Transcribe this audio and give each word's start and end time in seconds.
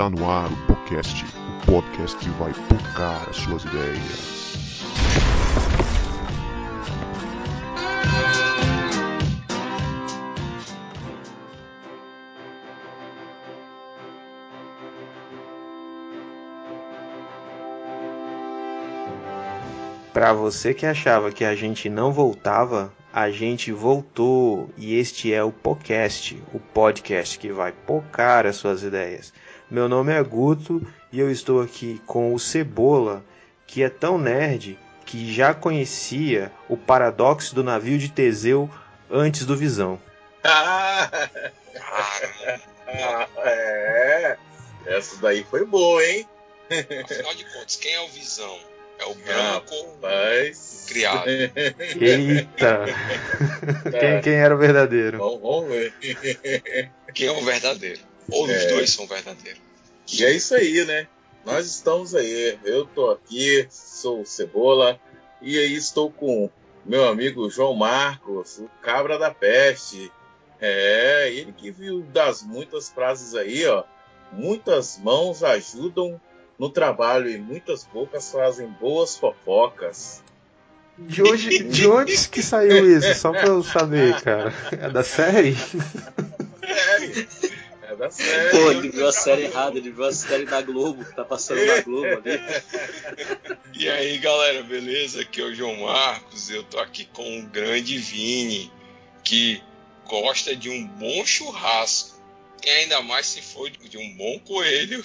Está 0.00 0.08
no 0.08 0.30
ar 0.30 0.50
o 0.50 0.56
podcast, 0.66 1.26
o 1.26 1.66
podcast 1.66 2.16
que 2.16 2.30
vai 2.30 2.54
tocar 2.70 3.28
as 3.28 3.36
suas 3.36 3.62
ideias. 3.64 4.56
Para 20.14 20.32
você 20.32 20.72
que 20.72 20.86
achava 20.86 21.30
que 21.30 21.44
a 21.44 21.54
gente 21.54 21.90
não 21.90 22.10
voltava, 22.10 22.90
a 23.12 23.30
gente 23.30 23.70
voltou 23.70 24.70
e 24.78 24.94
este 24.94 25.34
é 25.34 25.44
o 25.44 25.52
podcast, 25.52 26.42
o 26.54 26.58
podcast 26.58 27.38
que 27.38 27.52
vai 27.52 27.72
pocar 27.72 28.46
as 28.46 28.56
suas 28.56 28.82
ideias. 28.82 29.30
Meu 29.70 29.88
nome 29.88 30.12
é 30.12 30.20
Guto 30.20 30.84
e 31.12 31.20
eu 31.20 31.30
estou 31.30 31.62
aqui 31.62 32.02
com 32.04 32.34
o 32.34 32.40
Cebola, 32.40 33.24
que 33.68 33.84
é 33.84 33.88
tão 33.88 34.18
nerd 34.18 34.76
que 35.06 35.32
já 35.32 35.54
conhecia 35.54 36.50
o 36.68 36.76
paradoxo 36.76 37.54
do 37.54 37.62
navio 37.62 37.96
de 37.96 38.10
Teseu 38.10 38.68
antes 39.08 39.46
do 39.46 39.56
Visão. 39.56 40.00
Ah, 40.42 41.08
é. 43.44 44.36
Essa 44.86 45.20
daí 45.22 45.44
foi 45.48 45.64
boa, 45.64 46.04
hein? 46.04 46.26
Afinal 47.04 47.34
de 47.36 47.44
contas, 47.44 47.76
quem 47.76 47.94
é 47.94 48.00
o 48.00 48.08
Visão? 48.08 48.58
É 48.98 49.04
o 49.04 49.14
branco 49.14 49.74
Rapaz. 50.02 50.86
criado. 50.88 51.28
Eita! 51.28 52.86
quem, 54.00 54.20
quem 54.20 54.34
era 54.34 54.52
o 54.52 54.58
verdadeiro? 54.58 55.18
Vamos, 55.18 55.40
vamos 55.40 55.68
ver. 55.68 55.94
Quem 57.14 57.28
é 57.28 57.32
o 57.32 57.44
verdadeiro? 57.44 58.09
Ou 58.30 58.44
os 58.44 58.50
É. 58.50 58.66
dois 58.68 58.90
são 58.90 59.06
verdadeiros? 59.06 59.60
E 60.12 60.24
é 60.24 60.32
isso 60.32 60.54
aí, 60.54 60.84
né? 60.84 61.06
Nós 61.44 61.66
estamos 61.66 62.14
aí. 62.14 62.58
Eu 62.64 62.84
tô 62.86 63.10
aqui, 63.10 63.66
sou 63.70 64.22
o 64.22 64.26
Cebola, 64.26 64.98
e 65.40 65.58
aí 65.58 65.74
estou 65.74 66.10
com 66.10 66.50
meu 66.84 67.08
amigo 67.08 67.48
João 67.50 67.74
Marcos, 67.74 68.58
o 68.58 68.68
cabra 68.82 69.18
da 69.18 69.30
peste. 69.30 70.10
É, 70.60 71.32
ele 71.32 71.52
que 71.52 71.70
viu 71.70 72.02
das 72.02 72.42
muitas 72.42 72.88
frases 72.90 73.34
aí, 73.34 73.66
ó. 73.66 73.84
Muitas 74.32 74.98
mãos 74.98 75.42
ajudam 75.42 76.20
no 76.58 76.68
trabalho 76.68 77.30
e 77.30 77.38
muitas 77.38 77.84
bocas 77.84 78.30
fazem 78.30 78.66
boas 78.68 79.16
fofocas. 79.16 80.22
De, 80.98 81.22
hoje, 81.22 81.64
de 81.64 81.86
onde 81.88 82.28
que 82.28 82.42
saiu 82.42 82.98
isso? 82.98 83.14
Só 83.18 83.30
pra 83.30 83.46
eu 83.46 83.62
saber, 83.62 84.20
cara. 84.20 84.52
É 84.72 84.90
da 84.90 85.02
série? 85.02 85.56
Sério? 85.56 87.26
É 87.42 87.49
da 88.00 88.10
série. 88.10 88.50
Pô, 88.50 88.70
ele 88.70 88.88
viu 88.88 89.06
a 89.06 89.12
série 89.12 89.42
errada, 89.42 89.76
ele 89.76 89.90
viu 89.90 90.04
a 90.04 90.12
série 90.12 90.46
da 90.46 90.62
Globo, 90.62 91.04
que 91.04 91.14
tá 91.14 91.24
passando 91.24 91.64
na 91.64 91.80
Globo 91.82 92.06
ali. 92.06 92.40
E 93.74 93.88
aí, 93.88 94.18
galera, 94.18 94.62
beleza? 94.62 95.22
Aqui 95.22 95.40
é 95.40 95.44
o 95.44 95.54
João 95.54 95.74
Marcos. 95.76 96.50
Eu 96.50 96.62
tô 96.64 96.78
aqui 96.78 97.06
com 97.06 97.38
o 97.38 97.42
grande 97.44 97.96
Vini, 97.96 98.70
que 99.24 99.62
gosta 100.06 100.54
de 100.54 100.68
um 100.68 100.86
bom 100.86 101.24
churrasco. 101.24 102.20
E 102.62 102.68
ainda 102.68 103.00
mais 103.00 103.26
se 103.26 103.40
for 103.40 103.70
de 103.70 103.96
um 103.96 104.16
bom 104.16 104.38
coelho. 104.40 105.02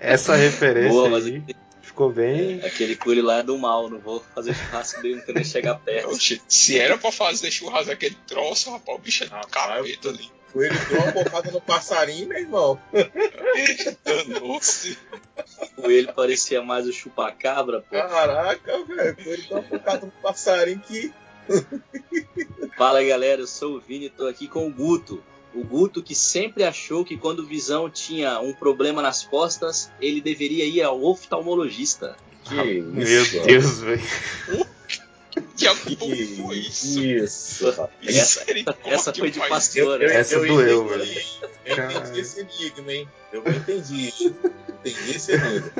Essa 0.00 0.36
referência 0.36 0.90
Boa, 0.90 1.08
mas 1.08 1.26
aí 1.26 1.42
ficou 1.82 2.12
bem. 2.12 2.60
aquele 2.62 2.94
coelho 2.94 3.24
lá 3.24 3.38
é 3.38 3.42
do 3.42 3.58
mal, 3.58 3.88
não 3.90 3.98
vou 3.98 4.24
fazer 4.34 4.54
churrasco 4.54 5.02
dele, 5.02 5.16
não 5.16 5.22
quero 5.22 5.34
nem 5.34 5.44
chegar 5.44 5.74
perto. 5.76 6.10
Oxe, 6.10 6.40
Se 6.46 6.78
era 6.78 6.96
pra 6.96 7.10
fazer 7.10 7.50
churrasco 7.50 7.90
aquele 7.90 8.16
troço, 8.26 8.70
rapaz, 8.70 8.98
o 8.98 9.00
bicho 9.00 9.24
é 9.24 9.26
do 9.26 9.32
Rapaz, 9.32 9.52
capeta 9.52 10.10
ali. 10.10 10.30
Ele 10.62 10.78
deu 10.88 11.00
uma 11.00 11.12
bocada 11.12 11.50
no 11.50 11.60
passarinho, 11.60 12.28
meu 12.28 12.38
irmão. 12.38 12.80
Danou-se. 14.04 14.98
O 15.76 15.82
coelho 15.82 16.12
parecia 16.14 16.62
mais 16.62 16.86
o 16.86 16.92
chupacabra, 16.92 17.80
pô. 17.80 17.90
Caraca, 17.90 18.84
velho. 18.84 19.16
Ele 19.18 19.42
deu 19.42 19.58
uma 19.58 19.62
bocada 19.62 20.06
no 20.06 20.12
passarinho 20.22 20.80
que. 20.80 21.12
Fala 22.76 23.02
galera, 23.02 23.42
eu 23.42 23.46
sou 23.46 23.76
o 23.76 23.80
Vini 23.80 24.06
e 24.06 24.10
tô 24.10 24.26
aqui 24.26 24.48
com 24.48 24.66
o 24.66 24.72
Guto. 24.72 25.22
O 25.54 25.64
Guto 25.64 26.02
que 26.02 26.14
sempre 26.14 26.64
achou 26.64 27.04
que 27.04 27.16
quando 27.16 27.40
o 27.40 27.46
Visão 27.46 27.88
tinha 27.88 28.40
um 28.40 28.52
problema 28.52 29.00
nas 29.00 29.24
costas, 29.24 29.90
ele 30.00 30.20
deveria 30.20 30.66
ir 30.66 30.82
ao 30.82 31.02
oftalmologista. 31.02 32.16
Que 32.44 32.80
Meu 32.82 33.22
isso, 33.22 33.42
Deus, 33.42 33.80
velho. 33.80 34.02
Que 35.56 35.74
Que 35.74 35.96
porra 35.96 36.14
foi 36.16 36.56
isso? 36.58 37.02
isso. 37.02 37.68
Essa, 37.68 37.90
Misericórdia, 38.02 38.94
essa 38.94 39.14
foi 39.14 39.30
de 39.30 39.38
pai. 39.38 39.48
pastor. 39.48 40.02
Eu- 40.02 40.08
né? 40.08 40.16
Essa 40.16 40.38
doeu, 40.38 40.84
entendi, 40.86 41.14
velho. 41.14 41.26
Eu 41.64 41.76
Cara. 41.76 41.92
entendi 41.94 42.20
esse 42.20 42.40
enigma, 42.40 42.92
hein? 42.92 43.08
Eu 43.32 43.42
entendi. 43.46 44.12
Entendi 44.84 45.16
esse 45.16 45.32
enigma. 45.32 45.72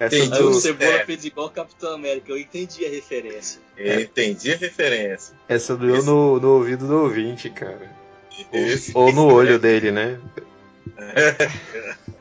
Essa 0.00 0.16
Entendi. 0.16 0.34
Aí 0.34 0.42
o 0.42 0.50
do, 0.50 0.54
Cebola 0.60 0.90
É. 0.94 1.04
fez 1.06 1.24
igual 1.24 1.46
o 1.46 1.50
Capitão 1.50 1.94
América, 1.94 2.32
eu 2.32 2.38
entendi 2.38 2.84
a 2.84 2.90
referência. 2.90 3.60
Eu 3.76 4.00
entendi 4.00 4.52
a 4.52 4.56
referência. 4.56 5.34
essa 5.48 5.76
doeu 5.76 6.02
no, 6.04 6.40
no 6.40 6.48
ouvido 6.54 6.86
do 6.88 6.96
ouvinte, 7.02 7.48
cara. 7.48 7.88
Esse- 8.52 8.90
Ou 8.94 9.12
no 9.12 9.32
olho 9.32 9.58
dele, 9.60 9.92
né? 9.92 10.18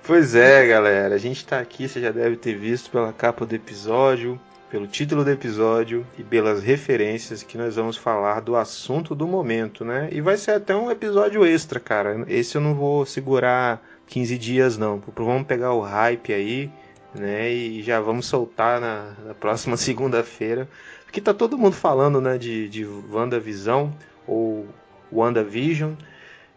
Pois 0.03 0.35
é, 0.35 0.67
galera. 0.67 1.15
A 1.15 1.17
gente 1.17 1.45
tá 1.45 1.59
aqui, 1.59 1.87
você 1.87 1.99
já 2.01 2.11
deve 2.11 2.35
ter 2.35 2.55
visto 2.57 2.89
pela 2.91 3.11
capa 3.13 3.45
do 3.45 3.55
episódio, 3.55 4.39
pelo 4.71 4.87
título 4.87 5.25
do 5.25 5.29
episódio 5.29 6.07
e 6.17 6.23
pelas 6.23 6.63
referências 6.63 7.43
que 7.43 7.57
nós 7.57 7.75
vamos 7.75 7.97
falar 7.97 8.39
do 8.39 8.55
assunto 8.55 9.13
do 9.13 9.27
momento, 9.27 9.83
né? 9.83 10.07
E 10.13 10.21
vai 10.21 10.37
ser 10.37 10.51
até 10.51 10.73
um 10.73 10.89
episódio 10.89 11.45
extra, 11.45 11.77
cara. 11.77 12.23
Esse 12.29 12.55
eu 12.55 12.61
não 12.61 12.73
vou 12.73 13.05
segurar 13.05 13.85
15 14.07 14.37
dias, 14.37 14.77
não. 14.77 15.03
Vamos 15.13 15.45
pegar 15.45 15.73
o 15.73 15.81
hype 15.81 16.31
aí, 16.31 16.71
né? 17.13 17.51
E 17.51 17.83
já 17.83 17.99
vamos 17.99 18.27
soltar 18.27 18.79
na, 18.79 19.13
na 19.25 19.33
próxima 19.33 19.75
segunda-feira. 19.77 20.69
Porque 21.03 21.19
tá 21.19 21.33
todo 21.33 21.57
mundo 21.57 21.75
falando, 21.75 22.21
né, 22.21 22.37
de, 22.37 22.69
de 22.69 22.85
WandaVisão 22.85 23.93
ou 24.25 24.65
WandaVision. 25.11 25.95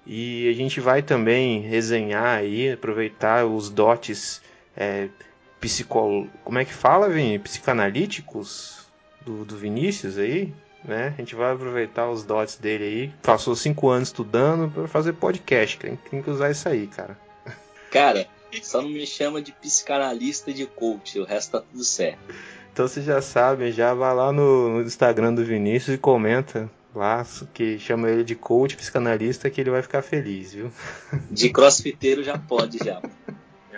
E 0.07 0.49
a 0.49 0.53
gente 0.53 0.79
vai 0.79 1.03
também 1.03 1.63
resenhar 1.63 2.39
aí, 2.39 2.71
aproveitar 2.71 3.45
os 3.45 3.69
dotes 3.71 4.41
é, 4.77 5.09
Como 6.45 6.59
é 6.59 6.65
que 6.65 6.73
fala, 6.73 7.09
Vini? 7.09 7.39
Psicanalíticos 7.39 8.87
do, 9.25 9.45
do 9.45 9.57
Vinícius 9.57 10.19
aí, 10.19 10.53
né? 10.85 11.15
A 11.17 11.21
gente 11.21 11.35
vai 11.35 11.53
aproveitar 11.53 12.11
os 12.11 12.25
dotes 12.25 12.57
dele 12.57 12.85
aí. 12.85 13.13
Passou 13.23 13.55
cinco 13.57 13.89
anos 13.89 14.09
estudando 14.09 14.71
para 14.71 14.89
fazer 14.89 15.15
podcast. 15.15 15.79
Tem, 15.79 15.97
tem 15.97 16.23
que 16.23 16.31
usar 16.31 16.51
isso 16.51 16.69
aí, 16.69 16.87
cara. 16.87 17.19
Cara, 17.91 18.27
só 18.63 18.83
não 18.83 18.91
me 18.91 19.07
chama 19.07 19.41
de 19.41 19.53
psicanalista 19.53 20.53
de 20.53 20.67
coach, 20.67 21.19
o 21.19 21.25
resto 21.25 21.53
tá 21.53 21.61
tudo 21.61 21.85
certo. 21.85 22.19
Então 22.73 22.89
vocês 22.89 23.07
já 23.07 23.23
sabem, 23.23 23.71
já 23.71 23.95
vai 23.95 24.15
lá 24.15 24.33
no, 24.33 24.71
no 24.71 24.83
Instagram 24.83 25.33
do 25.33 25.45
Vinícius 25.45 25.95
e 25.95 25.99
comenta 25.99 26.69
lá 26.95 27.25
que 27.53 27.79
chama 27.79 28.09
ele 28.09 28.25
de 28.25 28.35
coach 28.35 28.77
psicanalista 28.77 29.51
que 29.51 29.61
ele 29.61 29.71
vai 29.71 29.83
ficar 29.83 30.03
feliz, 30.03 30.53
viu? 30.55 30.73
De 31.31 31.51
crossfiteiro 31.51 32.23
já 32.23 32.39
pode, 32.39 32.79
já. 32.79 33.01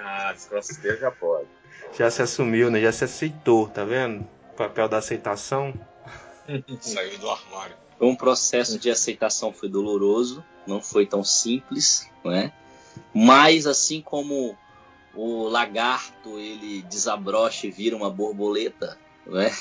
Ah, 0.09 0.33
esse 0.33 0.49
crossfiteiro 0.49 1.01
já 1.01 1.11
pode. 1.11 1.49
Já 1.93 2.11
se 2.11 2.23
assumiu, 2.23 2.71
né? 2.71 2.81
Já 2.81 2.93
se 2.93 3.05
aceitou, 3.05 3.69
tá 3.69 3.85
vendo? 3.85 4.27
O 4.53 4.57
papel 4.57 4.89
da 4.89 4.99
aceitação. 4.99 5.75
Saiu 6.81 7.19
do 7.19 7.31
armário. 7.31 7.77
Foi 7.99 8.09
um 8.09 8.17
processo 8.17 8.79
de 8.79 8.91
aceitação 8.91 9.53
foi 9.53 9.69
doloroso, 9.69 10.45
não 10.67 10.83
foi 10.83 11.07
tão 11.07 11.25
simples, 11.25 12.09
não 12.23 12.33
é? 12.33 12.53
Mas 13.15 13.67
assim 13.67 14.03
como 14.03 14.57
o 15.15 15.49
lagarto 15.49 16.39
ele 16.39 16.83
desabrocha 16.83 17.67
e 17.67 17.71
vira 17.71 17.97
uma 17.97 18.11
borboleta, 18.11 18.99
não 19.27 19.41
é? 19.41 19.51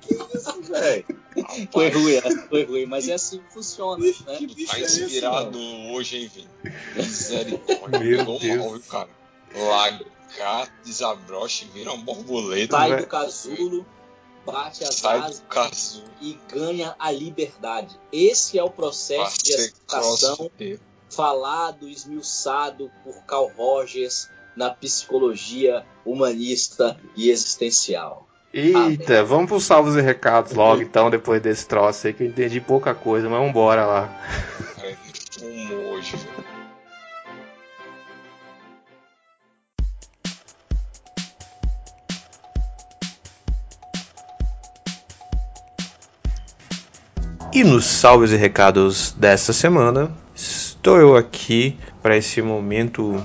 Que 0.00 0.14
isso, 0.36 0.62
velho? 0.62 1.04
Foi 1.72 1.88
ruim, 1.90 2.14
essa 2.14 2.48
foi 2.48 2.64
ruim, 2.64 2.86
mas 2.86 3.08
é 3.08 3.14
assim 3.14 3.38
que 3.38 3.52
funciona, 3.52 4.04
né? 4.04 4.12
Que 4.36 4.46
Tu 4.48 4.54
bicho 4.54 4.72
tá 4.72 4.78
é 4.78 4.82
esse, 4.82 5.04
inspirado 5.04 5.58
hoje, 5.92 6.16
hein, 6.16 6.30
Vini? 6.34 6.48
Misericórdia. 6.96 8.00
Meu 8.00 8.38
Deus. 8.38 8.56
mal, 8.56 8.80
cara? 8.80 9.08
Lagarto, 9.54 10.72
desabrocha 10.84 11.64
e 11.64 11.68
vira 11.68 11.92
uma 11.92 12.04
borboleta. 12.04 12.76
Sai 12.76 12.90
vai- 12.90 13.00
do 13.00 13.06
casulo, 13.06 13.86
bate 14.46 14.84
as 14.84 14.94
Sai 14.94 15.18
asas 15.18 16.02
e 16.20 16.38
ganha 16.48 16.94
a 16.98 17.10
liberdade. 17.10 17.98
Esse 18.12 18.58
é 18.58 18.62
o 18.64 18.70
processo 18.70 19.38
de 19.42 19.52
Ser 19.52 19.72
aceitação 19.86 20.50
falado, 21.10 21.88
esmiuçado 21.88 22.90
por 23.02 23.14
Carl 23.24 23.50
Rogers 23.56 24.28
na 24.56 24.70
psicologia 24.70 25.84
humanista 26.04 27.00
e 27.16 27.30
existencial. 27.30 28.28
Eita, 28.52 29.24
vamos 29.24 29.46
pros 29.48 29.64
salvos 29.64 29.94
e 29.96 30.00
recados 30.00 30.52
logo 30.52 30.82
então, 30.82 31.08
depois 31.08 31.40
desse 31.40 31.66
troço 31.66 32.06
aí, 32.06 32.12
que 32.12 32.24
eu 32.24 32.26
entendi 32.26 32.60
pouca 32.60 32.92
coisa, 32.94 33.28
mas 33.28 33.40
vambora 33.40 33.86
lá. 33.86 34.08
Cara, 34.74 34.88
ele 34.88 34.98
fumou 35.30 36.00
E 47.52 47.64
nos 47.64 47.84
salves 47.84 48.30
e 48.30 48.36
recados 48.36 49.12
dessa 49.18 49.52
semana, 49.52 50.08
estou 50.36 50.98
eu 50.98 51.16
aqui 51.16 51.76
para 52.00 52.16
esse 52.16 52.40
momento 52.40 53.20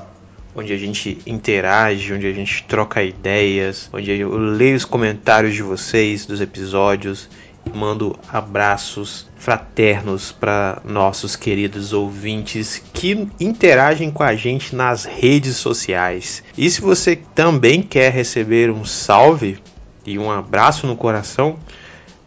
onde 0.55 0.73
a 0.73 0.77
gente 0.77 1.19
interage, 1.27 2.11
onde 2.11 2.25
a 2.25 2.33
gente 2.33 2.63
troca 2.63 3.03
ideias, 3.03 3.87
onde 3.93 4.09
eu 4.11 4.35
leio 4.35 4.75
os 4.75 4.83
comentários 4.83 5.53
de 5.53 5.61
vocês 5.61 6.25
dos 6.25 6.41
episódios, 6.41 7.29
mando 7.71 8.17
abraços 8.27 9.27
fraternos 9.37 10.31
para 10.31 10.81
nossos 10.83 11.35
queridos 11.35 11.93
ouvintes 11.93 12.81
que 12.93 13.27
interagem 13.39 14.09
com 14.09 14.23
a 14.23 14.35
gente 14.35 14.75
nas 14.75 15.05
redes 15.05 15.55
sociais. 15.57 16.43
E 16.57 16.67
se 16.67 16.81
você 16.81 17.15
também 17.15 17.83
quer 17.83 18.11
receber 18.11 18.71
um 18.71 18.85
salve 18.85 19.59
e 20.03 20.17
um 20.17 20.31
abraço 20.31 20.87
no 20.87 20.95
coração, 20.95 21.59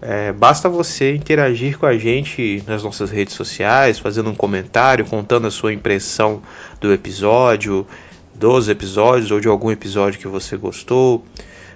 é, 0.00 0.32
basta 0.32 0.68
você 0.68 1.14
interagir 1.14 1.76
com 1.76 1.86
a 1.86 1.96
gente 1.98 2.62
nas 2.66 2.84
nossas 2.84 3.10
redes 3.10 3.34
sociais, 3.34 3.98
fazendo 3.98 4.30
um 4.30 4.34
comentário, 4.34 5.04
contando 5.04 5.46
a 5.48 5.50
sua 5.50 5.72
impressão 5.72 6.40
do 6.80 6.92
episódio, 6.92 7.86
dos 8.34 8.68
episódios 8.68 9.30
ou 9.30 9.40
de 9.40 9.48
algum 9.48 9.70
episódio 9.70 10.20
que 10.20 10.28
você 10.28 10.56
gostou, 10.56 11.24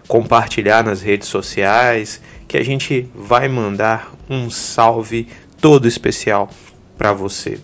compartilhar 0.07 0.85
nas 0.85 1.03
redes 1.03 1.29
sociais, 1.29 2.21
que 2.47 2.57
a 2.57 2.65
gente 2.65 3.09
vai 3.15 3.49
mandar 3.49 4.13
um 4.31 4.49
salve 4.51 5.27
todo 5.61 5.89
especial 5.89 6.49
para 6.97 7.13
você. 7.13 7.59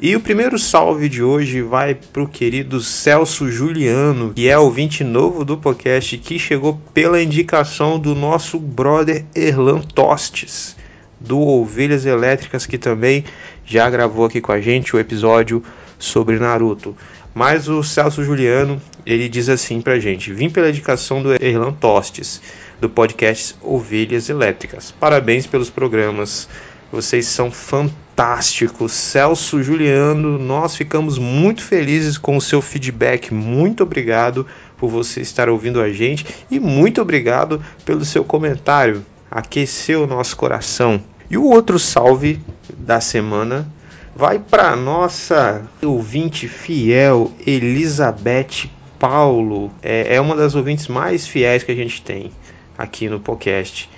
E 0.00 0.16
o 0.16 0.20
primeiro 0.20 0.58
salve 0.58 1.08
de 1.08 1.22
hoje 1.22 1.62
vai 1.62 1.94
para 1.94 2.22
o 2.22 2.28
querido 2.28 2.80
Celso 2.80 3.48
Juliano, 3.48 4.32
que 4.34 4.48
é 4.48 4.58
ouvinte 4.58 5.04
novo 5.04 5.44
do 5.44 5.56
podcast, 5.56 6.18
que 6.18 6.36
chegou 6.36 6.80
pela 6.92 7.22
indicação 7.22 7.96
do 7.98 8.12
nosso 8.12 8.58
brother 8.58 9.24
Erlan 9.36 9.80
Tostes, 9.80 10.76
do 11.20 11.38
Ovelhas 11.38 12.04
Elétricas, 12.04 12.66
que 12.66 12.76
também 12.76 13.24
já 13.64 13.88
gravou 13.88 14.26
aqui 14.26 14.40
com 14.40 14.50
a 14.50 14.60
gente 14.60 14.96
o 14.96 14.98
episódio 14.98 15.62
sobre 15.96 16.40
Naruto. 16.40 16.96
Mas 17.32 17.68
o 17.68 17.82
Celso 17.84 18.24
Juliano, 18.24 18.82
ele 19.06 19.28
diz 19.28 19.48
assim 19.48 19.80
pra 19.80 20.00
gente: 20.00 20.32
Vim 20.32 20.50
pela 20.50 20.70
indicação 20.70 21.22
do 21.22 21.32
Erlan 21.40 21.72
Tostes, 21.72 22.42
do 22.80 22.90
podcast 22.90 23.54
Ovelhas 23.62 24.28
Elétricas. 24.28 24.90
Parabéns 24.90 25.46
pelos 25.46 25.70
programas. 25.70 26.48
Vocês 26.94 27.26
são 27.26 27.50
fantásticos. 27.50 28.92
Celso 28.92 29.60
Juliano, 29.60 30.38
nós 30.38 30.76
ficamos 30.76 31.18
muito 31.18 31.60
felizes 31.60 32.16
com 32.16 32.36
o 32.36 32.40
seu 32.40 32.62
feedback. 32.62 33.34
Muito 33.34 33.82
obrigado 33.82 34.46
por 34.76 34.88
você 34.88 35.20
estar 35.20 35.48
ouvindo 35.48 35.80
a 35.80 35.92
gente 35.92 36.24
e 36.48 36.60
muito 36.60 37.02
obrigado 37.02 37.60
pelo 37.84 38.04
seu 38.04 38.22
comentário. 38.22 39.04
Aqueceu 39.28 40.04
o 40.04 40.06
nosso 40.06 40.36
coração. 40.36 41.02
E 41.28 41.36
o 41.36 41.42
outro 41.46 41.80
salve 41.80 42.40
da 42.78 43.00
semana 43.00 43.66
vai 44.14 44.38
para 44.38 44.76
nossa 44.76 45.68
ouvinte 45.82 46.46
fiel 46.46 47.32
Elizabeth 47.44 48.70
Paulo. 49.00 49.72
É, 49.82 50.14
é, 50.14 50.20
uma 50.20 50.36
das 50.36 50.54
ouvintes 50.54 50.86
mais 50.86 51.26
fiéis 51.26 51.64
que 51.64 51.72
a 51.72 51.76
gente 51.76 52.00
tem 52.02 52.30
aqui 52.78 53.08
no 53.08 53.18
podcast. 53.18 53.90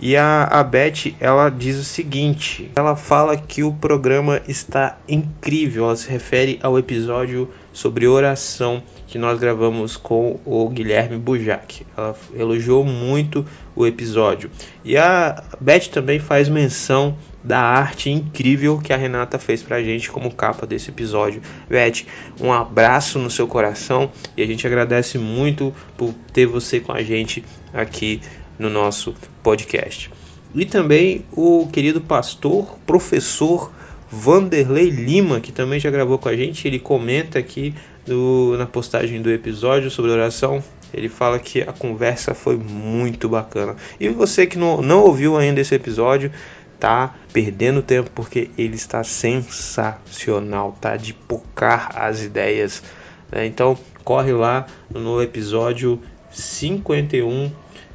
E 0.00 0.16
a, 0.16 0.44
a 0.44 0.64
Beth, 0.64 1.14
ela 1.20 1.48
diz 1.48 1.76
o 1.76 1.84
seguinte: 1.84 2.70
ela 2.74 2.96
fala 2.96 3.36
que 3.36 3.62
o 3.62 3.72
programa 3.72 4.40
está 4.48 4.98
incrível. 5.08 5.84
Ela 5.84 5.96
se 5.96 6.10
refere 6.10 6.58
ao 6.62 6.78
episódio 6.78 7.48
sobre 7.72 8.06
oração 8.06 8.82
que 9.06 9.18
nós 9.18 9.38
gravamos 9.38 9.96
com 9.96 10.40
o 10.44 10.68
Guilherme 10.68 11.18
Bujac. 11.18 11.86
Ela 11.96 12.16
elogiou 12.34 12.84
muito 12.84 13.44
o 13.76 13.86
episódio. 13.86 14.50
E 14.84 14.96
a 14.96 15.42
Beth 15.60 15.88
também 15.92 16.18
faz 16.18 16.48
menção 16.48 17.16
da 17.44 17.58
arte 17.58 18.10
incrível 18.10 18.78
que 18.78 18.92
a 18.92 18.96
Renata 18.96 19.38
fez 19.38 19.62
pra 19.62 19.82
gente 19.82 20.10
como 20.10 20.32
capa 20.32 20.66
desse 20.66 20.90
episódio. 20.90 21.42
Beth, 21.68 22.04
um 22.40 22.52
abraço 22.52 23.18
no 23.18 23.30
seu 23.30 23.46
coração 23.46 24.10
e 24.36 24.42
a 24.42 24.46
gente 24.46 24.66
agradece 24.66 25.18
muito 25.18 25.74
por 25.96 26.14
ter 26.32 26.46
você 26.46 26.80
com 26.80 26.92
a 26.92 27.02
gente 27.02 27.44
aqui 27.72 28.20
no 28.62 28.70
nosso 28.70 29.14
podcast. 29.42 30.10
E 30.54 30.64
também 30.64 31.24
o 31.32 31.68
querido 31.72 32.00
pastor, 32.00 32.78
professor 32.86 33.72
Vanderlei 34.10 34.90
Lima, 34.90 35.40
que 35.40 35.50
também 35.50 35.80
já 35.80 35.90
gravou 35.90 36.18
com 36.18 36.28
a 36.28 36.36
gente, 36.36 36.68
ele 36.68 36.78
comenta 36.78 37.38
aqui 37.38 37.74
do, 38.06 38.54
na 38.58 38.66
postagem 38.66 39.20
do 39.20 39.30
episódio 39.30 39.90
sobre 39.90 40.10
oração. 40.10 40.62
Ele 40.92 41.08
fala 41.08 41.38
que 41.38 41.62
a 41.62 41.72
conversa 41.72 42.34
foi 42.34 42.56
muito 42.56 43.28
bacana. 43.28 43.76
E 43.98 44.10
você 44.10 44.46
que 44.46 44.58
não, 44.58 44.82
não 44.82 45.00
ouviu 45.00 45.38
ainda 45.38 45.60
esse 45.60 45.74
episódio, 45.74 46.30
tá 46.78 47.14
perdendo 47.32 47.80
tempo 47.80 48.10
porque 48.14 48.50
ele 48.58 48.74
está 48.74 49.02
sensacional, 49.02 50.76
tá 50.78 50.96
de 50.98 51.14
pocar 51.14 51.92
as 51.96 52.22
ideias. 52.22 52.82
Né? 53.30 53.46
Então 53.46 53.78
corre 54.04 54.32
lá 54.32 54.66
no 54.90 55.22
episódio 55.22 55.98
51 56.30 57.50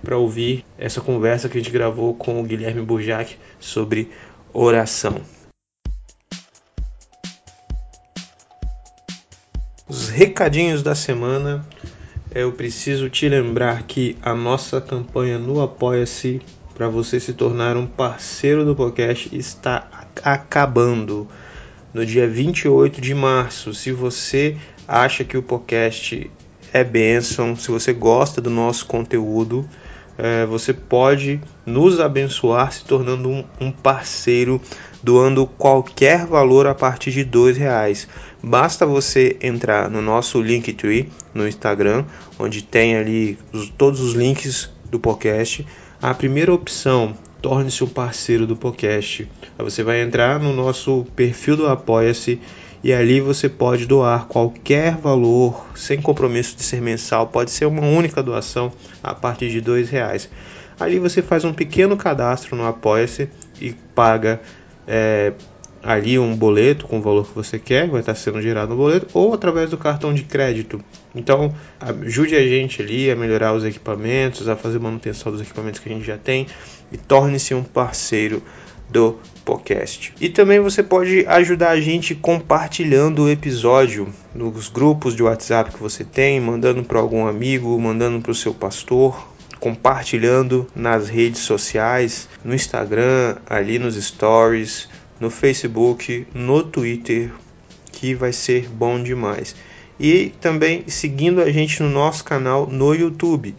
para 0.08 0.18
ouvir 0.18 0.64
essa 0.78 1.02
conversa 1.02 1.50
que 1.50 1.58
a 1.58 1.62
gente 1.62 1.70
gravou 1.70 2.16
com 2.16 2.40
o 2.40 2.44
Guilherme 2.44 2.82
Burjac 2.82 3.36
sobre 3.60 4.10
oração. 4.54 5.20
Os 9.86 10.08
recadinhos 10.08 10.82
da 10.82 10.96
semana. 10.96 11.68
Eu 12.34 12.54
preciso 12.54 13.10
te 13.10 13.28
lembrar 13.28 13.84
que 13.84 14.18
a 14.22 14.34
nossa 14.34 14.80
campanha 14.80 15.38
no 15.38 15.62
Apoia-se 15.62 16.42
para 16.74 16.88
você 16.88 17.20
se 17.20 17.34
tornar 17.34 17.76
um 17.76 17.86
parceiro 17.86 18.64
do 18.64 18.74
podcast 18.74 19.36
está 19.36 20.08
acabando 20.24 21.28
no 21.94 22.06
dia 22.06 22.30
28 22.30 23.02
de 23.02 23.14
março. 23.14 23.74
Se 23.74 23.92
você 23.92 24.56
acha 24.88 25.26
que 25.26 25.38
o 25.38 25.44
podcast 25.44 26.32
é 26.72 26.84
bênção, 26.84 27.58
se 27.58 27.70
você 27.70 27.92
gosta 27.92 28.40
do 28.40 28.50
nosso 28.50 28.86
conteúdo, 28.86 29.68
é, 30.18 30.46
você 30.46 30.74
pode 30.74 31.40
nos 31.66 32.00
abençoar 32.00 32.72
se 32.72 32.84
tornando 32.84 33.30
um, 33.30 33.44
um, 33.60 33.72
parceiro, 33.72 34.62
doando 35.04 35.46
qualquer 35.46 36.26
valor 36.26 36.68
a 36.68 36.74
partir 36.74 37.12
de 37.12 37.24
dois 37.24 37.58
reais. 37.58 38.08
Basta 38.42 38.86
você 38.86 39.38
entrar 39.42 39.90
no 39.90 40.02
nosso 40.02 40.42
Linktree 40.42 41.10
no 41.34 41.48
Instagram, 41.48 42.06
onde 42.40 42.64
tem 42.64 42.96
ali 42.96 43.38
os, 43.54 43.70
todos 43.70 44.00
os 44.00 44.14
links 44.14 44.70
do 44.90 45.00
podcast 45.00 45.66
a 46.02 46.14
primeira 46.14 46.54
opção, 46.54 47.16
torne-se 47.42 47.84
um 47.84 47.88
parceiro 47.88 48.46
do 48.46 48.56
podcast. 48.56 49.28
Você 49.58 49.82
vai 49.82 50.02
entrar 50.02 50.40
no 50.40 50.54
nosso 50.54 51.06
perfil 51.16 51.58
do 51.58 51.68
Apoia-se 51.68 52.40
e 52.84 52.94
ali 52.94 53.20
você 53.20 53.50
pode 53.50 53.86
doar 53.86 54.28
qualquer 54.28 54.96
valor, 54.96 55.66
sem 55.76 56.02
compromisso 56.02 56.56
de 56.56 56.64
ser 56.64 56.82
mensal, 56.82 57.28
pode 57.28 57.52
ser 57.52 57.66
uma 57.66 57.86
única 57.86 58.22
doação 58.22 58.72
a 59.04 59.14
partir 59.14 59.50
de 59.50 59.62
dois 59.62 59.90
reais. 59.90 60.30
Ali 60.80 61.00
você 61.00 61.22
faz 61.22 61.44
um 61.44 61.54
pequeno 61.54 61.98
cadastro 61.98 62.56
no 62.56 62.66
Apoia-se 62.66 63.30
e 63.60 63.74
paga 63.96 64.40
é, 64.88 65.34
ali 65.82 66.20
um 66.20 66.36
boleto 66.36 66.86
com 66.86 67.00
o 67.00 67.02
valor 67.02 67.28
que 67.28 67.34
você 67.34 67.58
quer, 67.58 67.88
vai 67.88 68.02
estar 68.02 68.14
sendo 68.14 68.42
gerado 68.42 68.72
no 68.72 68.78
boleto, 68.78 69.08
ou 69.14 69.34
através 69.34 69.70
do 69.70 69.78
cartão 69.78 70.14
de 70.14 70.24
crédito. 70.24 70.80
Então, 71.16 71.54
ajude 71.80 72.36
a 72.36 72.46
gente 72.46 72.82
ali 72.82 73.10
a 73.10 73.16
melhorar 73.16 73.54
os 73.54 73.64
equipamentos, 73.64 74.48
a 74.48 74.56
fazer 74.56 74.80
manutenção 74.80 75.32
dos 75.32 75.42
equipamentos 75.42 75.80
que 75.80 75.90
a 75.90 75.94
gente 75.94 76.06
já 76.06 76.18
tem 76.18 76.46
e 76.92 76.98
torne-se 76.98 77.54
um 77.54 77.64
parceiro 77.64 78.44
do 78.90 79.20
podcast. 79.44 80.14
E 80.20 80.30
também 80.30 80.60
você 80.60 80.82
pode 80.82 81.26
ajudar 81.28 81.70
a 81.70 81.82
gente 81.82 82.16
compartilhando 82.16 83.24
o 83.24 83.30
episódio 83.30 84.14
nos 84.34 84.70
grupos 84.70 85.16
de 85.16 85.24
WhatsApp 85.24 85.72
que 85.72 85.80
você 85.80 86.04
tem, 86.04 86.40
mandando 86.40 86.84
para 86.84 87.00
algum 87.00 87.28
amigo, 87.28 87.80
mandando 87.80 88.22
para 88.22 88.32
o 88.32 88.36
seu 88.36 88.54
pastor, 88.54 89.28
compartilhando 89.60 90.68
nas 90.76 91.10
redes 91.10 91.42
sociais, 91.42 92.30
no 92.44 92.54
Instagram, 92.54 93.38
ali 93.50 93.80
nos 93.80 93.96
stories, 93.96 94.88
no 95.20 95.30
Facebook, 95.30 96.28
no 96.34 96.64
Twitter, 96.64 97.32
que 97.92 98.14
vai 98.14 98.32
ser 98.32 98.70
bom 98.70 99.02
demais. 99.02 99.56
E 100.00 100.32
também 100.40 100.84
seguindo 100.88 101.42
a 101.42 101.52
gente 101.52 101.82
no 101.82 101.90
nosso 101.90 102.24
canal 102.24 102.68
no 102.68 102.94
YouTube. 102.94 103.56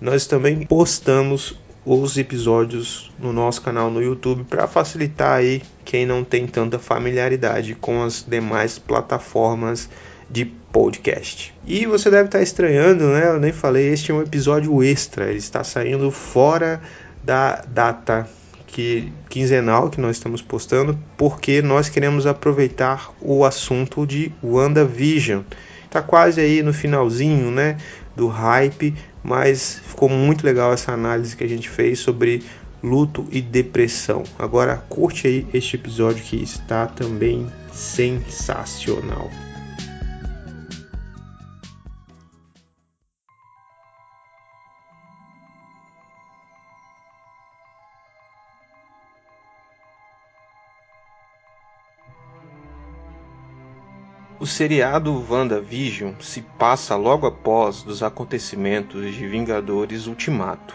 Nós 0.00 0.26
também 0.26 0.64
postamos 0.64 1.58
os 1.84 2.18
episódios 2.18 3.10
no 3.18 3.32
nosso 3.32 3.62
canal 3.62 3.90
no 3.90 4.02
YouTube 4.02 4.44
para 4.44 4.66
facilitar 4.66 5.38
aí 5.38 5.62
quem 5.84 6.04
não 6.04 6.22
tem 6.22 6.46
tanta 6.46 6.78
familiaridade 6.78 7.74
com 7.74 8.02
as 8.02 8.22
demais 8.26 8.78
plataformas 8.78 9.88
de 10.28 10.44
podcast. 10.44 11.54
E 11.66 11.86
você 11.86 12.10
deve 12.10 12.26
estar 12.26 12.42
estranhando, 12.42 13.08
né? 13.08 13.28
Eu 13.28 13.40
nem 13.40 13.52
falei, 13.52 13.88
este 13.88 14.12
é 14.12 14.14
um 14.14 14.22
episódio 14.22 14.82
extra, 14.82 15.28
ele 15.28 15.38
está 15.38 15.64
saindo 15.64 16.10
fora 16.10 16.80
da 17.24 17.62
data 17.66 18.28
que 18.66 19.12
quinzenal 19.28 19.90
que 19.90 20.00
nós 20.00 20.16
estamos 20.16 20.40
postando, 20.40 20.96
porque 21.16 21.60
nós 21.60 21.88
queremos 21.88 22.26
aproveitar 22.26 23.12
o 23.20 23.44
assunto 23.44 24.06
de 24.06 24.32
WandaVision. 24.42 25.42
Tá 25.90 26.00
quase 26.00 26.40
aí 26.40 26.62
no 26.62 26.72
finalzinho, 26.72 27.50
né, 27.50 27.76
do 28.14 28.28
hype, 28.28 28.94
mas 29.22 29.80
ficou 29.86 30.08
muito 30.08 30.44
legal 30.44 30.72
essa 30.72 30.92
análise 30.92 31.36
que 31.36 31.44
a 31.44 31.48
gente 31.48 31.68
fez 31.68 31.98
sobre 31.98 32.42
luto 32.82 33.26
e 33.30 33.40
depressão. 33.40 34.24
Agora 34.38 34.76
curte 34.88 35.26
aí 35.26 35.46
este 35.52 35.76
episódio 35.76 36.22
que 36.24 36.42
está 36.42 36.86
também 36.86 37.46
sensacional. 37.72 39.30
O 54.40 54.46
seriado 54.46 55.22
WandaVision 55.28 56.14
se 56.18 56.40
passa 56.40 56.96
logo 56.96 57.26
após 57.26 57.84
os 57.84 58.02
acontecimentos 58.02 59.14
de 59.14 59.28
Vingadores 59.28 60.06
Ultimato, 60.06 60.74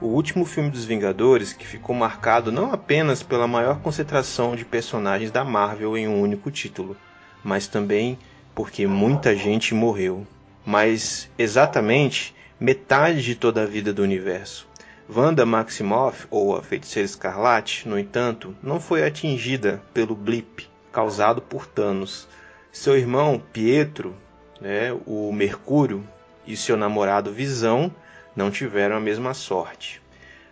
o 0.00 0.06
último 0.06 0.44
filme 0.44 0.70
dos 0.70 0.86
Vingadores 0.86 1.52
que 1.52 1.64
ficou 1.64 1.94
marcado 1.94 2.50
não 2.50 2.72
apenas 2.72 3.22
pela 3.22 3.46
maior 3.46 3.78
concentração 3.78 4.56
de 4.56 4.64
personagens 4.64 5.30
da 5.30 5.44
Marvel 5.44 5.96
em 5.96 6.08
um 6.08 6.20
único 6.20 6.50
título, 6.50 6.96
mas 7.44 7.68
também 7.68 8.18
porque 8.56 8.88
muita 8.88 9.36
gente 9.36 9.72
morreu. 9.72 10.26
Mas 10.66 11.30
exatamente 11.38 12.34
metade 12.58 13.22
de 13.22 13.36
toda 13.36 13.62
a 13.62 13.66
vida 13.66 13.92
do 13.92 14.02
universo. 14.02 14.66
Wanda 15.08 15.46
Maximoff, 15.46 16.26
ou 16.28 16.56
a 16.56 16.62
Feiticeira 16.62 17.06
Escarlate, 17.06 17.88
no 17.88 17.96
entanto, 17.96 18.52
não 18.60 18.80
foi 18.80 19.06
atingida 19.06 19.80
pelo 19.94 20.16
blip 20.16 20.68
causado 20.90 21.40
por 21.40 21.66
Thanos 21.66 22.26
seu 22.72 22.96
irmão 22.96 23.42
Pietro, 23.52 24.14
né, 24.60 24.92
o 25.06 25.32
Mercúrio, 25.32 26.06
e 26.46 26.56
seu 26.56 26.76
namorado 26.76 27.32
Visão 27.32 27.94
não 28.34 28.50
tiveram 28.50 28.96
a 28.96 29.00
mesma 29.00 29.34
sorte. 29.34 30.00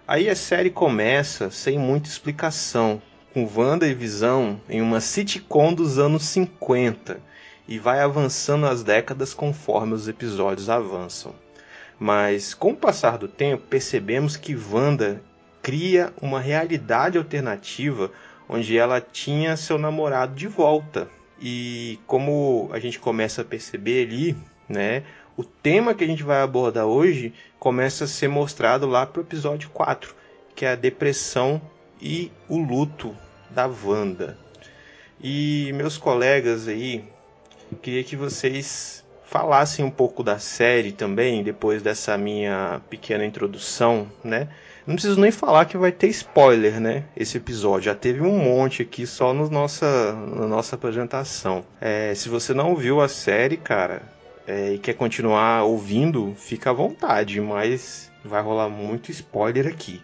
Aí 0.07 0.29
a 0.29 0.37
série 0.37 0.71
começa 0.71 1.51
sem 1.51 1.79
muita 1.79 2.09
explicação, 2.09 3.01
com 3.33 3.49
Wanda 3.55 3.87
e 3.87 3.95
Visão 3.95 4.61
em 4.69 4.81
uma 4.81 5.01
sitcom 5.01 5.73
dos 5.73 5.99
anos 5.99 6.25
50 6.25 7.21
e 7.69 7.79
vai 7.79 8.01
avançando 8.01 8.67
as 8.67 8.83
décadas 8.83 9.35
conforme 9.35 9.93
os 9.93 10.09
episódios 10.09 10.71
avançam. 10.71 11.35
Mas 11.99 12.55
com 12.55 12.71
o 12.71 12.77
passar 12.77 13.19
do 13.19 13.29
tempo, 13.29 13.65
percebemos 13.69 14.37
que 14.37 14.57
Wanda 14.57 15.23
cria 15.61 16.13
uma 16.23 16.41
realidade 16.41 17.19
alternativa 17.19 18.11
onde 18.49 18.79
ela 18.79 19.01
tinha 19.01 19.57
seu 19.57 19.77
namorado 19.77 20.35
de 20.35 20.49
volta, 20.49 21.09
e 21.41 21.99
como 22.07 22.69
a 22.73 22.79
gente 22.79 22.99
começa 22.99 23.43
a 23.43 23.45
perceber 23.45 24.07
ali, 24.07 24.37
né, 24.69 25.05
o 25.37 25.45
tema 25.45 25.95
que 25.95 26.05
a 26.05 26.07
gente 26.07 26.23
vai 26.23 26.43
abordar 26.43 26.87
hoje 26.87 27.33
começa 27.59 28.05
a 28.05 28.09
ser 28.09 28.29
mostrado 28.29 28.87
lá 28.87 29.07
pro 29.07 29.23
episódio 29.23 29.71
4, 29.71 30.15
que 30.55 30.65
é 30.65 30.73
a 30.73 30.75
depressão 30.75 31.61
e 32.01 32.31
o 32.49 32.59
luto 32.59 33.17
da 33.51 33.67
Wanda. 33.67 34.37
E 35.21 35.73
meus 35.75 35.97
colegas 35.97 36.69
aí, 36.69 37.05
queria 37.83 38.05
que 38.05 38.17
vocês 38.17 39.05
falassem 39.25 39.85
um 39.85 39.91
pouco 39.91 40.23
da 40.23 40.39
série 40.39 40.91
também, 40.91 41.43
depois 41.43 41.83
dessa 41.83 42.17
minha 42.17 42.81
pequena 42.89 43.25
introdução, 43.25 44.11
né? 44.25 44.49
Não 44.89 44.95
preciso 44.95 45.21
nem 45.21 45.31
falar 45.31 45.67
que 45.67 45.77
vai 45.77 45.93
ter 45.93 46.07
spoiler, 46.07 46.81
né? 46.81 47.05
Esse 47.15 47.37
episódio. 47.37 47.83
Já 47.83 47.95
teve 47.95 48.23
um 48.23 48.39
monte 48.39 48.81
aqui 48.81 49.07
só 49.07 49.35
no 49.35 49.51
nossa, 49.51 50.15
na 50.15 50.47
nossa 50.47 50.77
apresentação. 50.77 51.63
É, 51.79 52.15
se 52.15 52.31
você 52.31 52.55
não 52.55 52.75
viu 52.75 53.03
a 53.03 53.07
série, 53.07 53.59
cara, 53.59 54.01
é, 54.47 54.73
e 54.73 54.79
quer 54.79 54.95
continuar 54.95 55.65
ouvindo, 55.65 56.35
fica 56.39 56.71
à 56.71 56.73
vontade, 56.73 57.39
mas 57.39 58.11
vai 58.25 58.41
rolar 58.41 58.71
muito 58.71 59.11
spoiler 59.11 59.67
aqui. 59.67 60.01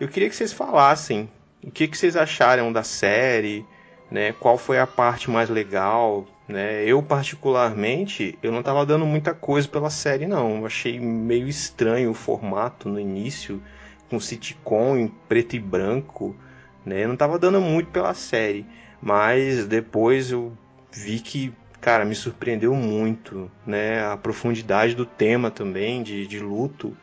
Eu 0.00 0.08
queria 0.08 0.28
que 0.28 0.34
vocês 0.34 0.52
falassem 0.52 1.30
o 1.62 1.70
que, 1.70 1.86
que 1.86 1.96
vocês 1.96 2.16
acharam 2.16 2.72
da 2.72 2.82
série, 2.82 3.64
né? 4.10 4.32
Qual 4.32 4.58
foi 4.58 4.80
a 4.80 4.88
parte 4.88 5.30
mais 5.30 5.48
legal, 5.48 6.26
né? 6.48 6.84
Eu 6.84 7.00
particularmente, 7.00 8.36
eu 8.42 8.50
não 8.50 8.58
estava 8.58 8.84
dando 8.84 9.06
muita 9.06 9.32
coisa 9.32 9.68
pela 9.68 9.88
série 9.88 10.26
não. 10.26 10.58
Eu 10.58 10.66
achei 10.66 10.98
meio 10.98 11.46
estranho 11.46 12.10
o 12.10 12.14
formato 12.14 12.88
no 12.88 12.98
início 12.98 13.62
com 14.08 14.20
sitcom 14.20 14.96
em 14.96 15.08
preto 15.08 15.56
e 15.56 15.60
branco, 15.60 16.36
né? 16.84 17.04
Eu 17.04 17.08
não 17.08 17.16
tava 17.16 17.38
dando 17.38 17.60
muito 17.60 17.90
pela 17.90 18.14
série, 18.14 18.66
mas 19.00 19.66
depois 19.66 20.30
eu 20.30 20.56
vi 20.92 21.20
que, 21.20 21.52
cara, 21.80 22.04
me 22.04 22.14
surpreendeu 22.14 22.74
muito, 22.74 23.50
né? 23.66 24.04
A 24.04 24.16
profundidade 24.16 24.94
do 24.94 25.04
tema 25.04 25.50
também 25.50 26.02
de, 26.02 26.26
de 26.26 26.38
luto, 26.38 26.96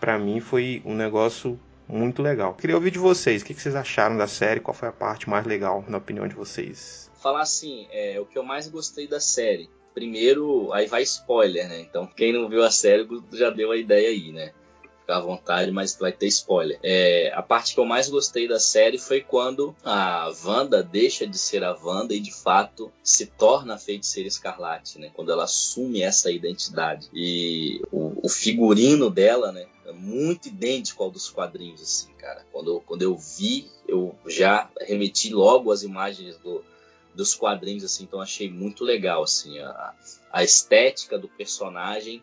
para 0.00 0.18
mim 0.18 0.40
foi 0.40 0.82
um 0.84 0.94
negócio 0.94 1.58
muito 1.88 2.22
legal. 2.22 2.54
Queria 2.54 2.76
ouvir 2.76 2.90
de 2.90 2.98
vocês, 2.98 3.42
o 3.42 3.44
que 3.44 3.54
vocês 3.54 3.74
acharam 3.74 4.16
da 4.16 4.26
série, 4.26 4.60
qual 4.60 4.74
foi 4.74 4.88
a 4.88 4.92
parte 4.92 5.28
mais 5.28 5.46
legal 5.46 5.84
na 5.88 5.98
opinião 5.98 6.28
de 6.28 6.34
vocês? 6.34 7.10
Falar 7.22 7.40
assim, 7.40 7.88
é, 7.90 8.20
o 8.20 8.26
que 8.26 8.38
eu 8.38 8.42
mais 8.42 8.68
gostei 8.68 9.08
da 9.08 9.18
série. 9.18 9.70
Primeiro, 9.94 10.72
aí 10.72 10.86
vai 10.86 11.02
spoiler, 11.02 11.68
né? 11.68 11.80
Então, 11.80 12.06
quem 12.06 12.32
não 12.32 12.48
viu 12.48 12.62
a 12.62 12.70
série 12.70 13.08
já 13.32 13.50
deu 13.50 13.72
a 13.72 13.76
ideia 13.76 14.10
aí, 14.10 14.30
né? 14.30 14.52
Ficar 15.08 15.16
à 15.16 15.20
vontade, 15.20 15.72
mas 15.72 15.96
vai 15.96 16.12
ter 16.12 16.26
spoiler. 16.26 16.78
É, 16.82 17.32
a 17.34 17.40
parte 17.40 17.72
que 17.72 17.80
eu 17.80 17.86
mais 17.86 18.10
gostei 18.10 18.46
da 18.46 18.60
série 18.60 18.98
foi 18.98 19.22
quando 19.22 19.74
a 19.82 20.30
Wanda 20.44 20.82
deixa 20.82 21.26
de 21.26 21.38
ser 21.38 21.64
a 21.64 21.74
Wanda 21.74 22.14
e 22.14 22.20
de 22.20 22.32
fato 22.32 22.92
se 23.02 23.24
torna 23.24 23.74
a 23.74 23.78
feiticeira 23.78 24.28
escarlate, 24.28 24.98
né? 24.98 25.10
Quando 25.14 25.32
ela 25.32 25.44
assume 25.44 26.02
essa 26.02 26.30
identidade. 26.30 27.08
E 27.14 27.80
o, 27.90 28.26
o 28.26 28.28
figurino 28.28 29.08
dela, 29.08 29.50
né? 29.50 29.66
É 29.86 29.92
muito 29.92 30.48
idêntico 30.48 31.02
ao 31.02 31.10
dos 31.10 31.30
quadrinhos, 31.30 31.80
assim, 31.80 32.12
cara. 32.18 32.44
Quando 32.52 32.80
quando 32.82 33.00
eu 33.00 33.16
vi, 33.16 33.70
eu 33.86 34.14
já 34.26 34.70
remeti 34.82 35.32
logo 35.32 35.72
as 35.72 35.82
imagens 35.82 36.36
do, 36.36 36.62
dos 37.14 37.34
quadrinhos, 37.34 37.82
assim, 37.82 38.04
então 38.04 38.20
achei 38.20 38.50
muito 38.50 38.84
legal, 38.84 39.22
assim, 39.22 39.58
a, 39.60 39.94
a 40.30 40.44
estética 40.44 41.18
do 41.18 41.28
personagem 41.28 42.22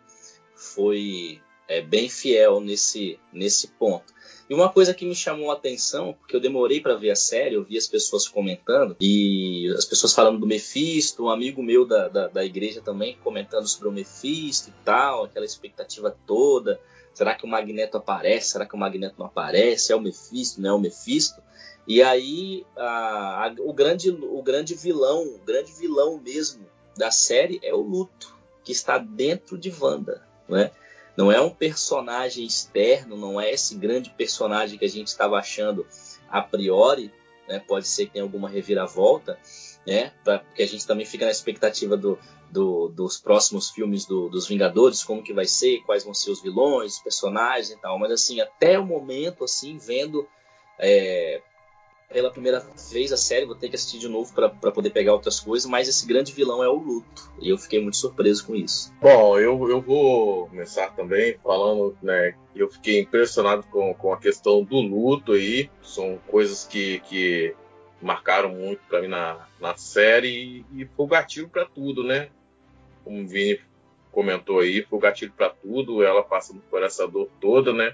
foi 0.56 1.42
é, 1.67 1.81
bem 1.81 2.10
fiel 2.10 2.60
nesse, 2.60 3.19
nesse 3.31 3.67
ponto. 3.67 4.13
E 4.50 4.53
uma 4.53 4.69
coisa 4.69 4.93
que 4.93 5.05
me 5.05 5.15
chamou 5.15 5.50
a 5.50 5.55
atenção, 5.55 6.13
porque 6.13 6.36
eu 6.36 6.39
demorei 6.39 6.79
para 6.79 6.95
ver 6.95 7.10
a 7.10 7.15
série, 7.15 7.55
eu 7.55 7.63
vi 7.63 7.77
as 7.77 7.88
pessoas 7.88 8.27
comentando, 8.27 8.95
e 9.01 9.74
as 9.75 9.86
pessoas 9.86 10.13
falando 10.13 10.39
do 10.39 10.45
Mephisto, 10.45 11.25
um 11.25 11.29
amigo 11.29 11.63
meu 11.63 11.84
da, 11.84 12.07
da, 12.07 12.27
da 12.27 12.45
igreja 12.45 12.79
também 12.79 13.17
comentando 13.24 13.67
sobre 13.67 13.88
o 13.88 13.91
Mephisto 13.91 14.69
e 14.69 14.74
tal, 14.84 15.24
aquela 15.24 15.45
expectativa 15.45 16.15
toda. 16.27 16.79
Será 17.12 17.34
que 17.34 17.45
o 17.45 17.48
Magneto 17.48 17.98
aparece? 17.98 18.51
Será 18.51 18.67
que 18.67 18.75
o 18.75 18.77
Magneto 18.77 19.15
não 19.17 19.25
aparece? 19.25 19.91
É 19.91 19.95
o 19.95 20.01
Mephisto? 20.01 20.62
Não 20.62 20.69
é 20.69 20.74
o 20.74 20.79
Mephisto? 20.79 21.41
E 21.88 22.03
aí 22.03 22.65
a, 22.75 23.45
a, 23.45 23.55
o, 23.60 23.74
grande, 23.74 24.12
o 24.12 24.41
grande 24.43 24.75
vilão, 24.75 25.24
o 25.24 25.39
grande 25.39 25.72
vilão 25.72 26.19
mesmo 26.24 26.65
da 26.95 27.10
série 27.10 27.60
é 27.63 27.74
o 27.74 27.81
Luto, 27.81 28.38
que 28.63 28.72
está 28.72 28.98
dentro 28.98 29.57
de 29.57 29.74
Wanda, 29.79 30.27
né? 30.48 30.72
Não 31.17 31.31
é 31.31 31.39
um 31.39 31.50
personagem 31.50 32.45
externo, 32.45 33.15
não 33.15 33.39
é 33.39 33.51
esse 33.51 33.75
grande 33.75 34.10
personagem 34.10 34.77
que 34.77 34.86
a 34.86 34.89
gente 34.89 35.07
estava 35.07 35.38
achando 35.38 35.86
a 36.29 36.41
priori, 36.41 37.12
né? 37.48 37.60
Pode 37.60 37.88
ser 37.88 38.07
que 38.07 38.13
tenha 38.13 38.24
alguma 38.24 38.50
reviravolta, 38.50 39.39
né? 39.88 40.12
Pra, 40.24 40.39
porque 40.39 40.63
a 40.63 40.67
gente 40.67 40.86
também 40.86 41.05
fica 41.05 41.25
na 41.25 41.31
expectativa 41.31 41.95
do, 41.95 42.19
do, 42.51 42.89
dos 42.89 43.17
próximos 43.17 43.69
filmes 43.69 44.05
do, 44.05 44.29
dos 44.29 44.48
Vingadores, 44.48 45.03
como 45.03 45.24
que 45.24 45.34
vai 45.34 45.45
ser, 45.45 45.81
quais 45.86 46.03
vão 46.03 46.13
ser 46.13 46.31
os 46.31 46.41
vilões, 46.41 46.95
os 46.95 47.00
personagens 47.00 47.72
e 47.72 47.77
tal. 47.79 47.98
Mas 47.98 48.12
assim, 48.12 48.41
até 48.41 48.77
o 48.77 48.86
momento, 48.86 49.43
assim, 49.43 49.77
vendo 49.77 50.27
é, 50.79 51.41
pela 52.15 52.31
primeira 52.31 52.65
vez 52.93 53.12
a 53.12 53.17
série, 53.17 53.45
vou 53.45 53.55
ter 53.55 53.67
que 53.67 53.75
assistir 53.75 54.00
de 54.00 54.07
novo 54.07 54.34
para 54.34 54.72
poder 54.72 54.89
pegar 54.91 55.12
outras 55.12 55.38
coisas, 55.38 55.69
mas 55.69 55.89
esse 55.89 56.07
grande 56.07 56.31
vilão 56.31 56.63
é 56.63 56.69
o 56.69 56.75
Luto. 56.75 57.29
E 57.41 57.50
eu 57.50 57.57
fiquei 57.57 57.81
muito 57.81 57.98
surpreso 57.98 58.48
com 58.48 58.55
isso. 58.55 58.93
Bom, 59.01 59.38
eu, 59.38 59.69
eu 59.69 59.81
vou 59.81 60.48
começar 60.48 60.95
também 60.95 61.38
falando, 61.43 61.98
né, 62.01 62.34
eu 62.55 62.69
fiquei 62.69 63.01
impressionado 63.01 63.63
com, 63.63 63.93
com 63.95 64.13
a 64.13 64.17
questão 64.17 64.63
do 64.63 64.79
luto 64.79 65.34
aí. 65.34 65.69
São 65.84 66.17
coisas 66.27 66.63
que, 66.63 67.01
que 67.01 67.53
marcaram 68.01 68.48
muito 68.48 68.79
para 68.88 69.01
mim 69.01 69.10
na, 69.10 69.45
na 69.60 69.75
série 69.75 70.63
e, 70.72 70.84
e 70.84 70.86
foi 70.95 71.07
gatilho 71.07 71.50
para 71.50 71.65
tudo, 71.65 72.01
né? 72.01 72.29
Como 73.03 73.24
o 73.24 73.27
Vini 73.27 73.60
comentou 74.10 74.60
aí, 74.60 74.84
foi 74.84 75.00
gatilho 75.00 75.34
para 75.36 75.50
tudo, 75.50 76.01
ela 76.01 76.24
passando 76.24 76.62
por 76.72 76.81
essa 76.81 77.05
dor 77.05 77.27
toda, 77.41 77.74
né? 77.74 77.93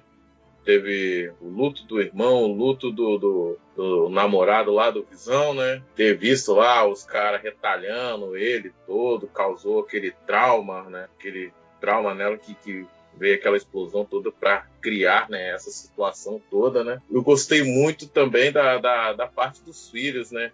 Teve 0.64 1.32
o 1.42 1.48
luto 1.48 1.84
do 1.86 2.00
irmão, 2.00 2.44
o 2.44 2.54
luto 2.54 2.92
do, 2.92 3.18
do, 3.18 3.58
do, 3.76 4.10
namorado 4.10 4.72
lá 4.72 4.92
do 4.92 5.04
Visão, 5.04 5.54
né? 5.54 5.82
Ter 5.96 6.18
visto 6.18 6.54
lá 6.54 6.88
os 6.88 7.04
caras 7.04 7.42
retalhando 7.42 8.36
ele 8.36 8.72
todo, 8.86 9.28
causou 9.28 9.82
aquele 9.82 10.12
trauma, 10.26 10.84
né? 10.90 11.08
Aquele 11.18 11.52
trauma 11.80 12.14
nela 12.14 12.38
que, 12.38 12.54
que 12.56 12.86
veio 13.18 13.36
aquela 13.36 13.58
explosão 13.58 14.06
toda 14.06 14.32
para 14.32 14.66
criar 14.82 15.30
né, 15.30 15.52
essa 15.52 15.70
situação 15.70 16.42
toda, 16.50 16.84
né? 16.84 17.02
Eu 17.12 17.22
gostei 17.22 17.64
muito 17.64 18.08
também 18.08 18.52
da, 18.52 18.78
da, 18.78 19.14
da 19.14 19.28
parte 19.28 19.62
dos 19.62 19.90
filhos, 19.90 20.32
né? 20.32 20.52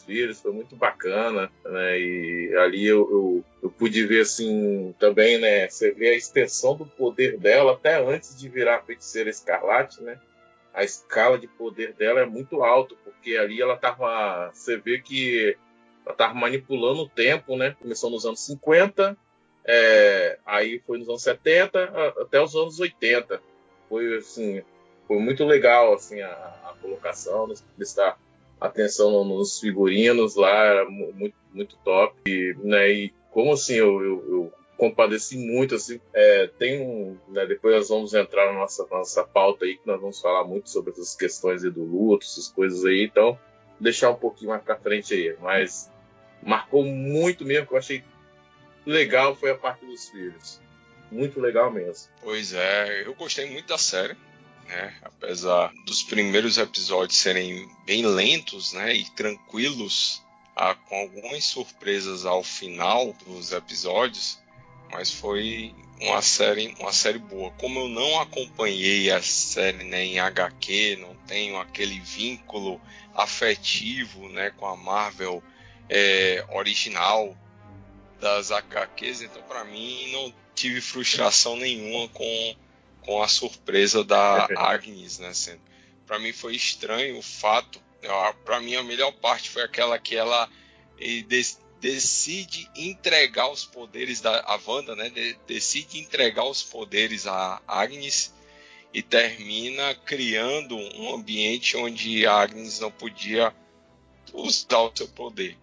Filhos, 0.00 0.40
foi 0.40 0.52
muito 0.52 0.74
bacana, 0.76 1.50
né? 1.64 2.00
E 2.00 2.54
ali 2.56 2.86
eu, 2.86 3.10
eu, 3.10 3.44
eu, 3.64 3.70
pude 3.70 4.06
ver 4.06 4.22
assim 4.22 4.94
também, 4.98 5.38
né? 5.38 5.68
Você 5.68 5.90
vê 5.90 6.08
a 6.08 6.16
extensão 6.16 6.74
do 6.74 6.86
poder 6.86 7.36
dela 7.36 7.72
até 7.72 8.02
antes 8.02 8.38
de 8.38 8.48
virar 8.48 8.82
feiticeira 8.84 9.28
escarlate, 9.28 10.02
né? 10.02 10.18
a 10.74 10.82
escala 10.82 11.38
de 11.38 11.46
poder 11.46 11.92
dela 11.92 12.20
é 12.20 12.26
muito 12.26 12.62
alta, 12.62 12.94
porque 13.04 13.36
ali 13.36 13.60
ela 13.60 13.76
tava. 13.76 14.50
Você 14.52 14.76
vê 14.76 15.00
que 15.00 15.56
ela 16.04 16.14
tava 16.14 16.34
manipulando 16.34 17.02
o 17.02 17.08
tempo, 17.08 17.56
né? 17.56 17.76
Começou 17.80 18.10
nos 18.10 18.24
anos 18.24 18.40
50, 18.40 19.16
é, 19.64 20.38
aí 20.44 20.80
foi 20.86 20.98
nos 20.98 21.08
anos 21.08 21.22
70 21.22 22.12
até 22.20 22.40
os 22.40 22.54
anos 22.54 22.80
80. 22.80 23.40
Foi 23.88 24.16
assim, 24.16 24.62
foi 25.06 25.18
muito 25.18 25.44
legal 25.44 25.94
assim 25.94 26.20
a, 26.22 26.30
a 26.30 26.74
colocação, 26.80 27.52
prestar 27.76 28.18
atenção 28.66 29.24
nos 29.24 29.60
figurinos 29.60 30.36
lá, 30.36 30.84
muito, 30.88 31.34
muito 31.52 31.76
top. 31.84 32.14
E, 32.26 32.54
né, 32.62 32.90
e 32.90 33.14
como 33.30 33.52
assim 33.52 33.74
eu, 33.74 34.02
eu, 34.02 34.24
eu 34.28 34.52
compadeci 34.76 35.36
muito, 35.36 35.76
assim, 35.76 36.00
é, 36.12 36.50
tem 36.58 36.80
um, 36.80 37.16
né, 37.28 37.46
depois 37.46 37.74
nós 37.74 37.88
vamos 37.88 38.14
entrar 38.14 38.46
na 38.46 38.58
nossa, 38.58 38.86
nossa 38.90 39.22
pauta 39.22 39.64
aí, 39.64 39.76
que 39.76 39.86
nós 39.86 40.00
vamos 40.00 40.20
falar 40.20 40.44
muito 40.44 40.70
sobre 40.70 40.90
essas 40.90 41.14
questões 41.14 41.62
do 41.62 41.84
luto, 41.84 42.26
essas 42.26 42.48
coisas 42.48 42.84
aí, 42.84 43.04
então 43.04 43.38
deixar 43.78 44.10
um 44.10 44.16
pouquinho 44.16 44.50
mais 44.50 44.62
pra 44.62 44.76
frente 44.76 45.14
aí, 45.14 45.36
mas 45.40 45.90
marcou 46.42 46.84
muito 46.84 47.44
mesmo, 47.44 47.66
que 47.66 47.74
eu 47.74 47.78
achei 47.78 48.02
legal 48.84 49.36
foi 49.36 49.50
a 49.50 49.56
parte 49.56 49.86
dos 49.86 50.08
filhos, 50.08 50.60
muito 51.10 51.40
legal 51.40 51.70
mesmo. 51.70 52.10
Pois 52.20 52.52
é, 52.52 53.06
eu 53.06 53.14
gostei 53.14 53.48
muito 53.50 53.68
da 53.68 53.78
série, 53.78 54.16
né, 54.72 54.94
apesar 55.02 55.70
dos 55.84 56.02
primeiros 56.02 56.56
episódios 56.56 57.18
serem 57.18 57.68
bem 57.84 58.06
lentos, 58.06 58.72
né, 58.72 58.94
e 58.94 59.04
tranquilos, 59.10 60.22
ah, 60.56 60.74
com 60.74 60.96
algumas 60.96 61.44
surpresas 61.44 62.24
ao 62.24 62.42
final 62.42 63.14
dos 63.26 63.52
episódios, 63.52 64.38
mas 64.90 65.10
foi 65.10 65.74
uma 66.00 66.20
série, 66.20 66.74
uma 66.78 66.92
série 66.92 67.18
boa. 67.18 67.50
Como 67.52 67.80
eu 67.80 67.88
não 67.88 68.20
acompanhei 68.20 69.10
a 69.10 69.22
série 69.22 69.84
né, 69.84 70.04
em 70.04 70.18
HQ, 70.18 70.98
não 71.00 71.14
tenho 71.26 71.58
aquele 71.58 72.00
vínculo 72.00 72.80
afetivo 73.14 74.28
né, 74.28 74.50
com 74.56 74.66
a 74.66 74.76
Marvel 74.76 75.42
é, 75.88 76.44
original 76.50 77.36
das 78.20 78.50
HQs, 78.50 79.22
então 79.22 79.42
para 79.42 79.64
mim 79.64 80.10
não 80.12 80.32
tive 80.54 80.80
frustração 80.80 81.56
nenhuma 81.56 82.08
com, 82.08 82.56
com 83.04 83.22
a 83.22 83.28
surpresa 83.28 84.04
da 84.04 84.48
Agnes, 84.56 85.18
né? 85.18 85.32
Para 86.06 86.18
mim 86.18 86.32
foi 86.32 86.54
estranho 86.54 87.18
o 87.18 87.22
fato. 87.22 87.80
Para 88.44 88.60
mim 88.60 88.74
a 88.74 88.82
melhor 88.82 89.12
parte 89.12 89.50
foi 89.50 89.62
aquela 89.62 89.98
que 89.98 90.16
ela 90.16 90.48
decide 91.80 92.68
entregar 92.76 93.48
os 93.50 93.64
poderes 93.64 94.20
da 94.20 94.40
a 94.40 94.58
Wanda, 94.64 94.94
né? 94.94 95.08
De, 95.10 95.36
decide 95.46 95.98
entregar 95.98 96.44
os 96.44 96.62
poderes 96.62 97.26
a 97.26 97.60
Agnes 97.66 98.32
e 98.94 99.02
termina 99.02 99.94
criando 99.94 100.76
um 100.76 101.14
ambiente 101.14 101.76
onde 101.76 102.26
a 102.26 102.34
Agnes 102.34 102.78
não 102.78 102.90
podia 102.90 103.54
usar 104.32 104.78
o 104.78 104.92
seu 104.94 105.08
poder. 105.08 105.56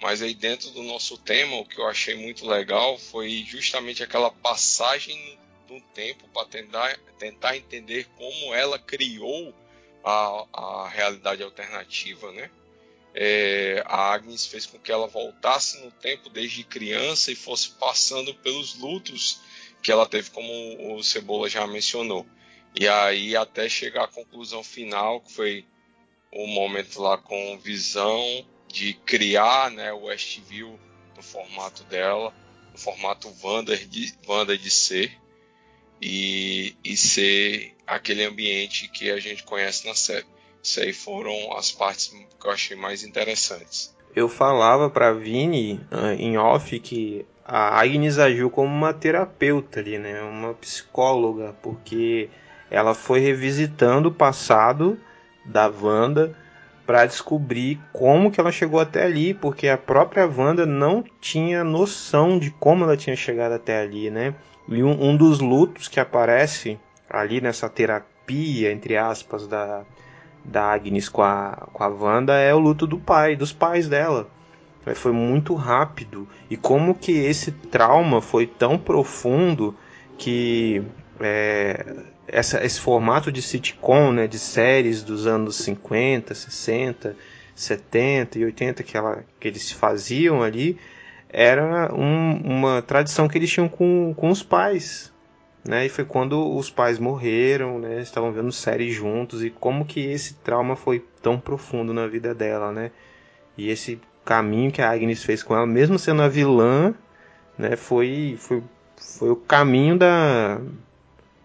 Mas 0.00 0.20
aí 0.20 0.34
dentro 0.34 0.70
do 0.70 0.82
nosso 0.82 1.16
tema, 1.16 1.56
o 1.56 1.64
que 1.64 1.78
eu 1.78 1.86
achei 1.86 2.16
muito 2.16 2.44
legal 2.44 2.98
foi 2.98 3.44
justamente 3.46 4.02
aquela 4.02 4.32
passagem 4.32 5.38
no 5.72 5.80
tempo 5.80 6.28
para 6.28 6.46
tentar, 6.46 6.98
tentar 7.18 7.56
entender 7.56 8.06
como 8.16 8.54
ela 8.54 8.78
criou 8.78 9.54
a, 10.04 10.46
a 10.52 10.88
realidade 10.88 11.42
alternativa, 11.42 12.30
né? 12.32 12.50
é, 13.14 13.82
a 13.86 14.12
Agnes 14.12 14.46
fez 14.46 14.66
com 14.66 14.78
que 14.78 14.90
ela 14.90 15.06
voltasse 15.06 15.78
no 15.84 15.90
tempo 15.90 16.30
desde 16.30 16.64
criança 16.64 17.30
e 17.30 17.36
fosse 17.36 17.70
passando 17.72 18.34
pelos 18.34 18.78
lutos 18.78 19.40
que 19.82 19.92
ela 19.92 20.06
teve, 20.06 20.30
como 20.30 20.96
o 20.96 21.02
Cebola 21.02 21.48
já 21.48 21.66
mencionou. 21.66 22.26
E 22.78 22.88
aí 22.88 23.36
até 23.36 23.68
chegar 23.68 24.04
à 24.04 24.08
conclusão 24.08 24.64
final, 24.64 25.20
que 25.20 25.32
foi 25.32 25.66
o 26.32 26.46
momento 26.46 27.00
lá 27.02 27.18
com 27.18 27.58
visão 27.58 28.46
de 28.68 28.94
criar 28.94 29.70
né, 29.70 29.92
o 29.92 30.04
Westview 30.04 30.80
no 31.14 31.22
formato 31.22 31.84
dela, 31.84 32.32
no 32.72 32.78
formato 32.78 33.34
Wanda 33.42 33.76
de, 33.76 34.14
Wanda 34.26 34.56
de 34.56 34.70
ser, 34.70 35.20
e, 36.02 36.74
e 36.84 36.96
ser 36.96 37.74
aquele 37.86 38.24
ambiente 38.24 38.88
que 38.88 39.10
a 39.10 39.20
gente 39.20 39.44
conhece 39.44 39.86
na 39.86 39.94
série. 39.94 40.26
Isso 40.60 40.80
aí 40.80 40.92
foram 40.92 41.56
as 41.56 41.70
partes 41.70 42.08
que 42.08 42.46
eu 42.46 42.50
achei 42.50 42.76
mais 42.76 43.04
interessantes. 43.04 43.94
Eu 44.14 44.28
falava 44.28 44.90
para 44.90 45.12
Vini 45.12 45.80
uh, 45.90 46.12
em 46.18 46.36
off 46.36 46.78
que 46.80 47.24
a 47.44 47.80
Agnes 47.80 48.18
agiu 48.18 48.50
como 48.50 48.72
uma 48.72 48.92
terapeuta 48.92 49.80
ali, 49.80 49.98
né? 49.98 50.20
Uma 50.22 50.54
psicóloga, 50.54 51.54
porque 51.62 52.28
ela 52.70 52.94
foi 52.94 53.20
revisitando 53.20 54.08
o 54.08 54.14
passado 54.14 54.98
da 55.44 55.68
Wanda 55.68 56.36
para 56.86 57.06
descobrir 57.06 57.80
como 57.92 58.30
que 58.30 58.40
ela 58.40 58.50
chegou 58.50 58.80
até 58.80 59.04
ali, 59.04 59.32
porque 59.32 59.68
a 59.68 59.78
própria 59.78 60.26
Wanda 60.26 60.66
não 60.66 61.04
tinha 61.20 61.62
noção 61.62 62.38
de 62.38 62.50
como 62.50 62.84
ela 62.84 62.96
tinha 62.96 63.16
chegado 63.16 63.52
até 63.52 63.80
ali, 63.80 64.10
né? 64.10 64.34
E 64.68 64.82
um, 64.82 65.10
um 65.10 65.16
dos 65.16 65.40
lutos 65.40 65.88
que 65.88 66.00
aparece 66.00 66.78
ali 67.08 67.40
nessa 67.40 67.68
terapia, 67.68 68.72
entre 68.72 68.96
aspas, 68.96 69.46
da, 69.46 69.82
da 70.44 70.72
Agnes 70.72 71.08
com 71.08 71.22
a, 71.22 71.68
com 71.72 71.84
a 71.84 71.88
Wanda 71.88 72.34
é 72.34 72.54
o 72.54 72.58
luto 72.58 72.86
do 72.86 72.98
pai, 72.98 73.36
dos 73.36 73.52
pais 73.52 73.88
dela. 73.88 74.28
Foi 74.94 75.12
muito 75.12 75.54
rápido. 75.54 76.28
E 76.50 76.56
como 76.56 76.94
que 76.94 77.12
esse 77.12 77.52
trauma 77.52 78.20
foi 78.20 78.46
tão 78.46 78.76
profundo 78.76 79.76
que 80.18 80.82
é, 81.20 81.84
essa, 82.26 82.64
esse 82.64 82.80
formato 82.80 83.30
de 83.32 83.42
sitcom, 83.42 84.12
né, 84.12 84.26
de 84.26 84.38
séries 84.38 85.02
dos 85.02 85.26
anos 85.26 85.56
50, 85.56 86.34
60, 86.34 87.16
70 87.54 88.38
e 88.38 88.44
80 88.44 88.82
que, 88.82 88.96
ela, 88.96 89.24
que 89.38 89.48
eles 89.48 89.70
faziam 89.72 90.42
ali, 90.42 90.78
era 91.28 91.92
um, 91.94 92.40
uma 92.44 92.82
tradição 92.82 93.28
que 93.28 93.38
eles 93.38 93.50
tinham 93.50 93.68
com, 93.68 94.14
com 94.16 94.30
os 94.30 94.42
pais 94.42 95.12
né? 95.64 95.86
E 95.86 95.88
foi 95.88 96.04
quando 96.04 96.56
os 96.56 96.70
pais 96.70 96.98
morreram, 96.98 97.78
né? 97.78 98.00
Estavam 98.00 98.32
vendo 98.32 98.50
série 98.52 98.90
juntos 98.90 99.44
e 99.44 99.50
como 99.50 99.84
que 99.84 100.00
esse 100.00 100.34
trauma 100.34 100.76
foi 100.76 101.04
tão 101.22 101.38
profundo 101.38 101.94
na 101.94 102.06
vida 102.06 102.34
dela, 102.34 102.72
né? 102.72 102.90
E 103.56 103.68
esse 103.70 104.00
caminho 104.24 104.72
que 104.72 104.82
a 104.82 104.90
Agnes 104.90 105.22
fez 105.22 105.42
com 105.42 105.54
ela, 105.54 105.66
mesmo 105.66 105.98
sendo 105.98 106.22
a 106.22 106.28
vilã, 106.28 106.94
né? 107.56 107.76
Foi, 107.76 108.36
foi, 108.38 108.62
foi 108.96 109.30
o 109.30 109.36
caminho 109.36 109.96
da, 109.96 110.60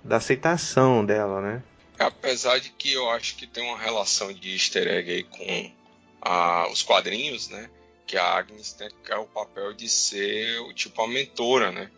da 0.08 0.18
aceitação 0.18 1.06
dela, 1.06 1.42
né? 1.42 1.64
Apesar 2.00 2.60
de 2.60 2.70
que 2.70 2.94
eu 2.94 3.10
acho 3.10 3.36
que 3.36 3.46
tem 3.46 3.64
uma 3.64 3.78
relação 3.78 4.32
de 4.32 4.54
easter 4.54 4.88
egg 4.88 5.12
aí 5.12 5.24
com 5.24 5.72
a, 6.22 6.68
os 6.72 6.82
quadrinhos, 6.82 7.50
né? 7.50 7.70
Que 8.06 8.18
a 8.18 8.38
Agnes 8.38 8.72
tem 8.74 8.90
é 9.10 9.18
o 9.18 9.26
papel 9.26 9.74
de 9.74 9.90
ser 9.90 10.74
tipo 10.74 11.02
a 11.02 11.08
mentora, 11.08 11.72
né? 11.72 11.92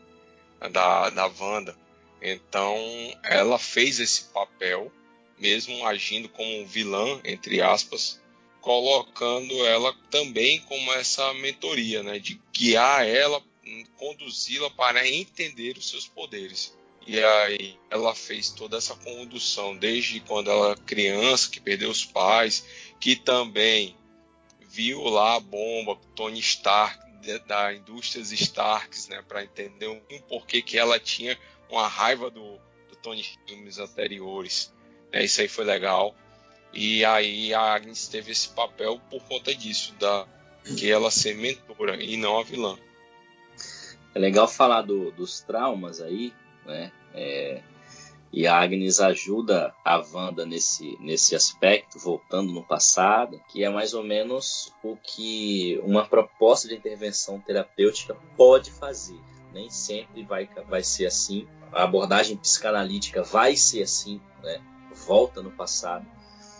Da, 0.71 1.09
da 1.09 1.27
Wanda. 1.39 1.75
Então, 2.21 2.75
ela 3.23 3.59
fez 3.59 3.99
esse 3.99 4.25
papel, 4.25 4.91
mesmo 5.37 5.85
agindo 5.85 6.27
como 6.27 6.65
vilã, 6.65 7.21
entre 7.23 7.61
aspas, 7.61 8.19
colocando 8.59 9.53
ela 9.65 9.95
também 10.09 10.59
como 10.61 10.91
essa 10.93 11.33
mentoria, 11.35 12.03
né, 12.03 12.19
de 12.19 12.41
guiar 12.53 13.07
ela, 13.07 13.41
conduzi-la 13.95 14.69
para 14.71 15.07
entender 15.07 15.77
os 15.77 15.89
seus 15.89 16.07
poderes. 16.07 16.77
E 17.11 17.23
aí 17.23 17.75
ela 17.89 18.13
fez 18.13 18.51
toda 18.51 18.77
essa 18.77 18.95
condução 18.95 19.75
desde 19.75 20.19
quando 20.19 20.51
ela 20.51 20.67
era 20.67 20.75
criança, 20.75 21.49
que 21.49 21.59
perdeu 21.59 21.89
os 21.89 22.05
pais, 22.05 22.63
que 22.99 23.15
também 23.15 23.97
viu 24.59 25.01
lá 25.05 25.37
a 25.37 25.39
bomba, 25.39 25.97
Tony 26.13 26.37
Stark, 26.37 26.99
da 27.47 27.73
indústrias 27.73 28.31
Starks, 28.31 29.07
né, 29.07 29.23
para 29.27 29.43
entender 29.43 29.87
um 29.87 30.21
porquê 30.27 30.61
que 30.61 30.77
ela 30.77 30.99
tinha 30.99 31.35
uma 31.67 31.87
raiva 31.87 32.29
do, 32.29 32.59
do 32.87 32.95
Tony 33.01 33.25
filmes 33.47 33.79
anteriores. 33.79 34.71
Né? 35.11 35.23
Isso 35.23 35.41
aí 35.41 35.47
foi 35.47 35.65
legal. 35.65 36.15
E 36.71 37.03
aí 37.03 37.51
a 37.55 37.73
Agnes 37.73 38.07
teve 38.07 38.33
esse 38.33 38.49
papel 38.49 39.01
por 39.09 39.23
conta 39.23 39.55
disso, 39.55 39.95
da 39.95 40.27
que 40.77 40.91
ela 40.91 41.09
ser 41.09 41.35
mentora 41.35 41.95
e 42.03 42.15
não 42.17 42.37
a 42.37 42.43
vilã. 42.43 42.77
É 44.13 44.19
legal 44.19 44.47
falar 44.47 44.83
do, 44.83 45.09
dos 45.11 45.41
traumas 45.41 46.01
aí, 46.01 46.31
né? 46.67 46.91
É, 47.13 47.61
e 48.31 48.45
a 48.45 48.59
Agnes 48.59 48.99
ajuda 48.99 49.73
a 49.83 49.97
Wanda 49.97 50.45
nesse, 50.45 50.95
nesse 50.99 51.35
aspecto, 51.35 51.97
voltando 51.97 52.51
no 52.51 52.63
passado, 52.63 53.41
que 53.49 53.63
é 53.63 53.69
mais 53.69 53.93
ou 53.93 54.03
menos 54.03 54.71
o 54.83 54.95
que 54.95 55.81
uma 55.83 56.05
proposta 56.05 56.67
de 56.67 56.75
intervenção 56.75 57.39
terapêutica 57.39 58.15
pode 58.37 58.69
fazer. 58.71 59.19
Nem 59.51 59.69
sempre 59.69 60.23
vai, 60.23 60.47
vai 60.67 60.83
ser 60.83 61.07
assim, 61.07 61.47
a 61.71 61.83
abordagem 61.83 62.37
psicanalítica 62.37 63.23
vai 63.23 63.55
ser 63.55 63.81
assim, 63.81 64.21
né? 64.43 64.61
volta 65.07 65.41
no 65.41 65.51
passado, 65.51 66.05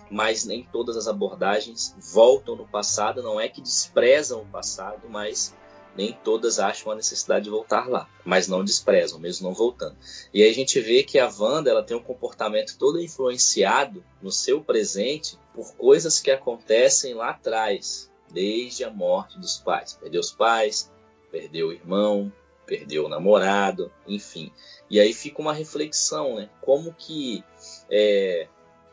mas 0.10 0.46
nem 0.46 0.64
todas 0.64 0.98
as 0.98 1.08
abordagens 1.08 1.96
voltam 2.00 2.56
no 2.56 2.68
passado, 2.68 3.22
não 3.22 3.40
é 3.40 3.48
que 3.48 3.62
desprezam 3.62 4.42
o 4.42 4.46
passado, 4.46 5.08
mas 5.08 5.56
nem 5.96 6.14
todas 6.24 6.60
acham 6.60 6.92
a 6.92 6.96
necessidade 6.96 7.46
de 7.46 7.50
voltar 7.50 7.88
lá, 7.88 8.10
mas 8.24 8.48
não 8.48 8.64
desprezam, 8.64 9.20
mesmo 9.20 9.48
não 9.48 9.56
voltando. 9.56 9.98
E 10.34 10.44
aí 10.44 10.50
a 10.50 10.54
gente 10.54 10.80
vê 10.80 11.04
que 11.04 11.20
a 11.20 11.30
Wanda 11.30 11.70
ela 11.70 11.84
tem 11.84 11.98
um 11.98 12.04
comportamento 12.04 12.78
todo 12.78 13.02
influenciado 13.02 14.04
no 14.22 14.32
seu 14.32 14.62
presente 14.62 15.38
por 15.54 15.74
coisas 15.76 16.20
que 16.20 16.32
acontecem 16.32 17.14
lá 17.14 17.32
atrás, 17.32 18.10
desde 18.32 18.84
a 18.84 18.90
morte 18.90 19.40
dos 19.40 19.58
pais. 19.58 19.94
Perdeu 19.94 20.22
os 20.22 20.32
pais, 20.32 20.92
perdeu 21.32 21.68
o 21.68 21.74
irmão, 21.74 22.32
perdeu 22.66 23.06
o 23.06 23.10
namorado, 23.10 23.92
enfim. 24.08 24.52
E 24.90 25.00
aí 25.00 25.14
fica 25.14 25.42
uma 25.42 25.54
reflexão, 25.54 26.36
né? 26.36 26.50
Como 26.62 26.94
que 26.94 27.44
é, 27.90 28.48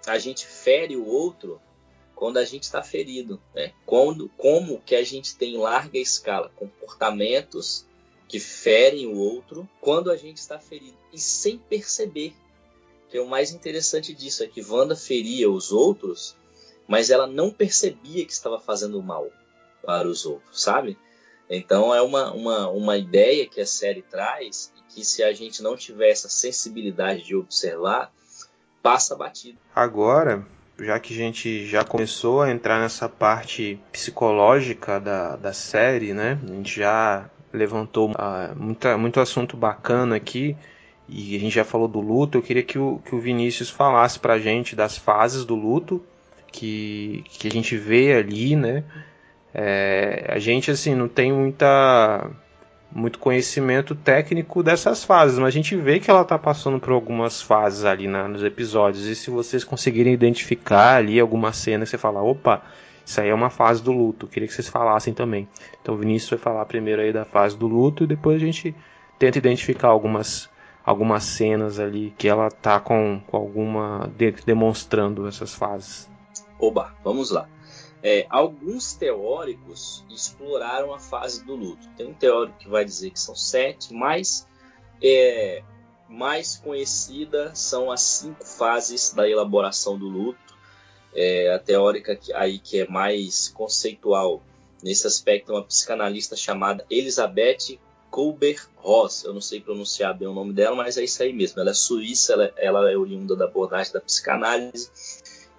a 0.06 0.18
gente 0.18 0.46
fere 0.46 0.96
o 0.96 1.06
outro 1.06 1.60
quando 2.16 2.38
a 2.38 2.44
gente 2.44 2.62
está 2.62 2.82
ferido, 2.82 3.40
né? 3.54 3.72
Quando, 3.84 4.30
como 4.38 4.80
que 4.80 4.96
a 4.96 5.04
gente 5.04 5.36
tem 5.36 5.54
em 5.54 5.58
larga 5.58 5.98
escala 5.98 6.50
comportamentos 6.56 7.86
que 8.26 8.40
ferem 8.40 9.06
o 9.06 9.16
outro 9.16 9.68
quando 9.80 10.10
a 10.10 10.16
gente 10.16 10.38
está 10.38 10.58
ferido 10.58 10.96
e 11.12 11.18
sem 11.18 11.58
perceber. 11.58 12.34
Que 13.10 13.18
é 13.18 13.20
o 13.20 13.28
mais 13.28 13.52
interessante 13.52 14.14
disso 14.14 14.42
é 14.42 14.48
que 14.48 14.64
Wanda 14.64 14.96
feria 14.96 15.48
os 15.48 15.70
outros, 15.70 16.34
mas 16.88 17.10
ela 17.10 17.26
não 17.26 17.50
percebia 17.50 18.24
que 18.24 18.32
estava 18.32 18.58
fazendo 18.58 19.00
mal 19.02 19.28
para 19.84 20.08
os 20.08 20.24
outros, 20.24 20.60
sabe? 20.60 20.98
Então 21.48 21.94
é 21.94 22.00
uma, 22.00 22.32
uma, 22.32 22.68
uma 22.68 22.96
ideia 22.96 23.46
que 23.46 23.60
a 23.60 23.66
série 23.66 24.02
traz 24.02 24.72
e 24.76 24.94
que 24.94 25.04
se 25.04 25.22
a 25.22 25.32
gente 25.32 25.62
não 25.62 25.76
tiver 25.76 26.10
essa 26.10 26.28
sensibilidade 26.28 27.22
de 27.22 27.36
observar, 27.36 28.12
passa 28.82 29.14
batido. 29.14 29.58
Agora, 29.72 30.44
já 30.78 30.98
que 30.98 31.14
a 31.14 31.16
gente 31.16 31.66
já 31.66 31.84
começou 31.84 32.42
a 32.42 32.50
entrar 32.50 32.80
nessa 32.80 33.08
parte 33.08 33.78
psicológica 33.90 35.00
da, 35.00 35.36
da 35.36 35.52
série, 35.52 36.12
né? 36.12 36.38
A 36.42 36.46
gente 36.54 36.78
já 36.78 37.28
levantou 37.52 38.10
uh, 38.10 38.56
muita, 38.56 38.98
muito 38.98 39.20
assunto 39.20 39.56
bacana 39.56 40.16
aqui 40.16 40.56
e 41.08 41.36
a 41.36 41.40
gente 41.40 41.54
já 41.54 41.64
falou 41.64 41.88
do 41.88 42.00
luto. 42.00 42.38
Eu 42.38 42.42
queria 42.42 42.62
que 42.62 42.78
o, 42.78 43.00
que 43.04 43.14
o 43.14 43.20
Vinícius 43.20 43.70
falasse 43.70 44.18
pra 44.18 44.38
gente 44.38 44.76
das 44.76 44.96
fases 44.96 45.44
do 45.44 45.54
luto 45.54 46.02
que, 46.52 47.24
que 47.28 47.48
a 47.48 47.50
gente 47.50 47.76
vê 47.76 48.14
ali, 48.14 48.56
né? 48.56 48.84
É, 49.54 50.26
a 50.28 50.38
gente 50.38 50.70
assim 50.70 50.94
não 50.94 51.08
tem 51.08 51.32
muita 51.32 52.30
muito 52.96 53.18
conhecimento 53.18 53.94
técnico 53.94 54.62
dessas 54.62 55.04
fases, 55.04 55.38
mas 55.38 55.48
a 55.48 55.50
gente 55.50 55.76
vê 55.76 56.00
que 56.00 56.10
ela 56.10 56.22
está 56.22 56.38
passando 56.38 56.80
por 56.80 56.92
algumas 56.92 57.42
fases 57.42 57.84
ali 57.84 58.08
na, 58.08 58.26
nos 58.26 58.42
episódios. 58.42 59.04
E 59.04 59.14
se 59.14 59.30
vocês 59.30 59.62
conseguirem 59.62 60.14
identificar 60.14 60.96
ali 60.96 61.20
alguma 61.20 61.52
cena, 61.52 61.84
você 61.84 61.98
fala, 61.98 62.22
opa, 62.22 62.62
isso 63.04 63.20
aí 63.20 63.28
é 63.28 63.34
uma 63.34 63.50
fase 63.50 63.82
do 63.82 63.92
luto. 63.92 64.26
Queria 64.26 64.48
que 64.48 64.54
vocês 64.54 64.68
falassem 64.68 65.12
também. 65.12 65.46
Então 65.82 65.94
o 65.94 65.98
Vinícius 65.98 66.30
vai 66.30 66.38
falar 66.38 66.64
primeiro 66.64 67.02
aí 67.02 67.12
da 67.12 67.26
fase 67.26 67.56
do 67.56 67.66
luto 67.66 68.04
e 68.04 68.06
depois 68.06 68.36
a 68.40 68.44
gente 68.44 68.74
tenta 69.18 69.36
identificar 69.38 69.88
algumas 69.88 70.48
algumas 70.84 71.24
cenas 71.24 71.80
ali 71.80 72.14
que 72.16 72.28
ela 72.28 72.48
tá 72.48 72.78
com, 72.78 73.20
com 73.26 73.36
alguma 73.36 74.08
de, 74.16 74.30
demonstrando 74.46 75.26
essas 75.26 75.52
fases. 75.52 76.08
Oba, 76.58 76.94
vamos 77.02 77.30
lá. 77.30 77.48
É, 78.08 78.24
alguns 78.30 78.92
teóricos 78.92 80.04
exploraram 80.08 80.94
a 80.94 80.98
fase 81.00 81.44
do 81.44 81.56
luto. 81.56 81.88
Tem 81.96 82.06
um 82.06 82.14
teórico 82.14 82.56
que 82.56 82.68
vai 82.68 82.84
dizer 82.84 83.10
que 83.10 83.18
são 83.18 83.34
sete, 83.34 83.92
mas 83.92 84.46
é, 85.02 85.64
mais 86.08 86.56
conhecida 86.56 87.52
são 87.52 87.90
as 87.90 88.00
cinco 88.02 88.46
fases 88.46 89.12
da 89.12 89.28
elaboração 89.28 89.98
do 89.98 90.06
luto. 90.06 90.56
É, 91.12 91.52
a 91.52 91.58
teórica 91.58 92.14
que, 92.14 92.32
aí 92.32 92.60
que 92.60 92.82
é 92.82 92.86
mais 92.86 93.48
conceitual 93.48 94.40
nesse 94.84 95.08
aspecto 95.08 95.50
é 95.50 95.56
uma 95.56 95.64
psicanalista 95.64 96.36
chamada 96.36 96.86
Elizabeth 96.88 97.80
Kubler-Ross. 98.08 99.24
Eu 99.24 99.34
não 99.34 99.40
sei 99.40 99.60
pronunciar 99.60 100.16
bem 100.16 100.28
o 100.28 100.32
nome 100.32 100.52
dela, 100.52 100.76
mas 100.76 100.96
é 100.96 101.02
isso 101.02 101.24
aí 101.24 101.32
mesmo. 101.32 101.60
Ela 101.60 101.72
é 101.72 101.74
suíça, 101.74 102.34
ela, 102.34 102.52
ela 102.56 102.88
é 102.88 102.96
oriunda 102.96 103.34
da 103.34 103.46
abordagem 103.46 103.92
da 103.92 104.00
psicanálise 104.00 105.15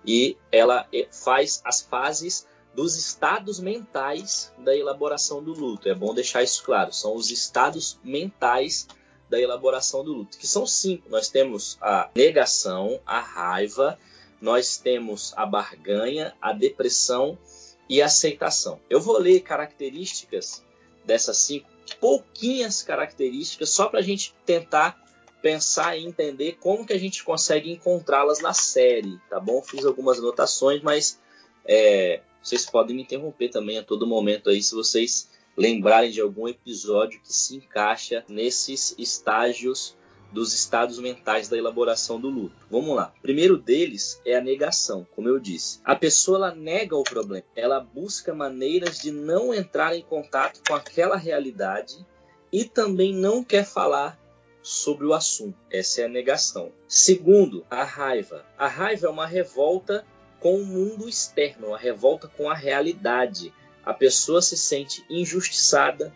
e 0.08 0.38
ela 0.52 0.88
eh, 0.93 1.08
faz 1.12 1.62
as 1.65 1.82
fases 1.82 2.48
dos 2.74 2.96
estados 2.96 3.60
mentais 3.60 4.54
da 4.58 4.76
elaboração 4.76 5.43
do 5.43 5.52
luto. 5.52 5.89
É 5.89 5.93
bom 5.93 6.13
deixar 6.13 6.43
isso 6.43 6.63
claro. 6.63 6.93
São 6.93 7.15
os 7.15 7.30
estados 7.30 8.00
mentais 8.04 8.88
da 9.30 9.39
elaboração 9.39 10.06
do 10.06 10.13
luto, 10.13 10.38
que 10.38 10.48
são 10.48 10.65
cinco. 10.65 11.10
Nós 11.10 11.28
temos 11.28 11.78
a 11.82 12.10
negação, 12.15 13.02
a 13.06 13.20
raiva, 13.20 14.00
nós 14.39 14.78
temos 14.78 15.34
a 15.36 15.46
barganha, 15.46 16.34
a 16.41 16.54
depressão 16.54 17.38
e 17.89 18.02
a 18.02 18.06
aceitação. 18.06 18.80
Eu 18.89 19.02
vou 19.02 19.17
ler 19.17 19.41
características 19.41 20.63
dessas 21.04 21.38
cinco, 21.38 21.67
pouquinhas 22.00 22.84
características, 22.84 23.72
só 23.72 23.88
para 23.88 24.00
a 24.00 24.04
gente 24.04 24.36
tentar 24.46 25.04
pensar 25.41 25.97
e 25.97 26.06
entender 26.06 26.58
como 26.60 26.86
que 26.86 26.93
a 26.93 27.00
gente 27.00 27.23
consegue 27.23 27.71
encontrá-las 27.71 28.39
na 28.39 28.54
série, 28.54 29.19
tá 29.30 29.39
bom? 29.39 29.62
Fiz 29.62 29.86
algumas 29.86 30.19
anotações, 30.19 30.82
mas 30.82 31.19
é, 31.65 32.21
vocês 32.41 32.65
podem 32.65 32.95
me 32.95 33.04
interromper 33.04 33.50
também 33.50 33.78
a 33.78 33.84
todo 33.84 34.08
momento 34.08 34.50
aí 34.50 34.62
se 34.62 34.73
vocês 34.73 35.30
lembrarem 35.56 36.12
de 36.12 36.21
algum 36.21 36.47
episódio 36.47 37.19
que 37.21 37.34
se 37.34 37.56
encaixa 37.56 38.23
nesses 38.28 38.95
estágios 38.97 39.97
dos 40.32 40.54
estados 40.54 41.00
mentais 41.00 41.47
da 41.47 41.58
elaboração 41.58 42.19
do 42.19 42.30
luto. 42.30 42.56
Vamos 42.69 42.95
lá. 42.95 43.13
O 43.17 43.21
primeiro 43.21 43.58
deles 43.58 44.21
é 44.26 44.36
a 44.36 44.41
negação, 44.41 45.08
como 45.15 45.28
eu 45.28 45.39
disse. 45.39 45.80
A 45.84 45.95
pessoa 45.95 46.38
ela 46.38 46.56
nega 46.56 46.95
o 46.95 47.04
problema, 47.04 47.45
ela 47.56 47.80
busca 47.80 48.34
maneiras 48.34 49.00
de 49.00 49.12
não 49.12 49.54
entrar 49.54 49.95
em 49.95 50.02
contato 50.02 50.62
com 50.67 50.76
aquela 50.76 51.15
realidade 51.15 52.06
e 52.52 52.65
também 52.65 53.13
não 53.13 53.43
quer 53.43 53.65
falar 53.65 54.19
sobre 54.62 55.06
o 55.06 55.13
assunto. 55.13 55.58
Essa 55.70 56.02
é 56.02 56.06
a 56.06 56.10
negação. 56.10 56.72
Segundo, 56.88 57.65
a 57.70 57.84
raiva. 57.84 58.46
A 58.58 58.67
raiva 58.67 59.08
é 59.08 59.10
uma 59.10 59.26
revolta 59.26 60.06
com 60.39 60.56
o 60.56 60.65
mundo 60.65 61.08
externo, 61.08 61.67
uma 61.67 61.78
revolta 61.78 62.28
com 62.28 62.50
a 62.50 62.54
realidade. 62.54 63.54
A 63.84 63.93
pessoa 63.93 64.41
se 64.41 64.58
sente 64.58 65.04
injustiçada, 65.10 66.13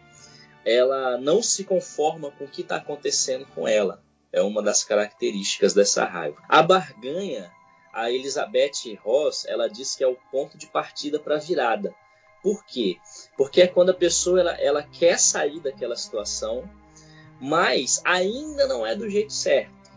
ela 0.66 1.18
não 1.18 1.42
se 1.42 1.64
conforma 1.64 2.32
com 2.32 2.46
o 2.46 2.48
que 2.48 2.62
está 2.62 2.76
acontecendo 2.76 3.46
com 3.56 3.68
ela. 3.68 4.04
É 4.32 4.42
uma 4.42 4.62
das 4.62 4.84
características 4.84 5.74
dessa 5.74 6.06
raiva. 6.06 6.42
A 6.48 6.62
barganha, 6.62 7.52
a 7.94 8.12
Elizabeth 8.12 8.96
Ross, 9.02 9.46
ela 9.46 9.68
diz 9.68 9.96
que 9.96 10.04
é 10.04 10.08
o 10.08 10.18
ponto 10.32 10.58
de 10.58 10.68
partida 10.68 11.20
para 11.20 11.36
a 11.36 11.40
virada. 11.40 11.94
Por 12.42 12.66
quê? 12.66 12.98
Porque 13.38 13.62
é 13.62 13.68
quando 13.68 13.90
a 13.90 13.94
pessoa 13.94 14.40
ela, 14.40 14.54
ela 14.54 14.84
quer 14.84 15.20
sair 15.20 15.60
daquela 15.60 15.96
situação, 15.96 16.68
mas 17.42 18.00
ainda 18.06 18.68
não 18.68 18.86
é 18.86 18.96
do 18.96 19.10
jeito 19.10 19.34
certo. 19.34 19.90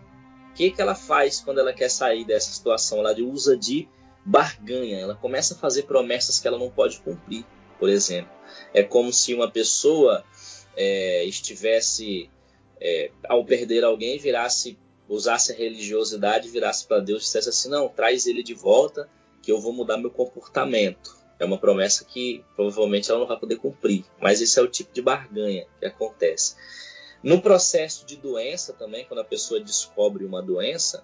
O 0.50 0.54
que, 0.54 0.70
que 0.70 0.80
ela 0.80 0.94
faz 0.94 1.40
quando 1.40 1.60
ela 1.60 1.74
quer 1.74 1.90
sair 1.90 2.24
dessa 2.24 2.50
situação? 2.50 3.00
Ela 3.00 3.14
usa 3.20 3.54
de 3.54 3.86
barganha, 4.24 4.98
ela 4.98 5.14
começa 5.14 5.54
a 5.54 5.58
fazer 5.58 5.82
promessas 5.82 6.40
que 6.40 6.48
ela 6.48 6.58
não 6.58 6.70
pode 6.70 7.00
cumprir, 7.00 7.44
por 7.78 7.90
exemplo. 7.90 8.32
É 8.72 8.82
como 8.82 9.12
se 9.12 9.34
uma 9.34 9.50
pessoa 9.50 10.24
é, 10.74 11.24
estivesse, 11.24 12.30
é, 12.80 13.10
ao 13.28 13.44
perder 13.44 13.84
alguém, 13.84 14.18
virasse, 14.18 14.78
usasse 15.06 15.52
a 15.52 15.54
religiosidade, 15.54 16.48
virasse 16.48 16.86
para 16.86 17.00
Deus 17.00 17.22
e 17.22 17.26
dissesse 17.26 17.48
assim: 17.50 17.68
não, 17.68 17.88
traz 17.88 18.26
ele 18.26 18.42
de 18.42 18.54
volta, 18.54 19.08
que 19.42 19.52
eu 19.52 19.60
vou 19.60 19.72
mudar 19.72 19.98
meu 19.98 20.10
comportamento. 20.10 21.14
É 21.38 21.44
uma 21.44 21.58
promessa 21.58 22.04
que 22.04 22.42
provavelmente 22.56 23.10
ela 23.10 23.20
não 23.20 23.26
vai 23.26 23.38
poder 23.38 23.56
cumprir, 23.56 24.04
mas 24.20 24.40
esse 24.40 24.58
é 24.58 24.62
o 24.62 24.68
tipo 24.68 24.94
de 24.94 25.02
barganha 25.02 25.66
que 25.78 25.84
acontece. 25.84 26.56
No 27.24 27.40
processo 27.40 28.04
de 28.04 28.16
doença 28.16 28.74
também, 28.74 29.06
quando 29.06 29.20
a 29.20 29.24
pessoa 29.24 29.58
descobre 29.58 30.26
uma 30.26 30.42
doença, 30.42 31.02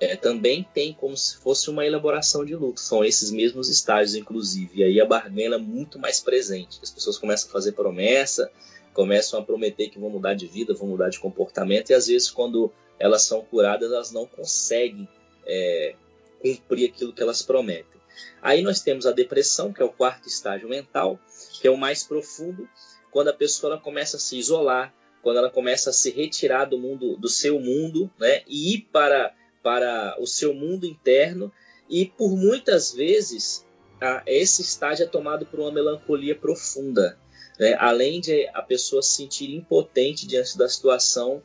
é, 0.00 0.16
também 0.16 0.66
tem 0.74 0.92
como 0.92 1.16
se 1.16 1.36
fosse 1.36 1.70
uma 1.70 1.86
elaboração 1.86 2.44
de 2.44 2.56
luto. 2.56 2.80
São 2.80 3.04
esses 3.04 3.30
mesmos 3.30 3.68
estágios, 3.68 4.16
inclusive. 4.16 4.80
E 4.80 4.82
aí 4.82 5.00
a 5.00 5.06
barganha 5.06 5.54
é 5.54 5.58
muito 5.58 5.96
mais 5.96 6.18
presente. 6.18 6.80
As 6.82 6.90
pessoas 6.90 7.16
começam 7.16 7.48
a 7.48 7.52
fazer 7.52 7.70
promessa, 7.70 8.50
começam 8.92 9.38
a 9.38 9.44
prometer 9.44 9.90
que 9.90 9.98
vão 10.00 10.10
mudar 10.10 10.34
de 10.34 10.48
vida, 10.48 10.74
vão 10.74 10.88
mudar 10.88 11.08
de 11.08 11.20
comportamento, 11.20 11.90
e 11.90 11.94
às 11.94 12.08
vezes, 12.08 12.28
quando 12.28 12.72
elas 12.98 13.22
são 13.22 13.40
curadas, 13.40 13.92
elas 13.92 14.10
não 14.10 14.26
conseguem 14.26 15.08
é, 15.46 15.94
cumprir 16.42 16.90
aquilo 16.90 17.12
que 17.12 17.22
elas 17.22 17.42
prometem. 17.42 18.00
Aí 18.42 18.60
nós 18.60 18.80
temos 18.80 19.06
a 19.06 19.12
depressão, 19.12 19.72
que 19.72 19.80
é 19.80 19.84
o 19.84 19.92
quarto 19.92 20.26
estágio 20.26 20.68
mental, 20.68 21.16
que 21.60 21.68
é 21.68 21.70
o 21.70 21.76
mais 21.76 22.02
profundo, 22.02 22.68
quando 23.12 23.28
a 23.28 23.32
pessoa 23.32 23.78
começa 23.78 24.16
a 24.16 24.20
se 24.20 24.36
isolar, 24.36 24.92
quando 25.22 25.38
ela 25.38 25.50
começa 25.50 25.90
a 25.90 25.92
se 25.92 26.10
retirar 26.10 26.64
do 26.64 26.78
mundo, 26.78 27.16
do 27.16 27.28
seu 27.28 27.60
mundo, 27.60 28.10
né, 28.18 28.42
e 28.46 28.74
ir 28.74 28.88
para 28.92 29.34
para 29.62 30.16
o 30.18 30.26
seu 30.26 30.54
mundo 30.54 30.86
interno 30.86 31.52
e 31.86 32.06
por 32.06 32.34
muitas 32.34 32.94
vezes 32.94 33.66
a, 34.00 34.22
esse 34.24 34.62
estágio 34.62 35.04
é 35.04 35.06
tomado 35.06 35.44
por 35.44 35.60
uma 35.60 35.70
melancolia 35.70 36.34
profunda, 36.34 37.18
né, 37.58 37.76
além 37.78 38.22
de 38.22 38.48
a 38.54 38.62
pessoa 38.62 39.02
se 39.02 39.16
sentir 39.16 39.54
impotente 39.54 40.26
diante 40.26 40.56
da 40.56 40.66
situação 40.66 41.42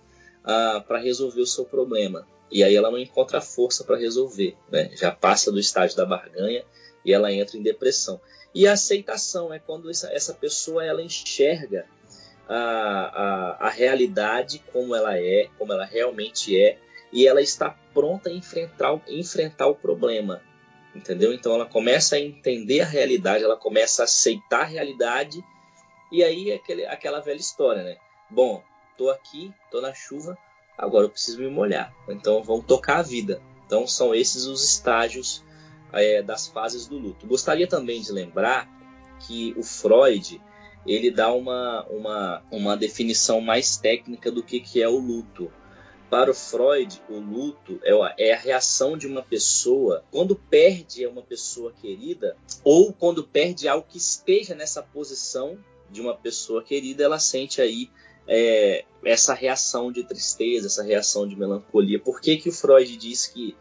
para 0.88 1.00
resolver 1.00 1.42
o 1.42 1.46
seu 1.46 1.66
problema 1.66 2.26
e 2.52 2.64
aí 2.64 2.76
ela 2.76 2.92
não 2.92 2.98
encontra 2.98 3.42
força 3.42 3.84
para 3.84 3.98
resolver, 3.98 4.56
né, 4.72 4.92
já 4.96 5.12
passa 5.12 5.52
do 5.52 5.60
estágio 5.60 5.98
da 5.98 6.06
barganha 6.06 6.64
e 7.04 7.14
ela 7.14 7.32
entra 7.32 7.58
em 7.58 7.62
depressão. 7.62 8.20
E 8.54 8.68
a 8.68 8.74
aceitação 8.74 9.54
é 9.54 9.60
quando 9.60 9.90
essa, 9.90 10.12
essa 10.14 10.34
pessoa 10.34 10.84
ela 10.84 11.02
enxerga 11.02 11.86
a, 12.48 12.56
a, 12.56 13.68
a 13.68 13.70
realidade 13.70 14.64
como 14.72 14.96
ela 14.96 15.18
é, 15.18 15.50
como 15.58 15.74
ela 15.74 15.86
realmente 15.86 16.60
é, 16.60 16.78
e 17.12 17.28
ela 17.28 17.42
está 17.42 17.70
pronta 17.94 18.30
a 18.30 18.34
enfrentar, 18.34 19.00
enfrentar 19.08 19.68
o 19.68 19.76
problema. 19.76 20.42
Entendeu? 20.94 21.34
Então 21.34 21.54
ela 21.54 21.66
começa 21.66 22.16
a 22.16 22.20
entender 22.20 22.82
a 22.82 22.86
realidade, 22.86 23.44
ela 23.44 23.58
começa 23.58 24.04
a 24.04 24.06
aceitar 24.06 24.62
a 24.62 24.66
realidade, 24.66 25.44
e 26.12 26.24
aí 26.24 26.52
é 26.52 26.56
aquele, 26.56 26.86
aquela 26.86 27.20
velha 27.20 27.40
história, 27.40 27.84
né? 27.84 27.98
Bom, 28.30 28.64
tô 28.98 29.10
aqui, 29.10 29.54
tô 29.70 29.82
na 29.82 29.94
chuva, 29.94 30.38
agora 30.78 31.06
eu 31.06 31.10
preciso 31.10 31.40
me 31.40 31.50
molhar. 31.50 31.94
Então 32.08 32.44
vamos 32.44 32.66
tocar 32.66 32.98
a 32.98 33.02
vida. 33.02 33.42
Então 33.66 33.88
são 33.88 34.16
esses 34.16 34.46
os 34.46 34.64
estágios 34.64 35.44
é, 35.92 36.22
das 36.22 36.48
fases 36.48 36.88
do 36.88 36.98
luto. 36.98 37.28
Gostaria 37.28 37.68
também 37.68 38.02
de 38.02 38.12
lembrar 38.12 38.70
que 39.20 39.54
o 39.58 39.64
Freud 39.64 40.42
ele 40.86 41.10
dá 41.10 41.34
uma, 41.34 41.84
uma, 41.86 42.43
uma 42.52 42.78
definição 42.78 43.41
mais 43.41 43.78
técnica 43.78 44.32
do 44.32 44.43
que, 44.43 44.60
que 44.60 44.82
é 44.82 44.88
o 44.88 44.98
luto. 44.98 45.52
Para 46.10 46.30
o 46.30 46.36
Freud, 46.36 47.02
o 47.10 47.17
luto 47.17 47.80
é, 47.84 48.30
é 48.30 48.34
a 48.34 48.38
reação 48.38 48.98
de 48.98 49.08
uma 49.08 49.24
pessoa 49.24 50.04
quando 50.12 50.36
perde 50.36 51.06
uma 51.08 51.24
pessoa 51.24 51.74
querida 51.74 52.38
ou 52.63 52.93
quando 52.93 53.24
perde 53.24 53.67
algo 53.67 53.88
que 53.89 53.98
esteja 53.98 54.54
nessa 54.54 54.84
posição 54.84 55.58
de 55.89 56.02
uma 56.02 56.15
pessoa 56.15 56.63
querida, 56.63 57.04
ela 57.04 57.19
sente 57.19 57.62
aí 57.62 57.89
é, 58.28 58.86
essa 59.04 59.34
reação 59.34 59.91
de 59.91 60.04
tristeza, 60.04 60.67
essa 60.67 60.84
reação 60.84 61.28
de 61.28 61.36
melancolia. 61.36 62.00
Por 62.00 62.21
que, 62.21 62.38
que 62.38 62.50
o 62.50 62.54
Freud 62.54 62.95
diz 62.98 63.28
que 63.28 63.56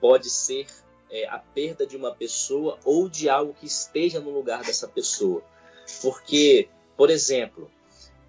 pode 0.00 0.30
ser 0.30 0.66
é, 1.10 1.28
a 1.28 1.38
perda 1.38 1.86
de 1.86 1.96
uma 1.96 2.14
pessoa 2.14 2.78
ou 2.84 3.08
de 3.08 3.28
algo 3.28 3.54
que 3.54 3.66
esteja 3.66 4.20
no 4.20 4.30
lugar 4.30 4.62
dessa 4.62 4.88
pessoa? 4.88 5.42
Porque, 6.02 6.68
por 6.96 7.10
exemplo, 7.10 7.70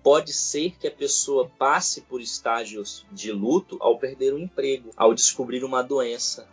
pode 0.03 0.33
ser 0.33 0.77
que 0.77 0.87
a 0.87 0.91
pessoa 0.91 1.49
passe 1.57 2.01
por 2.01 2.21
estágios 2.21 3.05
de 3.11 3.31
luto 3.31 3.77
ao 3.79 3.97
perder 3.97 4.33
o 4.33 4.39
emprego, 4.39 4.89
ao 4.95 5.13
descobrir 5.13 5.63
uma 5.63 5.81
doença. 5.81 6.47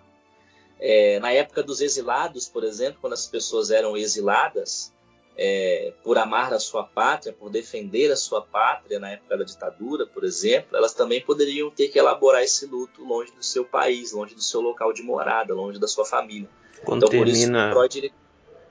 É, 0.80 1.18
na 1.18 1.32
época 1.32 1.62
dos 1.62 1.80
exilados, 1.80 2.48
por 2.48 2.62
exemplo, 2.62 2.98
quando 3.00 3.14
as 3.14 3.26
pessoas 3.26 3.70
eram 3.70 3.96
exiladas 3.96 4.92
é, 5.36 5.92
por 6.02 6.18
amar 6.18 6.52
a 6.52 6.58
sua 6.58 6.84
pátria, 6.84 7.32
por 7.32 7.50
defender 7.50 8.10
a 8.10 8.16
sua 8.16 8.42
pátria 8.42 8.98
na 8.98 9.10
época 9.12 9.36
da 9.36 9.44
ditadura, 9.44 10.06
por 10.06 10.24
exemplo, 10.24 10.76
elas 10.76 10.92
também 10.94 11.20
poderiam 11.20 11.70
ter 11.70 11.88
que 11.88 11.98
elaborar 11.98 12.42
esse 12.42 12.66
luto 12.66 13.04
longe 13.04 13.32
do 13.32 13.42
seu 13.42 13.64
país, 13.64 14.12
longe 14.12 14.34
do 14.34 14.42
seu 14.42 14.60
local 14.60 14.92
de 14.92 15.02
morada, 15.02 15.54
longe 15.54 15.78
da 15.78 15.88
sua 15.88 16.04
família. 16.04 16.48
Quando 16.84 17.06
então, 17.06 17.24
termina, 17.24 17.72
Freud, 17.72 18.12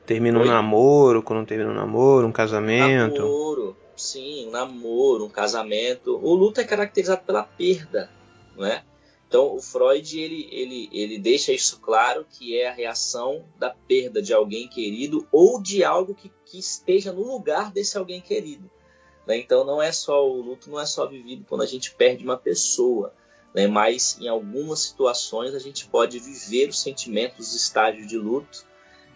termina 0.07 0.39
um 0.39 0.45
namoro, 0.45 1.21
quando 1.21 1.45
termina 1.45 1.69
um 1.69 1.75
namoro, 1.75 2.25
um 2.25 2.31
casamento. 2.31 3.21
Namoro, 3.21 3.77
sim, 3.95 4.47
um 4.47 4.51
namoro, 4.51 5.25
um 5.25 5.29
casamento. 5.29 6.17
O 6.23 6.33
luto 6.33 6.61
é 6.61 6.63
caracterizado 6.63 7.23
pela 7.25 7.43
perda, 7.43 8.09
não 8.55 8.65
é? 8.65 8.83
Então, 9.27 9.53
o 9.53 9.61
Freud 9.61 10.17
ele, 10.17 10.47
ele, 10.49 10.89
ele 10.93 11.19
deixa 11.19 11.51
isso 11.51 11.79
claro 11.81 12.25
que 12.29 12.57
é 12.57 12.69
a 12.69 12.73
reação 12.73 13.43
da 13.59 13.69
perda 13.69 14.21
de 14.21 14.33
alguém 14.33 14.69
querido 14.69 15.27
ou 15.29 15.61
de 15.61 15.83
algo 15.83 16.15
que, 16.15 16.31
que 16.45 16.57
esteja 16.57 17.11
no 17.11 17.23
lugar 17.23 17.69
desse 17.69 17.97
alguém 17.97 18.21
querido. 18.21 18.71
Né? 19.27 19.37
Então, 19.37 19.65
não 19.65 19.81
é 19.81 19.91
só 19.91 20.25
o 20.25 20.41
luto, 20.41 20.69
não 20.69 20.79
é 20.79 20.85
só 20.85 21.05
vivido 21.05 21.45
quando 21.47 21.61
a 21.61 21.65
gente 21.65 21.93
perde 21.93 22.23
uma 22.23 22.37
pessoa, 22.37 23.13
né? 23.53 23.67
mas 23.67 24.17
em 24.21 24.29
algumas 24.29 24.79
situações 24.79 25.53
a 25.53 25.59
gente 25.59 25.85
pode 25.87 26.17
viver 26.19 26.69
os 26.69 26.79
sentimentos, 26.81 27.49
os 27.49 27.53
estágios 27.53 28.07
de 28.07 28.17
luto, 28.17 28.65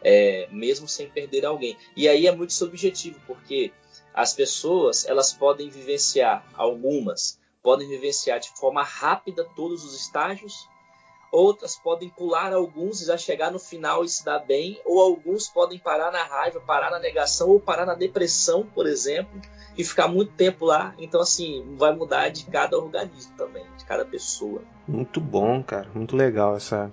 é, 0.04 0.48
mesmo 0.52 0.88
sem 0.88 1.10
perder 1.10 1.46
alguém. 1.46 1.78
E 1.96 2.08
aí 2.08 2.28
é 2.28 2.36
muito 2.36 2.54
subjetivo, 2.54 3.20
porque 3.28 3.72
as 4.14 4.34
pessoas 4.34 5.06
elas 5.06 5.32
podem 5.34 5.70
vivenciar 5.70 6.46
algumas 6.54 7.40
podem 7.62 7.88
vivenciar 7.88 8.40
de 8.40 8.50
forma 8.50 8.84
rápida 8.84 9.46
todos 9.56 9.84
os 9.86 10.00
estágios, 10.00 10.68
outras 11.32 11.76
podem 11.78 12.10
pular 12.10 12.54
alguns 12.54 13.02
e 13.02 13.06
já 13.06 13.18
chegar 13.18 13.52
no 13.52 13.60
final 13.60 14.04
e 14.04 14.10
se 14.10 14.26
dar 14.26 14.40
bem, 14.40 14.80
ou 14.86 15.00
alguns 15.00 15.48
podem 15.48 15.80
parar 15.80 16.12
na 16.12 16.24
raiva, 16.24 16.60
parar 16.60 16.92
na 16.92 17.00
negação 17.00 17.50
ou 17.50 17.60
parar 17.60 17.86
na 17.86 17.96
depressão, 17.96 18.66
por 18.66 18.86
exemplo, 18.86 19.40
e 19.78 19.84
ficar 19.84 20.08
muito 20.08 20.34
tempo 20.34 20.66
lá. 20.66 20.94
Então, 20.98 21.22
assim, 21.22 21.76
vai 21.78 21.96
mudar 21.96 22.30
de 22.30 22.46
cada 22.46 22.78
organismo 22.78 23.34
também, 23.38 23.66
de 23.78 23.86
cada 23.86 24.04
pessoa. 24.04 24.62
Muito 24.88 25.22
bom, 25.22 25.64
cara, 25.64 25.90
muito 25.94 26.16
legal 26.16 26.58
essa, 26.58 26.92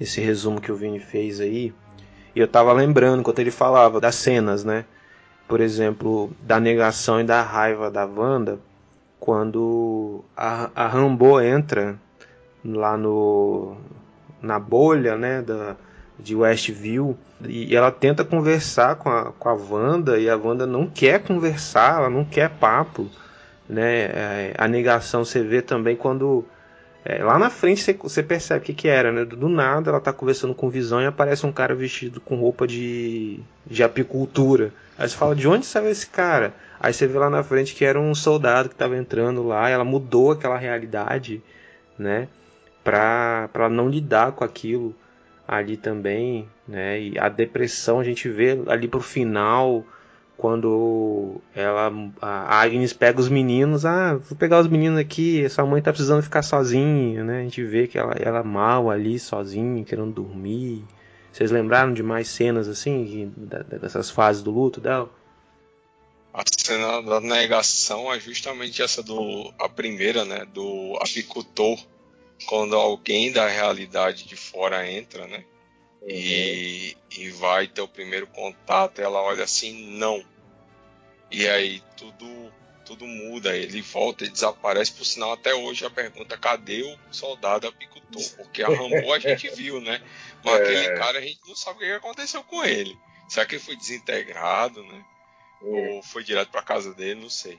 esse 0.00 0.20
resumo 0.20 0.60
que 0.60 0.70
o 0.70 0.76
Vini 0.76 1.00
fez 1.00 1.40
aí. 1.40 1.74
E 2.36 2.40
eu 2.40 2.46
tava 2.46 2.70
lembrando 2.74 3.20
enquanto 3.20 3.38
ele 3.38 3.50
falava 3.50 3.98
das 3.98 4.14
cenas, 4.14 4.62
né? 4.62 4.84
Por 5.48 5.58
exemplo, 5.58 6.30
da 6.42 6.60
negação 6.60 7.18
e 7.18 7.24
da 7.24 7.40
raiva 7.40 7.90
da 7.90 8.04
Wanda, 8.04 8.58
quando 9.18 10.22
a, 10.36 10.70
a 10.74 10.86
Rambo 10.86 11.40
entra 11.40 11.98
lá 12.62 12.94
no 12.94 13.78
na 14.42 14.58
bolha, 14.58 15.16
né, 15.16 15.40
da, 15.40 15.76
de 16.18 16.36
Westview 16.36 17.16
e 17.48 17.74
ela 17.74 17.90
tenta 17.90 18.22
conversar 18.22 18.96
com 18.96 19.08
a, 19.08 19.32
com 19.32 19.48
a 19.48 19.54
Wanda 19.54 20.18
e 20.18 20.28
a 20.28 20.36
Wanda 20.36 20.66
não 20.66 20.86
quer 20.86 21.22
conversar, 21.22 22.00
ela 22.00 22.10
não 22.10 22.24
quer 22.24 22.50
papo, 22.50 23.08
né? 23.66 24.04
É, 24.04 24.54
a 24.58 24.68
negação 24.68 25.24
você 25.24 25.42
vê 25.42 25.62
também 25.62 25.96
quando 25.96 26.44
é, 27.08 27.22
lá 27.22 27.38
na 27.38 27.48
frente 27.48 27.96
você, 28.02 28.20
percebe 28.20 28.60
o 28.60 28.62
que, 28.64 28.74
que 28.74 28.88
era, 28.88 29.12
né? 29.12 29.24
Do 29.24 29.48
nada 29.48 29.90
ela 29.90 30.00
tá 30.00 30.12
conversando 30.12 30.52
com 30.56 30.68
Visão 30.68 31.00
e 31.00 31.06
aparece 31.06 31.46
um 31.46 31.52
cara 31.52 31.72
vestido 31.72 32.20
com 32.20 32.34
roupa 32.34 32.66
de, 32.66 33.38
de 33.64 33.84
apicultura. 33.84 34.72
Aí 34.98 35.08
você 35.08 35.16
fala, 35.16 35.36
de 35.36 35.46
onde 35.46 35.64
saiu 35.64 35.88
esse 35.88 36.08
cara? 36.08 36.52
Aí 36.80 36.92
você 36.92 37.06
vê 37.06 37.16
lá 37.16 37.30
na 37.30 37.44
frente 37.44 37.76
que 37.76 37.84
era 37.84 38.00
um 38.00 38.12
soldado 38.12 38.68
que 38.68 38.74
estava 38.74 38.96
entrando 38.96 39.46
lá, 39.46 39.68
ela 39.68 39.84
mudou 39.84 40.32
aquela 40.32 40.58
realidade, 40.58 41.40
né? 41.96 42.26
Pra, 42.82 43.48
pra 43.52 43.68
não 43.68 43.88
lidar 43.88 44.32
com 44.32 44.42
aquilo 44.42 44.92
ali 45.46 45.76
também, 45.76 46.48
né? 46.66 47.00
E 47.00 47.18
a 47.20 47.28
depressão 47.28 48.00
a 48.00 48.04
gente 48.04 48.28
vê 48.28 48.60
ali 48.66 48.88
pro 48.88 49.00
final, 49.00 49.84
quando 50.36 51.40
ela 51.54 51.90
a 52.20 52.60
Agnes 52.60 52.92
pega 52.92 53.20
os 53.20 53.28
meninos, 53.28 53.86
ah, 53.86 54.16
vou 54.16 54.36
pegar 54.36 54.60
os 54.60 54.68
meninos 54.68 54.98
aqui, 54.98 55.48
sua 55.48 55.64
mãe 55.64 55.80
tá 55.80 55.90
precisando 55.90 56.22
ficar 56.22 56.42
sozinha, 56.42 57.24
né? 57.24 57.40
A 57.40 57.42
gente 57.42 57.64
vê 57.64 57.86
que 57.86 57.98
ela, 57.98 58.14
ela 58.18 58.42
mal 58.42 58.90
ali, 58.90 59.18
sozinha, 59.18 59.84
querendo 59.84 60.12
dormir. 60.12 60.84
Vocês 61.32 61.50
lembraram 61.50 61.92
de 61.92 62.02
mais 62.02 62.28
cenas 62.28 62.68
assim, 62.68 63.32
dessas 63.80 64.10
fases 64.10 64.42
do 64.42 64.50
luto 64.50 64.80
dela? 64.80 65.10
A 66.32 66.42
cena 66.46 67.00
da 67.00 67.20
negação 67.20 68.12
é 68.12 68.20
justamente 68.20 68.82
essa 68.82 69.02
do 69.02 69.52
a 69.58 69.68
primeira, 69.68 70.24
né, 70.24 70.46
do 70.52 70.98
apicultor, 71.00 71.78
quando 72.46 72.76
alguém 72.76 73.32
da 73.32 73.48
realidade 73.48 74.26
de 74.26 74.36
fora 74.36 74.90
entra, 74.90 75.26
né? 75.26 75.44
Uhum. 76.06 76.10
E, 76.10 76.96
e 77.10 77.30
vai 77.30 77.66
ter 77.66 77.82
o 77.82 77.88
primeiro 77.88 78.26
contato, 78.28 79.00
ela 79.00 79.20
olha 79.20 79.44
assim, 79.44 79.96
não. 79.96 80.24
E 81.30 81.46
aí 81.48 81.82
tudo 81.96 82.52
tudo 82.84 83.04
muda, 83.04 83.56
ele 83.56 83.82
volta 83.82 84.24
e 84.24 84.28
desaparece, 84.28 84.92
por 84.92 85.04
sinal 85.04 85.32
até 85.32 85.52
hoje 85.52 85.84
a 85.84 85.90
pergunta 85.90 86.38
cadê 86.38 86.82
o 86.82 86.96
soldado 87.12 87.66
apicultor? 87.66 88.22
Porque 88.38 88.62
a 88.62 88.68
Rambo 88.68 89.12
a 89.12 89.18
gente 89.18 89.48
viu, 89.56 89.80
né? 89.80 90.00
Mas 90.44 90.54
é. 90.54 90.62
aquele 90.62 90.96
cara 90.96 91.18
a 91.18 91.20
gente 91.20 91.40
não 91.48 91.56
sabe 91.56 91.78
o 91.78 91.80
que 91.80 91.92
aconteceu 91.92 92.44
com 92.44 92.64
ele. 92.64 92.96
Será 93.28 93.44
que 93.44 93.56
ele 93.56 93.62
foi 93.64 93.74
desintegrado, 93.74 94.84
né? 94.84 95.04
ou 95.60 96.02
foi 96.02 96.22
direto 96.22 96.50
para 96.50 96.62
casa 96.62 96.94
dele, 96.94 97.20
não 97.20 97.30
sei. 97.30 97.58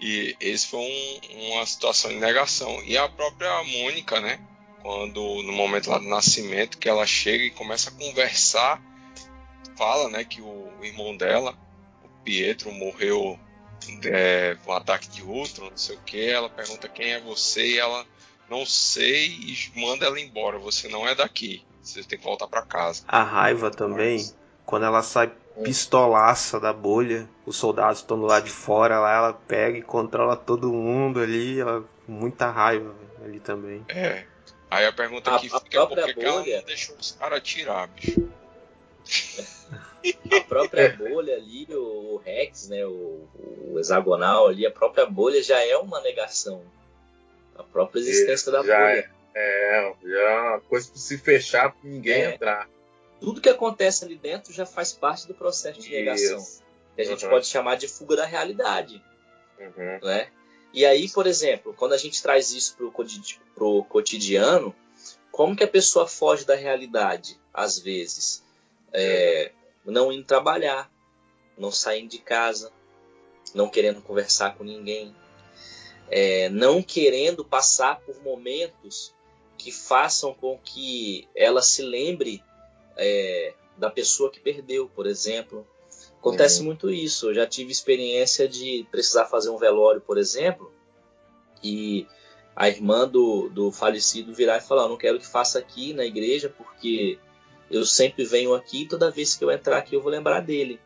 E 0.00 0.36
esse 0.40 0.66
foi 0.68 0.80
um, 0.80 1.52
uma 1.52 1.66
situação 1.66 2.10
de 2.10 2.16
negação. 2.16 2.82
E 2.84 2.96
a 2.96 3.08
própria 3.08 3.62
Mônica, 3.64 4.20
né? 4.20 4.40
Quando 4.82 5.20
no 5.42 5.52
momento 5.52 5.90
lá 5.90 5.98
do 5.98 6.08
nascimento, 6.08 6.78
que 6.78 6.88
ela 6.88 7.06
chega 7.06 7.44
e 7.44 7.50
começa 7.50 7.90
a 7.90 7.92
conversar, 7.92 8.82
fala, 9.76 10.08
né, 10.08 10.24
que 10.24 10.40
o, 10.40 10.68
irmão 10.82 11.16
dela, 11.16 11.54
o 12.04 12.08
Pietro, 12.24 12.72
morreu 12.72 13.38
é, 14.04 14.56
um 14.66 14.72
ataque 14.72 15.08
de 15.08 15.22
outro, 15.22 15.70
não 15.70 15.76
sei 15.76 15.96
o 15.96 16.00
que. 16.00 16.30
Ela 16.30 16.48
pergunta 16.48 16.88
quem 16.88 17.12
é 17.12 17.20
você 17.20 17.66
e 17.66 17.78
ela 17.78 18.06
não 18.48 18.64
sei 18.66 19.26
e 19.26 19.56
manda 19.76 20.06
ela 20.06 20.20
embora. 20.20 20.58
Você 20.58 20.88
não 20.88 21.06
é 21.06 21.14
daqui. 21.14 21.64
Você 21.82 22.02
tem 22.02 22.18
que 22.18 22.24
voltar 22.24 22.46
para 22.46 22.62
casa. 22.62 23.04
A 23.08 23.22
raiva 23.22 23.70
também, 23.70 24.16
Mas... 24.16 24.36
quando 24.66 24.84
ela 24.84 25.02
sai 25.02 25.30
pistolaça 25.62 26.58
da 26.58 26.72
bolha. 26.72 27.28
Os 27.44 27.56
soldados 27.56 27.98
estão 27.98 28.18
do 28.18 28.26
lado 28.26 28.44
de 28.44 28.50
fora 28.50 28.98
lá, 28.98 29.12
ela 29.12 29.32
pega 29.32 29.78
e 29.78 29.82
controla 29.82 30.36
todo 30.36 30.72
mundo 30.72 31.20
ali, 31.20 31.60
ela 31.60 31.84
muita 32.06 32.50
raiva 32.50 32.94
ali 33.22 33.40
também. 33.40 33.84
É. 33.88 34.24
Aí 34.70 34.86
a 34.86 34.92
pergunta 34.92 35.34
a, 35.34 35.38
que 35.38 35.48
fica 35.48 35.82
é 35.82 35.86
por 35.86 36.14
que 36.14 36.24
ela 36.24 36.36
não 36.36 36.62
deixou 36.64 36.96
os 36.96 37.12
caras 37.12 37.38
atirar, 37.38 37.88
bicho? 37.88 38.28
a 40.32 40.40
própria 40.42 40.96
bolha 40.96 41.34
ali, 41.34 41.66
o 41.70 42.20
Rex, 42.24 42.68
né, 42.68 42.86
o, 42.86 43.28
o, 43.72 43.78
hexagonal 43.78 44.46
ali, 44.46 44.64
a 44.64 44.70
própria 44.70 45.04
bolha 45.06 45.42
já 45.42 45.64
é 45.64 45.76
uma 45.76 46.00
negação. 46.00 46.62
A 47.56 47.62
própria 47.62 48.00
existência 48.00 48.52
da 48.52 48.62
bolha. 48.62 49.10
É, 49.34 49.94
já 50.02 50.18
é 50.18 50.40
uma 50.40 50.60
coisa 50.60 50.88
para 50.88 50.98
se 50.98 51.18
fechar 51.18 51.72
para 51.72 51.88
ninguém 51.88 52.22
é. 52.22 52.34
entrar 52.34 52.68
tudo 53.20 53.40
que 53.40 53.48
acontece 53.48 54.04
ali 54.04 54.16
dentro 54.16 54.52
já 54.52 54.64
faz 54.64 54.92
parte 54.92 55.28
do 55.28 55.34
processo 55.34 55.80
de 55.80 55.90
negação. 55.90 56.42
Que 56.96 57.02
a 57.02 57.04
gente 57.04 57.24
uhum. 57.24 57.30
pode 57.30 57.46
chamar 57.46 57.76
de 57.76 57.86
fuga 57.86 58.16
da 58.16 58.24
realidade. 58.24 59.04
Uhum. 59.58 59.98
né? 60.02 60.28
E 60.72 60.84
aí, 60.86 61.08
por 61.08 61.26
exemplo, 61.26 61.74
quando 61.76 61.92
a 61.92 61.98
gente 61.98 62.22
traz 62.22 62.50
isso 62.52 62.76
para 62.76 63.66
o 63.66 63.84
cotidiano, 63.84 64.74
como 65.32 65.56
que 65.56 65.64
a 65.64 65.68
pessoa 65.68 66.06
foge 66.06 66.44
da 66.44 66.54
realidade, 66.54 67.38
às 67.52 67.78
vezes? 67.78 68.44
É, 68.92 69.52
não 69.84 70.12
indo 70.12 70.24
trabalhar, 70.24 70.90
não 71.58 71.72
saindo 71.72 72.10
de 72.10 72.18
casa, 72.18 72.72
não 73.54 73.68
querendo 73.68 74.00
conversar 74.02 74.56
com 74.56 74.64
ninguém, 74.64 75.14
é, 76.08 76.48
não 76.48 76.82
querendo 76.82 77.44
passar 77.44 78.00
por 78.00 78.20
momentos 78.22 79.14
que 79.56 79.70
façam 79.70 80.32
com 80.32 80.58
que 80.58 81.28
ela 81.34 81.62
se 81.62 81.82
lembre 81.82 82.42
é, 82.96 83.54
da 83.76 83.90
pessoa 83.90 84.30
que 84.30 84.40
perdeu, 84.40 84.88
por 84.88 85.06
exemplo. 85.06 85.66
Acontece 86.20 86.60
Uhum. 86.60 86.66
muito 86.66 86.90
isso. 86.90 87.30
Eu 87.30 87.34
já 87.34 87.46
tive 87.46 87.72
experiência 87.72 88.46
de 88.46 88.86
precisar 88.90 89.24
fazer 89.26 89.50
um 89.50 89.56
velório, 89.56 90.00
por 90.00 90.18
exemplo, 90.18 90.72
e 91.62 92.06
a 92.54 92.68
irmã 92.68 93.08
do, 93.08 93.48
do 93.48 93.72
falecido 93.72 94.34
virar 94.34 94.58
e 94.58 94.60
falar: 94.60 94.82
"Eu 94.82 94.90
Não 94.90 94.96
quero 94.98 95.18
que 95.18 95.26
faça 95.26 95.58
aqui 95.58 95.92
na 95.94 96.04
igreja, 96.04 96.48
porque 96.56 97.18
eu 97.70 97.84
sempre 97.86 98.24
venho 98.24 98.54
aqui 98.54 98.82
e 98.82 98.88
toda 98.88 99.10
vez 99.10 99.34
que 99.34 99.42
eu 99.44 99.50
entrar 99.50 99.78
aqui 99.78 99.94
eu 99.96 100.02
vou 100.02 100.10
lembrar 100.10 100.40
dele. 100.40 100.78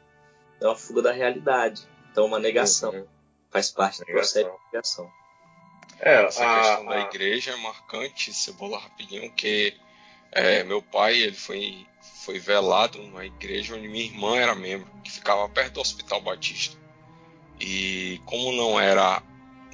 É 0.60 0.66
uma 0.66 0.76
fuga 0.76 1.02
da 1.02 1.12
realidade. 1.12 1.82
Então, 2.12 2.26
uma 2.26 2.38
negação. 2.38 2.92
Uhum. 2.92 3.06
Faz 3.50 3.70
parte 3.70 3.98
do 4.00 4.06
Negação. 4.06 4.42
processo 4.44 4.58
de 4.58 4.72
negação. 4.72 5.10
É, 6.00 6.24
Essa 6.24 6.44
a- 6.44 6.58
questão 6.60 6.86
da 6.86 6.94
a- 6.96 7.00
igreja 7.02 7.50
é 7.52 7.56
marcante, 7.56 8.32
Cebola, 8.32 8.78
rapidinho, 8.78 9.32
que 9.32 9.74
é, 10.34 10.64
meu 10.64 10.82
pai 10.82 11.18
ele 11.18 11.36
foi, 11.36 11.86
foi 12.24 12.38
velado 12.38 12.98
numa 12.98 13.24
igreja 13.24 13.74
onde 13.74 13.88
minha 13.88 14.04
irmã 14.04 14.36
era 14.36 14.54
membro, 14.54 14.90
que 15.02 15.10
ficava 15.10 15.48
perto 15.48 15.74
do 15.74 15.80
Hospital 15.80 16.20
Batista. 16.20 16.76
E 17.60 18.20
como 18.26 18.52
não 18.52 18.78
era 18.78 19.22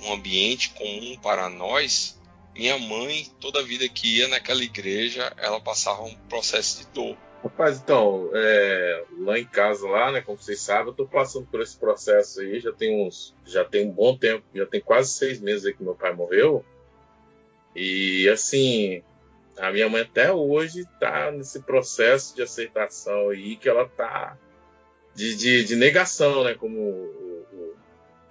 um 0.02 0.12
ambiente 0.12 0.70
comum 0.70 1.16
para 1.22 1.48
nós, 1.48 2.20
minha 2.54 2.78
mãe, 2.78 3.26
toda 3.40 3.62
vida 3.62 3.88
que 3.88 4.18
ia 4.18 4.28
naquela 4.28 4.62
igreja, 4.62 5.32
ela 5.38 5.60
passava 5.60 6.02
um 6.02 6.14
processo 6.28 6.80
de 6.80 6.86
dor. 6.88 7.16
Rapaz, 7.42 7.78
então, 7.78 8.28
é, 8.34 9.04
lá 9.18 9.38
em 9.38 9.46
casa, 9.46 9.88
lá, 9.88 10.12
né, 10.12 10.20
como 10.20 10.36
vocês 10.36 10.60
sabem, 10.60 10.88
eu 10.88 10.92
tô 10.92 11.06
passando 11.06 11.46
por 11.46 11.62
esse 11.62 11.74
processo 11.76 12.40
aí, 12.40 12.60
já 12.60 12.70
tem 12.70 13.02
uns, 13.02 13.34
já 13.46 13.64
tem 13.64 13.88
um 13.88 13.90
bom 13.90 14.14
tempo, 14.14 14.44
já 14.54 14.66
tem 14.66 14.80
quase 14.80 15.10
seis 15.12 15.40
meses 15.40 15.64
aí 15.64 15.72
que 15.72 15.82
meu 15.82 15.94
pai 15.94 16.12
morreu. 16.12 16.62
E 17.74 18.28
assim, 18.28 19.02
a 19.60 19.70
minha 19.70 19.88
mãe 19.88 20.02
até 20.02 20.32
hoje 20.32 20.84
tá 20.98 21.30
nesse 21.30 21.60
processo 21.60 22.34
de 22.34 22.42
aceitação 22.42 23.28
aí, 23.28 23.56
que 23.56 23.68
ela 23.68 23.86
tá 23.86 24.36
de, 25.14 25.36
de, 25.36 25.64
de 25.64 25.76
negação, 25.76 26.44
né, 26.44 26.54
como 26.54 26.78
o, 26.78 27.46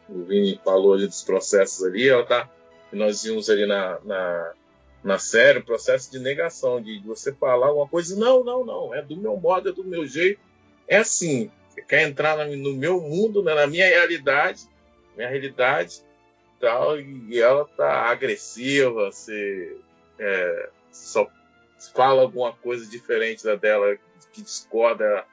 o, 0.09 0.15
o 0.17 0.23
Vini 0.23 0.59
falou 0.63 0.93
ali 0.93 1.05
dos 1.05 1.23
processos 1.23 1.85
ali, 1.85 2.09
ela 2.09 2.25
tá, 2.25 2.49
nós 2.91 3.23
vimos 3.23 3.49
ali 3.49 3.67
na, 3.67 3.99
na, 4.03 4.53
na 5.03 5.19
série, 5.19 5.59
o 5.59 5.65
processo 5.65 6.11
de 6.11 6.19
negação, 6.19 6.81
de 6.81 6.99
você 7.05 7.31
falar 7.31 7.71
uma 7.71 7.87
coisa, 7.87 8.15
não, 8.15 8.43
não, 8.43 8.65
não, 8.65 8.95
é 8.95 9.01
do 9.01 9.15
meu 9.15 9.37
modo, 9.37 9.69
é 9.69 9.71
do 9.71 9.83
meu 9.83 10.07
jeito, 10.07 10.41
é 10.87 10.97
assim, 10.97 11.51
você 11.69 11.81
quer 11.83 12.07
entrar 12.07 12.43
no, 12.43 12.55
no 12.55 12.73
meu 12.73 12.99
mundo, 13.01 13.43
né, 13.43 13.53
na 13.53 13.67
minha 13.67 13.85
realidade, 13.85 14.67
minha 15.15 15.29
realidade, 15.29 16.03
tal, 16.59 16.99
e 16.99 17.39
ela 17.39 17.65
tá 17.65 18.09
agressiva, 18.09 19.11
você 19.11 19.77
é, 20.17 20.69
só 20.91 21.29
fala 21.93 22.21
alguma 22.21 22.53
coisa 22.53 22.85
diferente 22.85 23.43
da 23.43 23.55
dela, 23.55 23.97
que 24.33 24.41
discorda, 24.41 25.25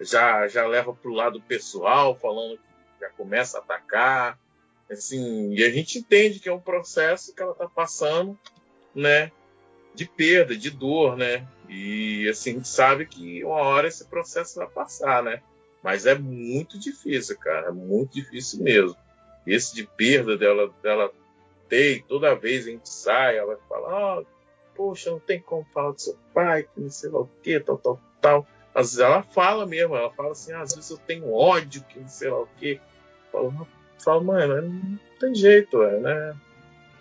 já, 0.00 0.46
já 0.48 0.66
leva 0.66 0.94
pro 0.94 1.12
lado 1.12 1.40
pessoal, 1.42 2.16
falando 2.16 2.56
que 2.56 3.00
já 3.00 3.10
começa 3.10 3.58
a 3.58 3.60
atacar, 3.60 4.38
assim, 4.90 5.52
e 5.52 5.64
a 5.64 5.70
gente 5.70 5.98
entende 5.98 6.38
que 6.38 6.48
é 6.48 6.52
um 6.52 6.60
processo 6.60 7.34
que 7.34 7.42
ela 7.42 7.54
tá 7.54 7.68
passando, 7.68 8.38
né, 8.94 9.30
de 9.94 10.06
perda, 10.06 10.56
de 10.56 10.70
dor, 10.70 11.16
né? 11.16 11.46
E 11.68 12.28
assim, 12.28 12.50
a 12.50 12.54
gente 12.54 12.68
sabe 12.68 13.06
que 13.06 13.44
uma 13.44 13.56
hora 13.56 13.88
esse 13.88 14.06
processo 14.06 14.56
vai 14.60 14.68
passar, 14.68 15.22
né? 15.22 15.42
Mas 15.82 16.06
é 16.06 16.14
muito 16.14 16.78
difícil, 16.78 17.36
cara, 17.38 17.68
é 17.68 17.72
muito 17.72 18.14
difícil 18.14 18.62
mesmo. 18.62 18.96
Esse 19.46 19.74
de 19.74 19.84
perda 19.84 20.36
dela, 20.36 20.72
dela 20.82 21.12
ter, 21.68 21.96
e 21.96 22.02
toda 22.02 22.34
vez 22.34 22.66
a 22.66 22.70
gente 22.70 22.88
sai, 22.88 23.38
ela 23.38 23.58
fala, 23.68 23.88
ah, 23.88 24.24
poxa, 24.78 25.10
não 25.10 25.18
tem 25.18 25.40
como 25.40 25.66
falar 25.74 25.90
do 25.90 26.00
seu 26.00 26.16
pai, 26.32 26.62
que 26.62 26.80
não 26.80 26.88
sei 26.88 27.10
lá 27.10 27.18
o 27.18 27.30
que, 27.42 27.58
tal, 27.58 27.76
tal, 27.78 28.00
tal. 28.20 28.46
Às 28.72 28.92
vezes 28.92 29.00
ela 29.00 29.22
fala 29.24 29.66
mesmo, 29.66 29.96
ela 29.96 30.10
fala 30.12 30.30
assim, 30.30 30.52
às 30.52 30.72
vezes 30.72 30.88
eu 30.88 30.98
tenho 30.98 31.34
ódio, 31.34 31.82
que 31.82 31.98
não 31.98 32.08
sei 32.08 32.30
lá 32.30 32.40
o 32.40 32.48
que. 32.56 32.80
Fala, 33.98 34.22
mãe, 34.22 34.46
mas 34.46 34.64
não 34.64 34.98
tem 35.18 35.34
jeito, 35.34 35.82
é, 35.82 35.98
né? 35.98 36.36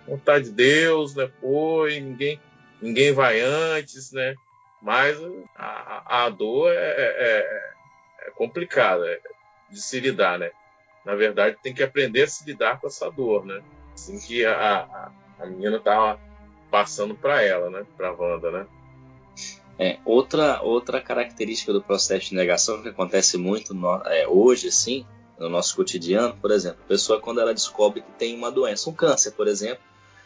vontade 0.07 0.45
de 0.45 0.51
Deus, 0.51 1.13
né? 1.15 1.29
Foi, 1.41 1.99
ninguém, 1.99 2.39
ninguém 2.81 3.11
vai 3.11 3.41
antes, 3.41 4.11
né? 4.11 4.35
Mas 4.81 5.17
a, 5.55 6.25
a 6.25 6.29
dor 6.29 6.71
é, 6.71 6.75
é, 6.75 7.73
é 8.27 8.31
complicada 8.31 9.05
é 9.07 9.19
de 9.69 9.81
se 9.81 9.99
lidar, 9.99 10.39
né? 10.39 10.51
Na 11.03 11.15
verdade, 11.15 11.57
tem 11.61 11.73
que 11.73 11.83
aprender 11.83 12.23
a 12.23 12.27
se 12.27 12.45
lidar 12.45 12.79
com 12.79 12.87
essa 12.87 13.11
dor, 13.11 13.45
né? 13.45 13.61
Assim 13.93 14.19
que 14.19 14.45
a, 14.45 14.53
a, 14.53 15.11
a 15.39 15.45
menina 15.45 15.79
tava 15.79 16.19
passando 16.69 17.15
para 17.15 17.41
ela, 17.41 17.69
né? 17.69 17.86
Para 17.95 18.12
Wanda, 18.13 18.51
né? 18.51 18.67
É, 19.80 19.99
outra, 20.03 20.62
outra 20.62 20.99
característica 20.99 21.71
do 21.71 21.82
processo 21.82 22.30
de 22.30 22.36
negação 22.36 22.82
que 22.82 22.89
acontece 22.89 23.38
muito 23.38 23.73
no, 23.73 23.95
é, 24.06 24.27
hoje, 24.27 24.69
assim, 24.69 25.06
no 25.38 25.49
nosso 25.49 25.75
cotidiano, 25.75 26.36
por 26.41 26.49
exemplo, 26.51 26.80
a 26.84 26.88
pessoa 26.88 27.19
quando 27.19 27.39
ela 27.39 27.53
descobre 27.53 28.01
que 28.01 28.12
tem 28.13 28.36
uma 28.36 28.51
doença, 28.51 28.89
um 28.89 28.93
câncer, 28.93 29.32
por 29.32 29.47
exemplo, 29.47 29.84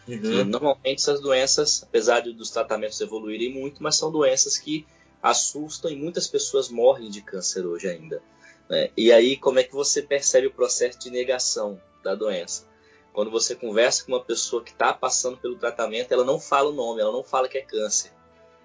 Uhum. 0.07 0.45
normalmente 0.45 0.99
essas 0.99 1.21
doenças, 1.21 1.83
apesar 1.83 2.21
de, 2.21 2.33
dos 2.33 2.49
tratamentos 2.49 2.99
evoluírem 2.99 3.53
muito, 3.53 3.83
mas 3.83 3.95
são 3.95 4.11
doenças 4.11 4.57
que 4.57 4.85
assustam 5.21 5.91
e 5.91 5.95
muitas 5.95 6.27
pessoas 6.27 6.69
morrem 6.69 7.09
de 7.09 7.21
câncer 7.21 7.65
hoje 7.65 7.87
ainda. 7.87 8.21
né? 8.67 8.89
E 8.97 9.11
aí, 9.11 9.37
como 9.37 9.59
é 9.59 9.63
que 9.63 9.73
você 9.73 10.01
percebe 10.01 10.47
o 10.47 10.51
processo 10.51 10.97
de 10.97 11.11
negação 11.11 11.79
da 12.03 12.15
doença? 12.15 12.67
Quando 13.13 13.29
você 13.29 13.55
conversa 13.55 14.05
com 14.05 14.13
uma 14.13 14.23
pessoa 14.23 14.63
que 14.63 14.71
está 14.71 14.93
passando 14.93 15.37
pelo 15.37 15.57
tratamento, 15.57 16.11
ela 16.13 16.23
não 16.23 16.39
fala 16.39 16.69
o 16.69 16.73
nome, 16.73 17.01
ela 17.01 17.11
não 17.11 17.23
fala 17.23 17.47
que 17.49 17.57
é 17.57 17.61
câncer. 17.61 18.11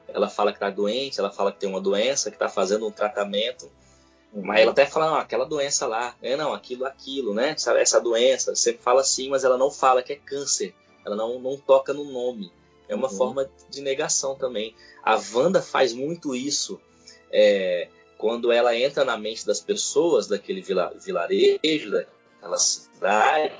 Ela 0.08 0.28
fala 0.28 0.52
que 0.52 0.56
está 0.58 0.70
doente, 0.70 1.18
ela 1.18 1.30
fala 1.32 1.50
que 1.50 1.58
tem 1.58 1.68
uma 1.68 1.80
doença, 1.80 2.30
que 2.30 2.36
está 2.36 2.48
fazendo 2.48 2.86
um 2.86 2.92
tratamento, 2.92 3.68
mas 4.32 4.60
ela 4.60 4.70
até 4.70 4.86
fala, 4.86 5.10
não, 5.10 5.16
aquela 5.16 5.44
doença 5.44 5.86
lá, 5.86 6.14
é 6.22 6.36
não, 6.36 6.52
aquilo, 6.52 6.84
aquilo, 6.84 7.34
né? 7.34 7.56
Sabe, 7.56 7.80
essa 7.80 8.00
doença, 8.00 8.54
sempre 8.54 8.82
fala 8.82 9.00
assim, 9.00 9.28
mas 9.28 9.44
ela 9.44 9.56
não 9.56 9.70
fala 9.70 10.02
que 10.02 10.12
é 10.12 10.16
câncer. 10.16 10.74
Ela 11.04 11.16
não, 11.16 11.38
não 11.40 11.56
toca 11.56 11.92
no 11.92 12.04
nome. 12.04 12.52
É 12.88 12.94
uma 12.94 13.10
Uhum. 13.10 13.16
forma 13.16 13.50
de 13.70 13.80
negação 13.80 14.36
também. 14.36 14.74
A 15.02 15.20
Wanda 15.34 15.60
faz 15.62 15.92
muito 15.92 16.34
isso 16.34 16.80
é, 17.32 17.88
quando 18.18 18.52
ela 18.52 18.76
entra 18.76 19.04
na 19.04 19.16
mente 19.16 19.44
das 19.46 19.60
pessoas 19.60 20.26
daquele 20.26 20.60
vila, 20.60 20.92
vilarejo, 21.02 21.90
daquela 21.90 22.58
cidade, 22.58 23.54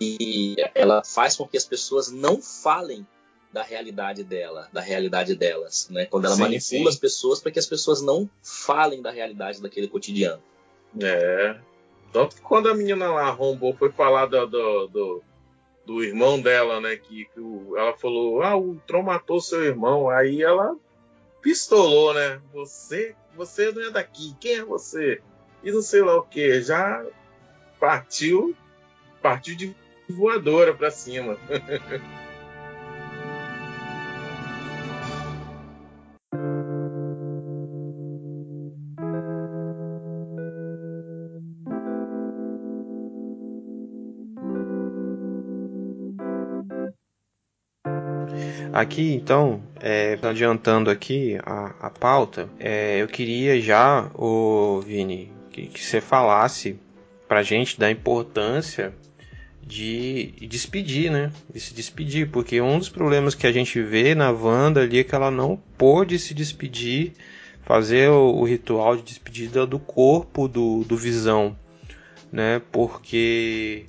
e 0.00 0.56
ela 0.74 1.02
faz 1.04 1.36
com 1.36 1.46
que 1.46 1.56
as 1.56 1.64
pessoas 1.64 2.10
não 2.10 2.40
falem 2.40 3.06
da 3.52 3.62
realidade 3.62 4.24
dela, 4.24 4.68
da 4.72 4.80
realidade 4.80 5.34
delas, 5.36 5.88
né? 5.90 6.06
Quando 6.06 6.24
ela 6.26 6.34
Sim, 6.34 6.40
manipula 6.42 6.60
sim. 6.60 6.88
as 6.88 6.96
pessoas 6.96 7.40
para 7.40 7.52
que 7.52 7.58
as 7.58 7.66
pessoas 7.66 8.02
não 8.02 8.28
falem 8.42 9.00
da 9.00 9.10
realidade 9.12 9.62
daquele 9.62 9.86
cotidiano. 9.88 10.42
É. 11.00 11.56
Tanto 12.12 12.36
que 12.36 12.42
quando 12.42 12.68
a 12.68 12.74
menina 12.74 13.10
lá 13.12 13.28
arrombou, 13.28 13.74
foi 13.74 13.90
falar 13.92 14.26
do, 14.26 14.46
do, 14.46 14.86
do, 14.88 15.22
do 15.86 16.04
irmão 16.04 16.40
dela, 16.40 16.80
né? 16.80 16.96
Que, 16.96 17.26
que 17.26 17.40
o- 17.40 17.76
ela 17.76 17.96
falou, 17.96 18.42
ah, 18.42 18.56
o 18.56 18.76
Tron 18.86 19.02
matou 19.02 19.40
seu 19.40 19.64
irmão. 19.64 20.08
Aí 20.10 20.42
ela 20.42 20.76
pistolou, 21.40 22.12
né? 22.14 22.40
Você, 22.52 23.14
você 23.36 23.70
não 23.72 23.82
é 23.82 23.90
daqui, 23.90 24.34
quem 24.40 24.54
é 24.56 24.64
você? 24.64 25.20
E 25.62 25.70
não 25.70 25.80
sei 25.82 26.02
lá 26.02 26.16
o 26.16 26.22
que. 26.22 26.60
Já 26.60 27.04
partiu, 27.78 28.56
partiu 29.24 29.56
de 29.56 29.74
voadora 30.06 30.74
pra 30.74 30.90
cima. 30.90 31.38
Aqui, 48.74 49.14
então, 49.14 49.62
é, 49.80 50.18
adiantando 50.20 50.90
aqui 50.90 51.38
a, 51.46 51.86
a 51.86 51.88
pauta, 51.88 52.50
é, 52.58 53.00
eu 53.00 53.06
queria 53.06 53.58
já, 53.58 54.10
ô 54.14 54.82
Vini, 54.82 55.32
que, 55.50 55.68
que 55.68 55.82
você 55.82 56.00
falasse 56.00 56.78
pra 57.26 57.42
gente 57.42 57.78
da 57.78 57.90
importância 57.90 58.92
de 59.66 60.32
despedir, 60.46 61.10
né? 61.10 61.32
De 61.52 61.60
se 61.60 61.74
despedir, 61.74 62.30
porque 62.30 62.60
um 62.60 62.78
dos 62.78 62.88
problemas 62.88 63.34
que 63.34 63.46
a 63.46 63.52
gente 63.52 63.80
vê 63.82 64.14
na 64.14 64.30
Wanda 64.30 64.82
ali 64.82 64.98
é 64.98 65.04
que 65.04 65.14
ela 65.14 65.30
não 65.30 65.56
pôde 65.78 66.18
se 66.18 66.34
despedir, 66.34 67.12
fazer 67.62 68.10
o, 68.10 68.36
o 68.36 68.44
ritual 68.44 68.96
de 68.96 69.02
despedida 69.02 69.66
do 69.66 69.78
corpo 69.78 70.46
do, 70.46 70.84
do 70.84 70.96
Visão, 70.96 71.56
né? 72.30 72.60
Porque 72.70 73.86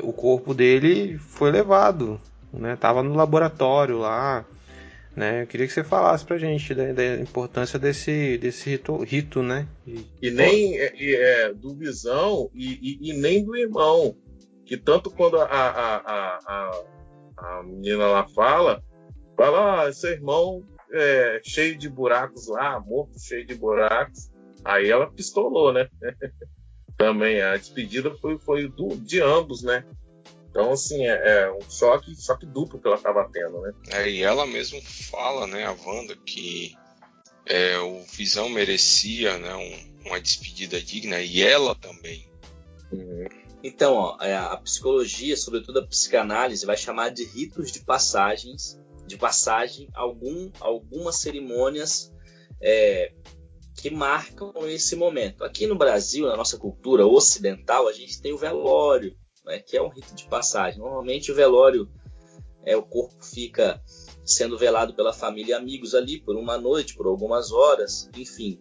o 0.00 0.12
corpo 0.12 0.54
dele 0.54 1.18
foi 1.18 1.50
levado, 1.50 2.20
né? 2.52 2.76
Tava 2.76 3.02
no 3.02 3.14
laboratório 3.14 3.98
lá, 3.98 4.44
né? 5.16 5.42
Eu 5.42 5.46
queria 5.46 5.66
que 5.66 5.72
você 5.72 5.82
falasse 5.82 6.24
pra 6.24 6.38
gente 6.38 6.74
da, 6.74 6.92
da 6.92 7.16
importância 7.16 7.78
desse, 7.78 8.36
desse 8.38 8.70
rito, 8.70 8.96
rito 9.02 9.42
né? 9.42 9.66
E, 9.86 10.04
e 10.22 10.30
nem 10.30 10.78
é, 10.78 11.52
do 11.54 11.74
Visão 11.74 12.50
e, 12.54 12.98
e, 13.00 13.12
nem 13.14 13.42
do 13.42 13.56
irmão, 13.56 14.14
que 14.66 14.76
tanto 14.76 15.10
quando 15.10 15.40
a, 15.40 15.44
a, 15.44 15.96
a, 15.96 16.84
a, 17.36 17.62
menina 17.62 18.06
lá 18.08 18.28
fala, 18.28 18.82
fala, 19.36 19.84
ah, 19.84 19.92
seu 19.92 20.10
irmão 20.10 20.66
é 20.92 21.40
cheio 21.44 21.78
de 21.78 21.88
buracos 21.88 22.48
lá, 22.48 22.78
morto 22.80 23.18
cheio 23.18 23.46
de 23.46 23.54
buracos, 23.54 24.28
aí 24.64 24.90
ela 24.90 25.10
pistolou, 25.10 25.72
né? 25.72 25.88
Também 26.98 27.40
a 27.40 27.56
despedida 27.56 28.10
foi, 28.16 28.38
foi 28.38 28.68
do, 28.68 28.96
de 28.96 29.20
ambos, 29.20 29.62
né? 29.62 29.84
Então, 30.50 30.72
assim, 30.72 31.06
é, 31.06 31.42
é, 31.42 31.52
um 31.52 31.70
choque, 31.70 32.16
choque 32.20 32.46
duplo 32.46 32.80
que 32.80 32.86
ela 32.86 32.96
estava 32.96 33.28
tendo, 33.30 33.60
né? 33.60 33.72
É, 33.90 34.10
e 34.10 34.22
ela 34.22 34.46
mesmo 34.46 34.80
fala, 34.82 35.46
né, 35.46 35.66
a 35.66 35.72
Wanda, 35.72 36.16
que 36.16 36.74
é, 37.44 37.78
o 37.78 38.02
Visão 38.04 38.48
merecia 38.48 39.38
né, 39.38 39.54
um, 39.54 40.08
uma 40.08 40.20
despedida 40.20 40.80
digna, 40.80 41.20
e 41.20 41.42
ela 41.42 41.74
também. 41.74 42.26
Uhum. 42.90 43.45
Então, 43.62 43.94
ó, 43.94 44.18
é, 44.20 44.36
a 44.36 44.56
psicologia, 44.58 45.36
sobretudo 45.36 45.80
a 45.80 45.86
psicanálise, 45.86 46.66
vai 46.66 46.76
chamar 46.76 47.10
de 47.10 47.24
ritos 47.24 47.72
de 47.72 47.80
passagens, 47.80 48.78
de 49.06 49.16
passagem, 49.16 49.88
algum, 49.94 50.50
algumas 50.60 51.16
cerimônias 51.16 52.12
é, 52.60 53.12
que 53.76 53.90
marcam 53.90 54.52
esse 54.68 54.96
momento. 54.96 55.44
Aqui 55.44 55.66
no 55.66 55.76
Brasil, 55.76 56.26
na 56.26 56.36
nossa 56.36 56.58
cultura 56.58 57.06
ocidental, 57.06 57.88
a 57.88 57.92
gente 57.92 58.20
tem 58.20 58.32
o 58.32 58.38
velório, 58.38 59.16
né, 59.44 59.58
que 59.58 59.76
é 59.76 59.82
um 59.82 59.88
rito 59.88 60.14
de 60.14 60.28
passagem. 60.28 60.80
Normalmente 60.80 61.30
o 61.30 61.34
velório 61.34 61.90
é 62.64 62.76
o 62.76 62.82
corpo 62.82 63.24
fica 63.24 63.80
sendo 64.24 64.58
velado 64.58 64.94
pela 64.94 65.12
família 65.12 65.52
e 65.52 65.54
amigos 65.54 65.94
ali 65.94 66.20
por 66.20 66.36
uma 66.36 66.58
noite, 66.58 66.96
por 66.96 67.06
algumas 67.06 67.52
horas, 67.52 68.10
enfim. 68.16 68.60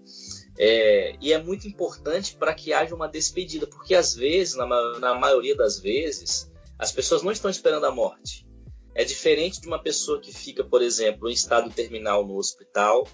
É, 0.58 1.16
e 1.20 1.34
é 1.34 1.42
muito 1.42 1.68
importante 1.68 2.36
para 2.36 2.54
que 2.54 2.72
haja 2.72 2.96
uma 2.96 3.08
despedida, 3.08 3.68
porque 3.68 3.94
às 3.94 4.16
vezes, 4.16 4.56
na, 4.56 4.66
na 5.00 5.14
maioria 5.14 5.56
das 5.56 5.80
vezes, 5.80 6.52
as 6.80 6.92
pessoas 6.92 7.22
não 7.24 7.32
estão 7.32 7.50
esperando 7.50 7.86
a 7.86 7.92
morte. 7.92 8.46
É 8.94 9.04
diferente 9.04 9.60
de 9.60 9.68
uma 9.68 9.82
pessoa 9.82 10.22
que 10.22 10.34
fica, 10.34 10.64
por 10.64 10.82
exemplo, 10.82 11.30
em 11.30 11.34
estado 11.34 11.70
terminal 11.70 12.26
no 12.26 12.38
hospital 12.38 13.06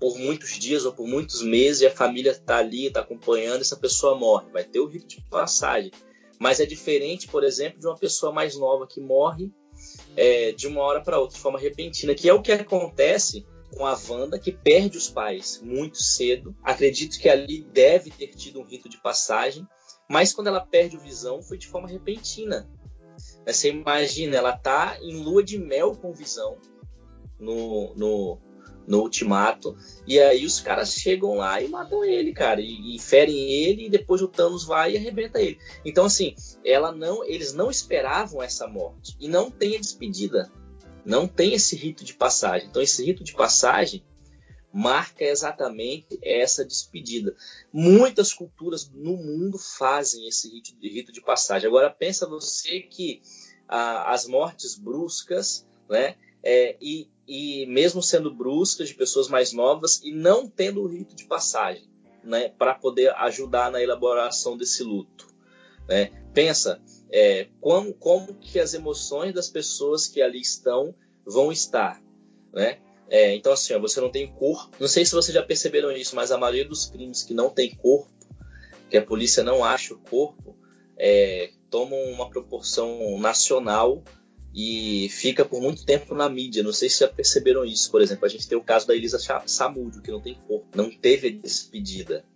por 0.00 0.18
muitos 0.18 0.58
dias 0.58 0.84
ou 0.84 0.92
por 0.92 1.06
muitos 1.06 1.42
meses 1.42 1.80
e 1.80 1.86
a 1.86 1.90
família 1.90 2.32
está 2.32 2.58
ali, 2.58 2.86
está 2.86 3.00
acompanhando, 3.00 3.62
essa 3.62 3.76
pessoa 3.76 4.14
morre. 4.14 4.50
Vai 4.52 4.64
ter 4.64 4.80
o 4.80 4.86
rito 4.86 5.06
de 5.06 5.22
passagem. 5.22 5.90
Mas 6.38 6.60
é 6.60 6.66
diferente, 6.66 7.28
por 7.28 7.44
exemplo, 7.44 7.80
de 7.80 7.86
uma 7.86 7.96
pessoa 7.96 8.30
mais 8.30 8.58
nova 8.58 8.86
que 8.86 9.00
morre 9.00 9.50
é, 10.16 10.52
de 10.52 10.66
uma 10.66 10.82
hora 10.82 11.00
para 11.00 11.18
outra, 11.18 11.36
de 11.36 11.42
forma 11.42 11.58
repentina, 11.58 12.14
que 12.14 12.28
é 12.28 12.34
o 12.34 12.42
que 12.42 12.52
acontece 12.52 13.46
com 13.76 13.86
a 13.86 13.98
Wanda, 14.08 14.38
que 14.38 14.50
perde 14.50 14.96
os 14.96 15.08
pais 15.08 15.60
muito 15.62 16.02
cedo. 16.02 16.56
Acredito 16.62 17.18
que 17.18 17.28
ali 17.28 17.62
deve 17.62 18.10
ter 18.10 18.28
tido 18.28 18.60
um 18.60 18.64
rito 18.64 18.88
de 18.88 19.00
passagem, 19.00 19.66
mas 20.08 20.32
quando 20.32 20.46
ela 20.48 20.60
perde 20.60 20.96
o 20.96 21.00
Visão 21.00 21.42
foi 21.42 21.58
de 21.58 21.66
forma 21.66 21.88
repentina. 21.88 22.68
Você 23.46 23.70
imagina, 23.70 24.36
ela 24.36 24.56
tá 24.56 24.98
em 25.00 25.22
lua 25.22 25.42
de 25.42 25.58
mel 25.58 25.94
com 25.94 26.12
Visão 26.12 26.56
no, 27.38 27.94
no, 27.94 28.38
no 28.86 29.00
Ultimato. 29.00 29.76
E 30.06 30.18
aí 30.18 30.44
os 30.44 30.60
caras 30.60 30.92
chegam 30.92 31.36
lá 31.36 31.60
e 31.60 31.68
matam 31.68 32.04
ele, 32.04 32.32
cara, 32.32 32.60
e, 32.60 32.96
e, 32.96 32.98
ferem 32.98 33.50
ele 33.50 33.86
e 33.86 33.90
depois 33.90 34.22
o 34.22 34.28
Thanos 34.28 34.64
vai 34.64 34.92
e 34.92 34.96
arrebenta 34.96 35.40
ele. 35.40 35.58
Então 35.84 36.04
assim, 36.04 36.34
ela 36.64 36.92
não, 36.92 37.24
eles 37.24 37.52
não 37.52 37.70
esperavam 37.70 38.42
essa 38.42 38.66
morte 38.66 39.16
e 39.20 39.28
não 39.28 39.50
tem 39.50 39.76
a 39.76 39.80
despedida. 39.80 40.50
Não 41.06 41.26
tem 41.26 41.54
esse 41.54 41.76
rito 41.76 42.04
de 42.04 42.12
passagem. 42.12 42.68
Então 42.68 42.82
esse 42.82 43.04
rito 43.04 43.24
de 43.24 43.32
passagem 43.32 44.04
marca 44.72 45.24
exatamente 45.24 46.18
essa 46.22 46.64
despedida. 46.64 47.34
Muitas 47.72 48.32
culturas 48.34 48.90
no 48.92 49.16
mundo 49.16 49.58
fazem 49.58 50.28
esse 50.28 50.50
rito 50.50 50.76
de, 50.78 50.88
rito 50.88 51.12
de 51.12 51.22
passagem. 51.22 51.66
Agora 51.66 51.88
pensa 51.88 52.28
você 52.28 52.80
que 52.80 53.22
ah, 53.68 54.12
as 54.12 54.26
mortes 54.26 54.76
bruscas, 54.76 55.66
né? 55.88 56.16
É, 56.42 56.76
e 56.80 57.08
e 57.26 57.66
mesmo 57.66 58.02
sendo 58.02 58.32
bruscas 58.32 58.88
de 58.88 58.94
pessoas 58.94 59.28
mais 59.28 59.52
novas 59.52 60.00
e 60.02 60.12
não 60.12 60.48
tendo 60.48 60.82
o 60.82 60.86
rito 60.86 61.14
de 61.14 61.24
passagem, 61.24 61.88
né, 62.22 62.48
para 62.50 62.74
poder 62.74 63.12
ajudar 63.16 63.70
na 63.70 63.82
elaboração 63.82 64.56
desse 64.56 64.82
luto. 64.82 65.26
Né? 65.88 66.10
Pensa 66.36 66.78
é, 67.10 67.46
como, 67.62 67.94
como 67.94 68.34
que 68.34 68.60
as 68.60 68.74
emoções 68.74 69.32
das 69.32 69.48
pessoas 69.48 70.06
que 70.06 70.20
ali 70.20 70.38
estão 70.38 70.94
vão 71.24 71.50
estar, 71.50 71.98
né? 72.52 72.76
É, 73.08 73.34
então 73.34 73.54
assim, 73.54 73.72
ó, 73.72 73.78
você 73.78 74.02
não 74.02 74.10
tem 74.10 74.30
corpo. 74.30 74.76
Não 74.78 74.86
sei 74.86 75.06
se 75.06 75.12
vocês 75.12 75.34
já 75.34 75.42
perceberam 75.42 75.90
isso, 75.92 76.14
mas 76.14 76.30
a 76.30 76.36
maioria 76.36 76.68
dos 76.68 76.84
crimes 76.90 77.22
que 77.22 77.32
não 77.32 77.48
tem 77.48 77.74
corpo, 77.74 78.10
que 78.90 78.98
a 78.98 79.02
polícia 79.02 79.42
não 79.42 79.64
acha 79.64 79.94
o 79.94 79.98
corpo, 79.98 80.54
é, 80.98 81.52
tomam 81.70 81.98
uma 82.12 82.28
proporção 82.28 83.18
nacional 83.18 84.04
e 84.54 85.08
fica 85.08 85.42
por 85.42 85.62
muito 85.62 85.86
tempo 85.86 86.14
na 86.14 86.28
mídia. 86.28 86.62
Não 86.62 86.72
sei 86.74 86.90
se 86.90 87.00
já 87.00 87.08
perceberam 87.08 87.64
isso. 87.64 87.90
Por 87.90 88.02
exemplo, 88.02 88.26
a 88.26 88.28
gente 88.28 88.46
tem 88.46 88.58
o 88.58 88.62
caso 88.62 88.86
da 88.86 88.94
Elisa 88.94 89.18
Samúdio, 89.46 90.02
que 90.02 90.10
não 90.10 90.20
tem 90.20 90.34
corpo, 90.46 90.66
não 90.76 90.90
teve 90.90 91.30
despedida. 91.30 92.26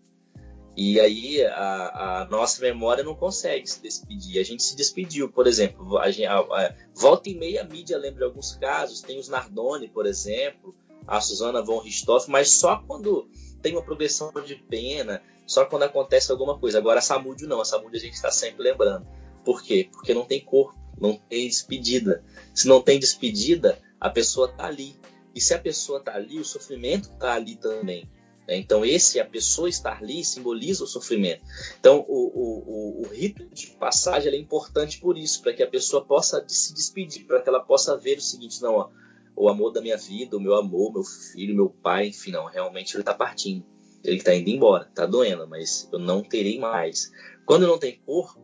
E 0.77 1.01
aí 1.01 1.45
a, 1.45 2.21
a, 2.21 2.25
nossa 2.27 2.63
memória 2.63 3.05
não 3.05 3.15
consegue 3.15 3.67
se 3.67 3.83
despedir. 3.83 4.41
A 4.41 4.45
gente 4.45 4.63
se 4.63 4.77
despediu, 4.77 5.29
por 5.29 5.47
exemplo. 5.47 5.99
A, 5.99 6.07
a, 6.07 6.75
volta 6.95 7.29
e 7.29 7.35
meia 7.35 7.63
a 7.63 7.65
mídia 7.65 7.99
lembra 7.99 8.19
de 8.19 8.25
alguns 8.25 8.55
casos. 8.55 9.03
Tem 9.03 9.19
os 9.19 9.29
Nardoni, 9.29 9.89
por 9.89 10.07
exemplo, 10.07 10.75
a 11.07 11.21
Susana 11.21 11.63
von 11.63 11.79
Richthofen, 11.79 12.31
mas 12.31 12.53
só 12.53 12.77
quando 12.87 13.29
tem 13.61 13.73
uma 13.73 13.83
progressão 13.83 14.33
de 14.45 14.55
pena, 14.55 15.23
só 15.47 15.67
quando 15.67 15.83
acontece 15.83 16.31
alguma 16.31 16.59
coisa. 16.59 16.79
Agora 16.79 17.01
a 17.01 17.03
Samúdio 17.03 17.49
não, 17.49 17.61
a 17.61 17.65
Samúdio 17.65 17.99
a 17.99 18.01
gente 18.01 18.15
está 18.15 18.31
sempre 18.31 18.63
lembrando. 18.63 19.07
Por 19.45 19.63
quê? 19.63 19.89
Porque 19.93 20.15
não 20.15 20.25
tem 20.25 20.41
corpo 20.41 20.81
não 21.01 21.17
tem 21.17 21.49
despedida. 21.49 22.23
Se 22.55 22.69
não 22.69 22.83
tem 22.83 23.01
despedida, 23.01 23.81
a 23.99 24.11
pessoa 24.11 24.51
está 24.51 24.67
ali. 24.67 24.95
E 25.35 25.41
se 25.41 25.55
a 25.55 25.59
pessoa 25.59 25.99
está 25.99 26.15
ali, 26.15 26.39
o 26.39 26.45
sofrimento 26.45 27.11
está 27.11 27.33
ali 27.33 27.57
também. 27.57 28.09
Né? 28.51 28.57
Então, 28.57 28.85
esse, 28.85 29.21
a 29.21 29.25
pessoa 29.25 29.69
estar 29.69 30.03
ali, 30.03 30.25
simboliza 30.25 30.83
o 30.83 30.87
sofrimento. 30.87 31.41
Então, 31.79 32.05
o, 32.09 32.19
o, 32.27 32.65
o, 32.67 33.03
o 33.03 33.09
rito 33.09 33.47
de 33.47 33.69
passagem 33.69 34.33
é 34.33 34.37
importante 34.37 34.99
por 34.99 35.17
isso, 35.17 35.41
para 35.41 35.53
que 35.53 35.63
a 35.63 35.69
pessoa 35.69 36.05
possa 36.05 36.45
se 36.49 36.75
despedir, 36.75 37.25
para 37.27 37.41
que 37.41 37.49
ela 37.49 37.61
possa 37.61 37.97
ver 37.97 38.19
o 38.19 38.21
seguinte: 38.21 38.61
não, 38.61 38.75
ó, 38.75 38.91
o 39.37 39.49
amor 39.49 39.71
da 39.71 39.81
minha 39.81 39.97
vida, 39.97 40.37
o 40.37 40.41
meu 40.41 40.57
amor, 40.57 40.93
meu 40.93 41.05
filho, 41.05 41.55
meu 41.55 41.71
pai, 41.71 42.09
enfim, 42.09 42.33
não, 42.33 42.47
realmente 42.47 42.95
ele 42.97 43.03
está 43.03 43.15
partindo. 43.15 43.65
Ele 44.03 44.17
está 44.17 44.35
indo 44.35 44.49
embora, 44.49 44.89
está 44.89 45.07
doendo, 45.07 45.47
mas 45.47 45.89
eu 45.93 46.01
não 46.01 46.21
terei 46.21 46.59
mais. 46.59 47.13
Quando 47.47 47.69
não 47.69 47.79
tem 47.79 48.01
corpo, 48.05 48.41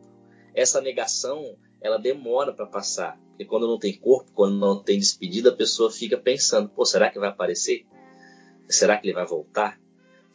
essa 0.54 0.80
negação 0.80 1.56
ela 1.80 1.98
demora 1.98 2.52
para 2.52 2.66
passar. 2.66 3.18
Porque 3.30 3.44
quando 3.44 3.66
não 3.66 3.78
tem 3.78 3.94
corpo, 3.98 4.30
quando 4.32 4.56
não 4.56 4.82
tem 4.82 4.98
despedida, 4.98 5.50
a 5.50 5.56
pessoa 5.56 5.90
fica 5.90 6.16
pensando: 6.16 6.68
pô, 6.68 6.84
será 6.84 7.10
que 7.10 7.18
vai 7.18 7.28
aparecer? 7.28 7.84
Será 8.68 8.96
que 8.98 9.06
ele 9.08 9.14
vai 9.14 9.26
voltar? 9.26 9.80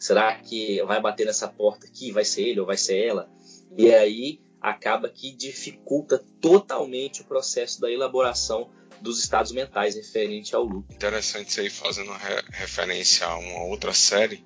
Será 0.02 0.34
que 0.34 0.82
vai 0.82 1.00
bater 1.00 1.28
nessa 1.28 1.48
porta 1.48 1.86
aqui? 1.86 2.12
Vai 2.12 2.26
ser 2.26 2.42
ele 2.42 2.60
ou 2.60 2.66
vai 2.66 2.76
ser 2.76 2.98
ela? 3.06 3.30
E 3.78 3.94
aí 3.94 4.42
acaba 4.60 5.08
que 5.08 5.32
dificulta 5.32 6.18
totalmente 6.42 7.22
o 7.22 7.26
processo 7.26 7.80
da 7.80 7.92
elaboração 7.92 8.72
dos 9.00 9.20
estados 9.20 9.52
mentais 9.52 9.94
referente 9.94 10.56
ao 10.56 10.64
luto. 10.64 10.92
Interessante 10.92 11.50
isso 11.50 11.62
aí 11.62 11.70
fazendo 11.70 12.12
re 12.14 12.42
referência 12.50 13.28
a 13.28 13.38
uma 13.38 13.66
outra 13.66 13.94
série 13.94 14.44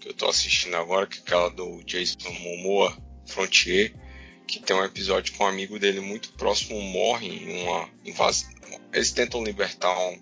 que 0.00 0.08
eu 0.08 0.10
estou 0.10 0.28
assistindo 0.28 0.74
agora, 0.74 1.06
que 1.06 1.18
é 1.18 1.20
aquela 1.20 1.50
do 1.50 1.84
Jason 1.84 2.32
Momoa, 2.40 2.96
Frontier, 3.26 3.94
que 4.44 4.58
tem 4.58 4.74
um 4.74 4.84
episódio 4.84 5.36
com 5.36 5.44
um 5.44 5.46
amigo 5.46 5.78
dele 5.78 6.00
muito 6.00 6.32
próximo 6.32 6.80
morre 6.80 7.28
em 7.28 7.62
uma 7.62 7.88
invasão. 8.04 8.50
Eles 8.92 9.12
tentam 9.12 9.44
libertar 9.44 9.96
um, 9.96 10.20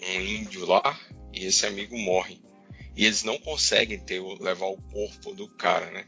um, 0.00 0.20
índio 0.20 0.64
lá 0.64 0.96
e 1.32 1.44
esse 1.44 1.66
amigo 1.66 1.98
morre. 1.98 2.40
E 2.96 3.04
eles 3.06 3.22
não 3.22 3.38
conseguem 3.38 3.98
ter, 3.98 4.20
levar 4.40 4.66
o 4.66 4.80
corpo 4.82 5.34
do 5.34 5.48
cara, 5.48 5.90
né? 5.90 6.06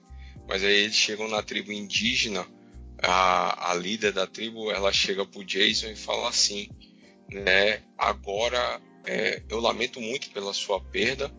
Mas 0.49 0.63
aí 0.63 0.75
eles 0.85 0.95
chegam 0.95 1.29
na 1.29 1.43
tribo 1.43 1.73
indígena, 1.73 2.47
a, 3.03 3.71
a 3.71 3.75
líder 3.75 4.13
da 4.13 4.27
tribo, 4.27 4.71
ela 4.71 4.93
chega 4.93 5.27
pro 5.27 5.45
Jason 5.45 5.89
e 5.89 5.97
fala 5.97 6.29
assim, 6.29 6.69
né? 7.31 7.83
Agora 7.97 8.81
é, 9.07 9.43
eu 9.49 9.61
lamento 9.61 10.01
muito 10.01 10.31
pela 10.31 10.53
sua 10.53 10.81
perda, 10.81 11.31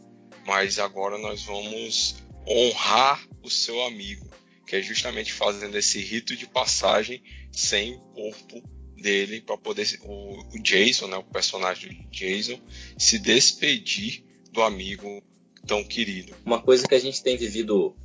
mas 0.46 0.80
agora 0.80 1.18
nós 1.18 1.44
vamos 1.44 2.16
honrar 2.48 3.28
o 3.44 3.50
seu 3.50 3.84
amigo 3.84 4.36
que 4.66 4.76
é 4.76 4.82
justamente 4.82 5.32
fazendo 5.32 5.78
esse 5.78 6.00
rito 6.00 6.36
de 6.36 6.48
passagem 6.48 7.22
sem 7.52 7.96
o 7.96 8.00
corpo 8.00 8.62
dele 8.98 9.42
para 9.42 9.58
poder 9.58 9.88
o, 10.02 10.40
o, 10.56 10.62
Jason, 10.62 11.08
né, 11.08 11.18
o 11.18 11.24
personagem 11.24 11.90
do 11.90 12.10
Jason, 12.10 12.60
se 12.98 13.20
despedir 13.20 14.26
do 14.52 14.64
amigo 14.64 15.22
tão 15.66 15.84
querido. 15.84 16.36
Uma 16.46 16.62
coisa 16.62 16.88
que 16.88 16.96
a 16.96 17.00
gente 17.00 17.22
tem 17.24 17.38
vivido 17.38 17.96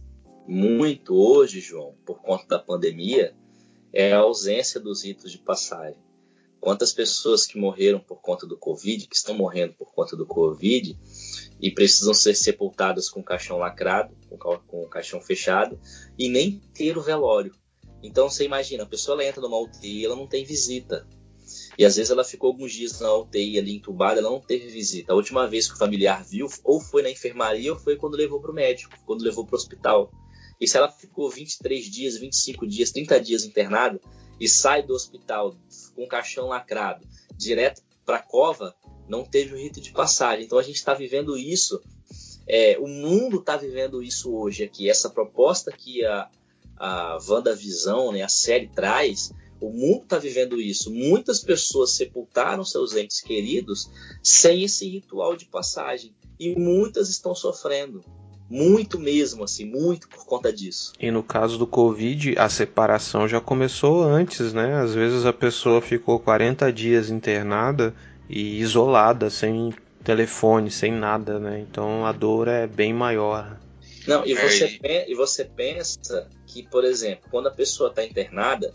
muito 0.46 1.14
hoje, 1.14 1.60
João, 1.60 1.94
por 2.04 2.20
conta 2.20 2.46
da 2.46 2.58
pandemia, 2.58 3.36
é 3.92 4.12
a 4.12 4.18
ausência 4.18 4.80
dos 4.80 5.04
ritos 5.04 5.30
de 5.30 5.38
passagem. 5.38 6.00
Quantas 6.60 6.92
pessoas 6.92 7.46
que 7.46 7.58
morreram 7.58 7.98
por 7.98 8.20
conta 8.20 8.46
do 8.46 8.56
Covid, 8.56 9.06
que 9.06 9.16
estão 9.16 9.34
morrendo 9.34 9.74
por 9.74 9.92
conta 9.94 10.14
do 10.14 10.26
Covid 10.26 10.98
e 11.60 11.70
precisam 11.70 12.12
ser 12.12 12.34
sepultadas 12.34 13.08
com 13.08 13.20
o 13.20 13.24
caixão 13.24 13.56
lacrado, 13.56 14.14
com 14.66 14.82
o 14.82 14.88
caixão 14.88 15.20
fechado 15.20 15.80
e 16.18 16.28
nem 16.28 16.60
ter 16.74 16.98
o 16.98 17.02
velório. 17.02 17.54
Então 18.02 18.28
você 18.28 18.44
imagina, 18.44 18.82
a 18.82 18.86
pessoa 18.86 19.24
entra 19.24 19.40
numa 19.40 19.58
UTI, 19.58 20.04
ela 20.04 20.16
não 20.16 20.26
tem 20.26 20.44
visita. 20.44 21.06
E 21.78 21.84
às 21.84 21.96
vezes 21.96 22.10
ela 22.10 22.24
ficou 22.24 22.48
alguns 22.48 22.72
dias 22.72 23.00
na 23.00 23.14
UTI 23.14 23.58
ali 23.58 23.76
entubada, 23.76 24.20
ela 24.20 24.30
não 24.30 24.40
teve 24.40 24.68
visita. 24.68 25.12
A 25.12 25.16
última 25.16 25.46
vez 25.46 25.66
que 25.68 25.74
o 25.74 25.78
familiar 25.78 26.24
viu, 26.24 26.48
ou 26.64 26.80
foi 26.80 27.02
na 27.02 27.10
enfermaria, 27.10 27.72
ou 27.72 27.78
foi 27.78 27.96
quando 27.96 28.16
levou 28.16 28.40
para 28.40 28.50
o 28.50 28.54
médico, 28.54 28.94
quando 29.06 29.22
levou 29.22 29.44
para 29.44 29.54
o 29.54 29.58
hospital. 29.58 30.10
E 30.60 30.68
se 30.68 30.76
ela 30.76 30.90
ficou 30.90 31.30
23 31.30 31.84
dias, 31.86 32.18
25 32.18 32.66
dias, 32.66 32.90
30 32.90 33.20
dias 33.20 33.44
internada 33.44 34.00
e 34.38 34.48
sai 34.48 34.82
do 34.82 34.94
hospital 34.94 35.56
com 35.94 36.04
o 36.04 36.08
caixão 36.08 36.48
lacrado, 36.48 37.06
direto 37.36 37.82
para 38.04 38.16
a 38.16 38.22
cova, 38.22 38.74
não 39.08 39.24
teve 39.24 39.54
o 39.54 39.58
rito 39.58 39.80
de 39.80 39.90
passagem. 39.90 40.44
Então 40.44 40.58
a 40.58 40.62
gente 40.62 40.76
está 40.76 40.94
vivendo 40.94 41.36
isso, 41.36 41.80
é, 42.46 42.78
o 42.78 42.86
mundo 42.86 43.38
está 43.38 43.56
vivendo 43.56 44.02
isso 44.02 44.34
hoje 44.34 44.64
aqui. 44.64 44.90
Essa 44.90 45.08
proposta 45.08 45.72
que 45.72 46.04
a, 46.04 46.28
a 46.76 47.18
WandaVisão, 47.26 48.12
né, 48.12 48.22
a 48.22 48.28
série 48.28 48.68
traz, 48.68 49.32
o 49.60 49.70
mundo 49.70 50.04
está 50.04 50.18
vivendo 50.18 50.60
isso. 50.60 50.90
Muitas 50.92 51.40
pessoas 51.40 51.92
sepultaram 51.92 52.64
seus 52.64 52.96
entes 52.96 53.20
queridos 53.20 53.90
sem 54.22 54.64
esse 54.64 54.88
ritual 54.88 55.36
de 55.36 55.44
passagem. 55.44 56.14
E 56.38 56.54
muitas 56.58 57.08
estão 57.10 57.34
sofrendo. 57.34 58.02
Muito 58.48 58.98
mesmo, 58.98 59.44
assim, 59.44 59.64
muito 59.64 60.08
por 60.08 60.24
conta 60.26 60.52
disso. 60.52 60.92
E 60.98 61.10
no 61.10 61.22
caso 61.22 61.56
do 61.56 61.66
Covid, 61.66 62.34
a 62.36 62.48
separação 62.48 63.28
já 63.28 63.40
começou 63.40 64.02
antes, 64.02 64.52
né? 64.52 64.80
Às 64.80 64.92
vezes 64.92 65.24
a 65.24 65.32
pessoa 65.32 65.80
ficou 65.80 66.18
40 66.18 66.72
dias 66.72 67.10
internada 67.10 67.94
e 68.28 68.58
isolada, 68.58 69.30
sem 69.30 69.72
telefone, 70.02 70.70
sem 70.70 70.90
nada, 70.90 71.38
né? 71.38 71.60
Então 71.60 72.04
a 72.04 72.10
dor 72.10 72.48
é 72.48 72.66
bem 72.66 72.92
maior. 72.92 73.60
Não, 74.06 74.26
e 74.26 74.34
você, 74.34 74.78
é, 74.82 75.10
e 75.10 75.14
você 75.14 75.44
pensa 75.44 76.28
que, 76.46 76.62
por 76.62 76.84
exemplo, 76.84 77.28
quando 77.30 77.48
a 77.48 77.52
pessoa 77.52 77.90
está 77.90 78.04
internada, 78.04 78.74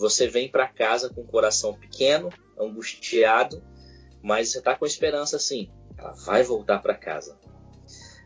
você 0.00 0.26
vem 0.26 0.50
para 0.50 0.66
casa 0.66 1.10
com 1.10 1.20
o 1.20 1.26
coração 1.26 1.78
pequeno, 1.78 2.30
angustiado, 2.58 3.62
mas 4.22 4.50
você 4.50 4.58
está 4.58 4.74
com 4.74 4.86
esperança 4.86 5.36
assim, 5.36 5.70
ela 5.96 6.12
vai 6.12 6.42
voltar 6.42 6.78
para 6.78 6.94
casa. 6.94 7.38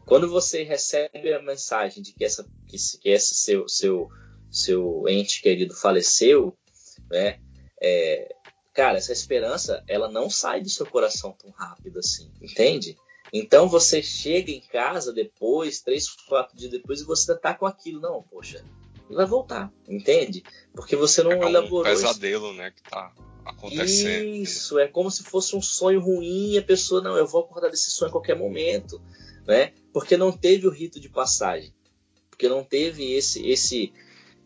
Quando 0.06 0.28
você 0.28 0.62
recebe 0.62 1.32
a 1.32 1.42
mensagem 1.42 2.02
de 2.02 2.12
que, 2.12 2.24
essa, 2.24 2.44
que, 2.68 2.76
que 3.00 3.08
esse 3.08 3.34
seu, 3.34 3.68
seu, 3.68 4.08
seu 4.50 5.04
ente 5.08 5.42
querido 5.42 5.74
faleceu, 5.74 6.56
né? 7.10 7.40
É, 7.82 8.34
cara, 8.72 8.98
essa 8.98 9.12
esperança 9.12 9.82
ela 9.88 10.10
não 10.10 10.30
sai 10.30 10.60
do 10.60 10.68
seu 10.68 10.86
coração 10.86 11.32
tão 11.32 11.50
rápido 11.50 11.98
assim, 11.98 12.30
entende? 12.40 12.96
Então 13.32 13.68
você 13.68 14.02
chega 14.02 14.52
em 14.52 14.60
casa 14.60 15.12
depois, 15.12 15.80
três, 15.80 16.08
quatro 16.08 16.56
dias 16.56 16.70
depois, 16.70 17.00
e 17.00 17.04
você 17.04 17.34
tá 17.36 17.54
com 17.54 17.66
aquilo. 17.66 18.00
Não, 18.00 18.22
poxa, 18.22 18.64
vai 19.10 19.26
voltar, 19.26 19.72
entende? 19.88 20.42
Porque 20.74 20.96
você 20.96 21.22
não 21.22 21.32
é 21.32 21.36
elaborou. 21.36 21.86
É 21.86 21.92
um 21.92 21.94
pesadelo, 21.94 22.52
né, 22.52 22.70
que 22.70 22.82
tá 22.82 23.12
acontecendo. 23.44 24.24
Isso, 24.36 24.78
é 24.78 24.88
como 24.88 25.10
se 25.10 25.22
fosse 25.22 25.54
um 25.54 25.62
sonho 25.62 26.00
ruim 26.00 26.52
e 26.52 26.58
a 26.58 26.62
pessoa, 26.62 27.02
não, 27.02 27.16
eu 27.16 27.26
vou 27.26 27.42
acordar 27.42 27.70
desse 27.70 27.90
sonho 27.90 28.08
a 28.08 28.12
qualquer 28.12 28.36
momento 28.36 29.00
né? 29.46 29.72
Porque 29.92 30.16
não 30.16 30.32
teve 30.32 30.66
o 30.66 30.70
rito 30.70 30.98
de 30.98 31.08
passagem, 31.08 31.72
porque 32.30 32.48
não 32.48 32.64
teve 32.64 33.12
esse 33.12 33.46
esse 33.46 33.92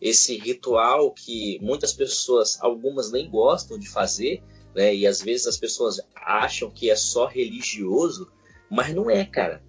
esse 0.01 0.37
ritual 0.37 1.11
que 1.11 1.59
muitas 1.61 1.91
pessoas, 1.91 2.57
algumas 2.61 3.11
nem 3.11 3.29
gostam 3.29 3.77
de 3.77 3.89
fazer, 3.89 4.41
né? 4.73 4.95
E 4.95 5.05
às 5.05 5.21
vezes 5.21 5.47
as 5.47 5.57
pessoas 5.57 5.99
acham 6.15 6.71
que 6.71 6.89
é 6.89 6.95
só 6.95 7.25
religioso, 7.25 8.31
mas 8.69 8.93
não 8.93 9.09
é, 9.09 9.25
cara. 9.25 9.61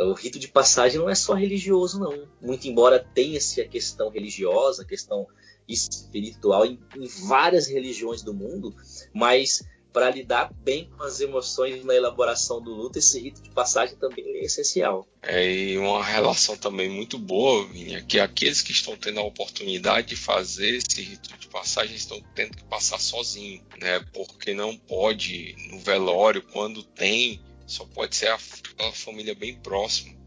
O 0.00 0.12
rito 0.12 0.38
de 0.38 0.48
passagem 0.48 0.98
não 0.98 1.08
é 1.08 1.14
só 1.14 1.34
religioso, 1.34 1.98
não. 2.00 2.28
Muito 2.40 2.66
embora 2.66 2.98
tenha 2.98 3.36
essa 3.36 3.64
questão 3.64 4.08
religiosa, 4.10 4.82
a 4.82 4.86
questão 4.86 5.26
espiritual 5.68 6.66
em, 6.66 6.78
em 6.96 7.06
várias 7.28 7.66
religiões 7.68 8.22
do 8.22 8.34
mundo, 8.34 8.74
mas 9.14 9.62
para 9.92 10.10
lidar 10.10 10.52
bem 10.52 10.88
com 10.96 11.02
as 11.02 11.20
emoções 11.20 11.84
na 11.84 11.94
elaboração 11.94 12.62
do 12.62 12.72
luto, 12.72 12.98
esse 12.98 13.20
rito 13.20 13.42
de 13.42 13.50
passagem 13.50 13.96
também 13.96 14.24
é 14.24 14.44
essencial. 14.44 15.06
É, 15.22 15.52
e 15.52 15.78
uma 15.78 16.04
relação 16.04 16.56
também 16.56 16.88
muito 16.88 17.18
boa, 17.18 17.66
Vinha, 17.66 18.02
que 18.02 18.18
aqueles 18.18 18.62
que 18.62 18.72
estão 18.72 18.96
tendo 18.96 19.20
a 19.20 19.24
oportunidade 19.24 20.08
de 20.08 20.16
fazer 20.16 20.76
esse 20.76 21.02
rito 21.02 21.36
de 21.36 21.48
passagem 21.48 21.96
estão 21.96 22.22
tendo 22.34 22.56
que 22.56 22.64
passar 22.64 22.98
sozinho, 22.98 23.62
né? 23.80 24.00
Porque 24.12 24.54
não 24.54 24.76
pode, 24.76 25.56
no 25.70 25.80
velório, 25.80 26.42
quando 26.52 26.82
tem, 26.82 27.40
só 27.70 27.84
pode 27.84 28.16
ser 28.16 28.28
a, 28.28 28.34
a 28.34 28.92
família 28.92 29.34
bem 29.34 29.56
próxima. 29.56 30.18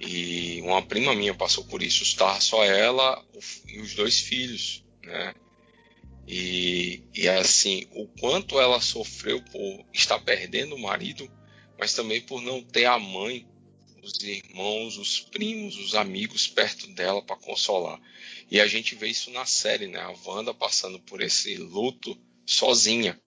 E 0.00 0.60
uma 0.62 0.82
prima 0.82 1.14
minha 1.14 1.34
passou 1.34 1.64
por 1.64 1.82
isso, 1.82 2.02
estava 2.02 2.40
só 2.40 2.64
ela 2.64 3.24
e 3.68 3.80
os 3.80 3.94
dois 3.94 4.18
filhos, 4.18 4.84
né? 5.02 5.34
E, 6.26 7.02
e 7.14 7.28
assim, 7.28 7.86
o 7.92 8.06
quanto 8.06 8.60
ela 8.60 8.80
sofreu 8.80 9.42
por 9.42 9.86
estar 9.92 10.18
perdendo 10.20 10.74
o 10.74 10.80
marido, 10.80 11.30
mas 11.78 11.94
também 11.94 12.20
por 12.20 12.40
não 12.40 12.62
ter 12.62 12.84
a 12.84 12.98
mãe, 12.98 13.46
os 14.02 14.20
irmãos, 14.22 14.96
os 14.98 15.20
primos, 15.20 15.76
os 15.76 15.94
amigos 15.94 16.48
perto 16.48 16.88
dela 16.88 17.22
para 17.22 17.36
consolar. 17.36 18.00
E 18.50 18.60
a 18.60 18.66
gente 18.66 18.94
vê 18.94 19.08
isso 19.08 19.30
na 19.30 19.46
série, 19.46 19.86
né? 19.86 20.00
A 20.00 20.14
Wanda 20.24 20.52
passando 20.52 20.98
por 21.00 21.20
esse 21.20 21.56
luto 21.56 22.16
sozinha. 22.44 23.20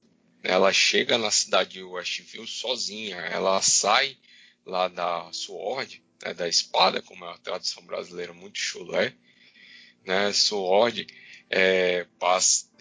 Ela 0.46 0.72
chega 0.72 1.18
na 1.18 1.32
cidade 1.32 1.72
de 1.72 1.84
Westview 1.84 2.46
sozinha. 2.46 3.18
Ela 3.18 3.62
sai 3.62 4.18
lá 4.66 4.88
da 4.88 5.28
Sword, 5.32 6.04
né, 6.24 6.34
da 6.34 6.48
espada, 6.48 7.02
como 7.02 7.26
é 7.26 7.32
a 7.32 7.38
tradução 7.38 7.84
brasileira 7.86 8.34
muito 8.34 8.60
chulé, 8.60 9.14
né? 10.06 10.32
Sword 10.32 11.08
é, 11.50 12.06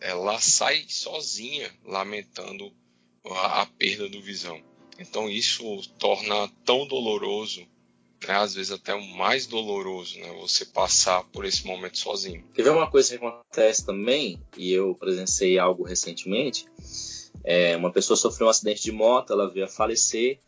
ela 0.00 0.40
sai 0.40 0.84
sozinha 0.88 1.70
lamentando 1.84 2.72
a, 3.24 3.62
a, 3.62 3.66
perda 3.66 4.08
do 4.08 4.20
Visão. 4.20 4.62
Então 4.98 5.28
isso 5.28 5.82
torna 5.98 6.48
tão 6.64 6.86
doloroso, 6.86 7.60
né, 8.26 8.34
às 8.34 8.54
vezes 8.54 8.72
até 8.72 8.94
o 8.94 9.04
mais 9.16 9.46
doloroso, 9.46 10.18
né, 10.18 10.30
você 10.40 10.64
passar 10.64 11.24
por 11.24 11.44
esse 11.44 11.66
momento 11.66 11.98
sozinho. 11.98 12.44
Ver 12.54 12.70
uma 12.70 12.90
coisa 12.90 13.10
que 13.10 13.24
acontece 13.24 13.84
também, 13.84 14.40
e 14.56 14.72
eu 14.72 14.94
presenciei 14.94 15.58
algo 15.58 15.82
recentemente, 15.82 16.66
é, 17.44 17.76
uma 17.76 17.92
pessoa 17.92 18.16
sofreu 18.16 18.46
um 18.46 18.50
acidente 18.50 18.82
de 18.82 18.92
moto, 18.92 19.32
ela 19.32 19.50
veio 19.50 19.66
a 19.66 19.68
falecer 19.68 20.38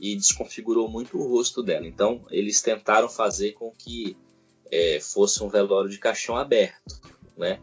e 0.00 0.14
desconfigurou 0.14 0.88
muito 0.88 1.18
o 1.18 1.28
rosto 1.28 1.62
dela. 1.62 1.86
Então 1.86 2.24
eles 2.30 2.62
tentaram 2.62 3.08
fazer 3.08 3.52
com 3.52 3.70
que 3.70 4.16
é, 4.70 5.00
fosse 5.00 5.42
um 5.42 5.48
velório 5.48 5.90
de 5.90 5.98
caixão 5.98 6.36
aberto 6.36 7.00
né? 7.36 7.60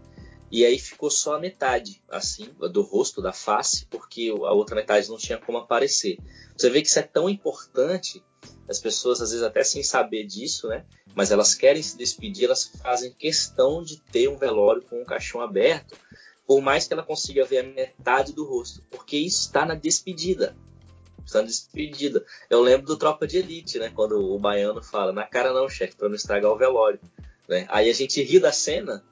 E 0.51 0.63
aí 0.63 0.77
ficou 0.77 1.09
só 1.09 1.35
a 1.35 1.39
metade, 1.39 2.03
assim, 2.07 2.47
do 2.71 2.83
rosto, 2.83 3.21
da 3.21 3.33
face, 3.33 3.87
porque 3.87 4.29
a 4.29 4.51
outra 4.51 4.75
metade 4.75 5.09
não 5.09 5.17
tinha 5.17 5.37
como 5.39 5.57
aparecer. 5.57 6.19
Você 6.55 6.69
vê 6.69 6.81
que 6.81 6.87
isso 6.87 6.99
é 6.99 7.03
tão 7.03 7.27
importante, 7.27 8.23
as 8.69 8.77
pessoas 8.77 9.19
às 9.19 9.31
vezes 9.31 9.43
até 9.43 9.63
sem 9.63 9.81
saber 9.81 10.25
disso, 10.25 10.67
né? 10.67 10.85
Mas 11.15 11.31
elas 11.31 11.55
querem 11.55 11.81
se 11.81 11.97
despedir, 11.97 12.45
elas 12.45 12.65
fazem 12.65 13.11
questão 13.13 13.83
de 13.83 13.99
ter 13.99 14.27
um 14.27 14.37
velório 14.37 14.83
com 14.83 15.01
um 15.01 15.05
caixão 15.05 15.41
aberto, 15.41 15.97
por 16.45 16.61
mais 16.61 16.87
que 16.87 16.93
ela 16.93 17.03
consiga 17.03 17.45
ver 17.45 17.59
a 17.59 17.63
metade 17.63 18.33
do 18.33 18.45
rosto, 18.45 18.81
porque 18.91 19.17
isso 19.17 19.41
está 19.41 19.65
na 19.65 19.75
despedida. 19.75 20.55
Está 21.25 21.39
na 21.39 21.47
despedida. 21.47 22.25
Eu 22.49 22.61
lembro 22.61 22.85
do 22.85 22.97
Tropa 22.97 23.25
de 23.25 23.37
Elite, 23.37 23.79
né? 23.79 23.91
Quando 23.95 24.19
o 24.19 24.37
baiano 24.37 24.83
fala, 24.83 25.13
na 25.13 25.25
cara 25.25 25.53
não, 25.53 25.69
chefe, 25.69 25.95
para 25.95 26.09
não 26.09 26.15
estragar 26.15 26.51
o 26.51 26.57
velório. 26.57 26.99
Né? 27.47 27.65
Aí 27.69 27.89
a 27.89 27.93
gente 27.93 28.21
ri 28.21 28.39
da 28.39 28.51
cena, 28.51 29.03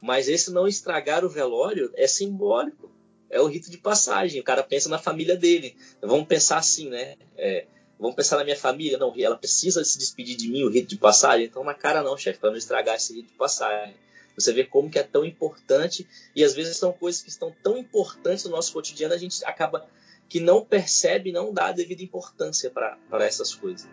mas 0.00 0.28
esse 0.28 0.50
não 0.50 0.68
estragar 0.68 1.24
o 1.24 1.30
velório 1.30 1.90
é 1.94 2.06
simbólico. 2.06 2.90
É 3.28 3.40
o 3.40 3.46
rito 3.46 3.70
de 3.70 3.78
passagem. 3.78 4.40
O 4.40 4.44
cara 4.44 4.62
pensa 4.62 4.88
na 4.88 4.98
família 4.98 5.36
dele. 5.36 5.76
Vamos 6.00 6.26
pensar 6.26 6.58
assim, 6.58 6.88
né? 6.88 7.16
É, 7.36 7.66
vamos 7.98 8.14
pensar 8.14 8.36
na 8.36 8.44
minha 8.44 8.56
família. 8.56 8.98
Não, 8.98 9.12
ela 9.18 9.36
precisa 9.36 9.82
se 9.82 9.98
despedir 9.98 10.36
de 10.36 10.48
mim, 10.48 10.62
o 10.62 10.70
rito 10.70 10.88
de 10.88 10.96
passagem. 10.96 11.46
Então, 11.46 11.64
na 11.64 11.74
cara 11.74 12.02
não, 12.02 12.16
chefe, 12.16 12.38
para 12.38 12.50
não 12.50 12.56
estragar 12.56 12.96
esse 12.96 13.14
rito 13.14 13.28
de 13.28 13.34
passagem. 13.34 13.96
Você 14.36 14.52
vê 14.52 14.64
como 14.64 14.90
que 14.90 14.98
é 14.98 15.02
tão 15.02 15.24
importante 15.24 16.06
e 16.34 16.44
às 16.44 16.54
vezes 16.54 16.76
são 16.76 16.92
coisas 16.92 17.22
que 17.22 17.30
estão 17.30 17.54
tão 17.62 17.76
importantes 17.76 18.44
no 18.44 18.50
nosso 18.50 18.72
cotidiano 18.72 19.14
a 19.14 19.18
gente 19.18 19.44
acaba 19.44 19.86
que 20.28 20.40
não 20.40 20.64
percebe, 20.64 21.32
não 21.32 21.52
dá 21.52 21.68
a 21.68 21.72
devida 21.72 22.02
importância 22.02 22.70
para 22.70 23.24
essas 23.24 23.54
coisas. 23.54 23.88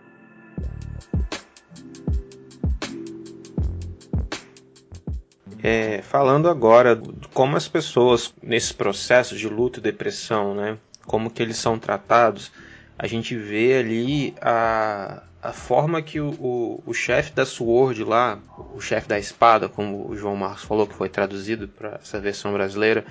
É, 5.61 6.01
falando 6.01 6.49
agora 6.49 7.01
como 7.33 7.55
as 7.55 7.69
pessoas 7.69 8.33
nesse 8.41 8.73
processo 8.73 9.37
de 9.37 9.47
luto 9.47 9.79
e 9.79 9.81
depressão, 9.81 10.53
né, 10.53 10.77
como 11.05 11.31
que 11.31 11.41
eles 11.41 11.55
são 11.55 11.79
tratados, 11.79 12.51
a 12.97 13.07
gente 13.07 13.35
vê 13.37 13.77
ali 13.77 14.35
a, 14.41 15.23
a 15.43 15.51
forma 15.51 16.01
que 16.01 16.21
o, 16.21 16.29
o, 16.39 16.83
o 16.85 16.93
chefe 16.93 17.33
da 17.33 17.45
Sword 17.45 18.01
lá, 18.05 18.39
o 18.73 18.79
chefe 18.79 19.09
da 19.09 19.19
espada, 19.19 19.67
como 19.67 20.09
o 20.09 20.15
João 20.15 20.37
Marcos 20.37 20.63
falou, 20.63 20.87
que 20.87 20.95
foi 20.95 21.09
traduzido 21.09 21.67
para 21.67 21.99
essa 22.01 22.17
versão 22.17 22.53
brasileira, 22.53 23.03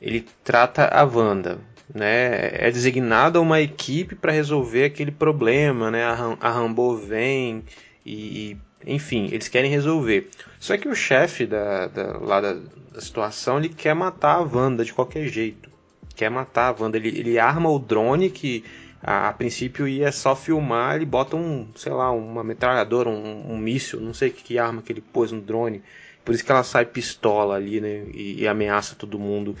ele 0.00 0.26
trata 0.44 0.84
a 0.84 1.02
Wanda. 1.04 1.58
Né? 1.92 2.50
É 2.52 2.70
designada 2.70 3.40
uma 3.40 3.62
equipe 3.62 4.14
para 4.14 4.30
resolver 4.30 4.84
aquele 4.84 5.10
problema. 5.10 5.90
Né? 5.90 6.04
A, 6.04 6.36
a 6.38 6.50
Rambo 6.50 6.94
vem 6.94 7.64
e, 8.04 8.54
enfim, 8.86 9.30
eles 9.32 9.48
querem 9.48 9.70
resolver. 9.70 10.28
Só 10.60 10.76
que 10.76 10.88
o 10.88 10.94
chefe 10.94 11.46
da, 11.46 11.86
da, 11.86 12.18
lá 12.18 12.42
da, 12.42 12.52
da 12.92 13.00
situação 13.00 13.56
ele 13.56 13.70
quer 13.70 13.94
matar 13.94 14.34
a 14.34 14.42
Wanda 14.42 14.84
de 14.84 14.92
qualquer 14.92 15.26
jeito. 15.26 15.70
Quer 16.14 16.30
matar 16.30 16.68
a 16.68 16.82
Wanda. 16.82 16.98
Ele, 16.98 17.08
ele 17.08 17.38
arma 17.38 17.70
o 17.70 17.78
drone 17.78 18.28
que 18.28 18.62
a, 19.02 19.28
a, 19.28 19.32
princípio 19.32 19.86
ia 19.86 20.10
só 20.10 20.34
filmar, 20.34 20.96
ele 20.96 21.06
bota 21.06 21.36
um, 21.36 21.68
sei 21.76 21.92
lá, 21.92 22.10
uma 22.10 22.42
metralhadora, 22.42 23.08
um, 23.08 23.52
um 23.52 23.56
míssil, 23.56 24.00
não 24.00 24.12
sei 24.12 24.30
que, 24.30 24.42
que, 24.42 24.58
arma 24.58 24.82
que 24.82 24.92
ele 24.92 25.00
pôs 25.00 25.32
no 25.32 25.40
drone. 25.40 25.82
Por 26.24 26.34
isso 26.34 26.44
que 26.44 26.52
ela 26.52 26.64
sai 26.64 26.84
pistola 26.84 27.54
ali, 27.54 27.80
né? 27.80 28.04
E, 28.12 28.42
e 28.42 28.48
ameaça 28.48 28.94
todo 28.94 29.18
mundo 29.18 29.56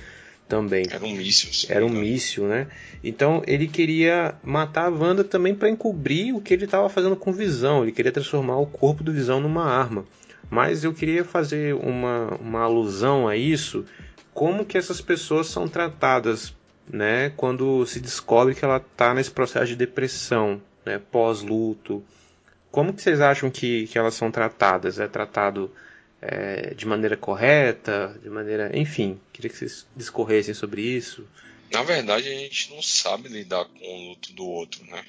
também. 0.48 0.84
Era 0.90 1.04
um 1.04 1.14
míssil. 1.14 1.74
Era 1.74 1.86
um 1.86 1.88
míssil, 1.88 2.44
né? 2.44 2.66
Então 3.02 3.42
ele 3.46 3.68
queria 3.68 4.34
matar 4.42 4.86
a 4.86 4.90
Wanda 4.90 5.22
também 5.22 5.54
para 5.54 5.70
encobrir 5.70 6.34
o 6.34 6.40
que 6.40 6.52
ele 6.52 6.64
estava 6.64 6.88
fazendo 6.88 7.16
com 7.16 7.32
Visão. 7.32 7.82
Ele 7.82 7.92
queria 7.92 8.12
transformar 8.12 8.58
o 8.58 8.66
corpo 8.66 9.04
do 9.04 9.12
Visão 9.12 9.40
numa 9.40 9.64
arma. 9.64 10.04
Mas 10.50 10.82
eu 10.82 10.92
queria 10.94 11.24
fazer 11.24 11.74
uma, 11.74 12.34
uma 12.40 12.60
alusão 12.60 13.28
a 13.28 13.36
isso, 13.36 13.84
como 14.32 14.64
que 14.64 14.78
essas 14.78 15.00
pessoas 15.00 15.48
são 15.48 15.68
tratadas 15.68 16.54
né, 16.90 17.30
quando 17.36 17.86
se 17.86 18.00
descobre 18.00 18.54
que 18.54 18.64
ela 18.64 18.78
está 18.78 19.14
nesse 19.14 19.30
processo 19.30 19.66
de 19.66 19.76
depressão, 19.76 20.60
né, 20.84 21.00
pós-luto. 21.10 22.04
Como 22.70 22.92
que 22.92 23.02
vocês 23.02 23.20
acham 23.20 23.50
que, 23.50 23.86
que 23.86 23.98
elas 23.98 24.14
são 24.14 24.30
tratadas? 24.30 24.98
É 24.98 25.08
tratado 25.08 25.70
é, 26.20 26.74
de 26.74 26.86
maneira 26.86 27.16
correta, 27.16 28.18
de 28.22 28.28
maneira, 28.28 28.76
enfim, 28.76 29.20
queria 29.32 29.50
que 29.50 29.56
vocês 29.56 29.86
discorressem 29.96 30.54
sobre 30.54 30.82
isso. 30.82 31.26
Na 31.70 31.82
verdade, 31.82 32.28
a 32.28 32.34
gente 32.34 32.72
não 32.74 32.82
sabe 32.82 33.28
lidar 33.28 33.64
com 33.66 33.84
o 33.84 34.08
luto 34.10 34.32
do 34.32 34.46
outro, 34.46 34.84
né? 34.86 35.04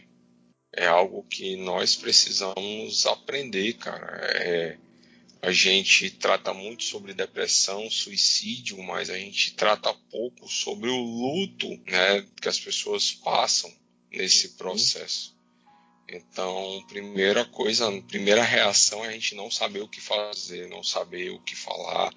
É 0.74 0.88
algo 0.88 1.24
que 1.24 1.56
nós 1.56 1.96
precisamos 1.96 3.06
aprender, 3.08 3.74
cara. 3.74 4.18
É, 4.36 4.78
a 5.42 5.52
gente 5.52 6.10
trata 6.10 6.54
muito 6.54 6.84
sobre 6.84 7.14
depressão, 7.14 7.90
suicídio, 7.90 8.82
mas 8.84 9.10
a 9.10 9.18
gente 9.18 9.54
trata 9.54 9.94
pouco 10.12 10.48
sobre 10.50 10.90
o 10.90 10.98
luto 10.98 11.70
né, 11.90 12.26
que 12.42 12.50
as 12.50 12.60
pessoas 12.60 13.12
passam 13.12 13.74
nesse 14.12 14.50
processo. 14.50 15.38
Então, 16.12 16.84
primeira 16.88 17.46
coisa, 17.46 17.90
primeira 18.02 18.44
reação 18.44 19.06
é 19.06 19.10
a 19.10 19.12
gente 19.12 19.36
não 19.36 19.50
saber 19.50 19.82
o 19.82 19.88
que 19.88 20.02
fazer, 20.02 20.68
não 20.68 20.84
saber 20.84 21.30
o 21.30 21.40
que 21.40 21.56
falar. 21.56 22.12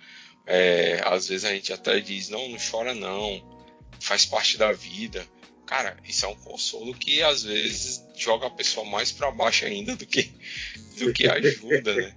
É, 0.47 1.01
às 1.05 1.29
vezes 1.29 1.45
a 1.45 1.55
gente 1.55 1.73
até 1.73 2.01
diz, 2.01 2.29
não, 2.29 2.49
não 2.49 2.59
chora 2.59 2.95
não, 2.95 3.41
faz 4.01 4.25
parte 4.25 4.57
da 4.57 4.73
vida. 4.73 5.29
Cara, 5.73 5.97
isso 6.07 6.27
é 6.27 6.29
um 6.29 6.35
consolo 6.35 6.93
que 6.93 7.23
às 7.23 7.45
vezes 7.45 8.05
joga 8.15 8.47
a 8.47 8.51
pessoa 8.51 8.85
mais 8.85 9.11
para 9.11 9.31
baixo 9.31 9.65
ainda 9.65 9.97
do 9.97 10.05
que, 10.05 10.31
do 10.99 11.15
que 11.15 11.27
ajuda, 11.27 11.95
né? 11.95 12.15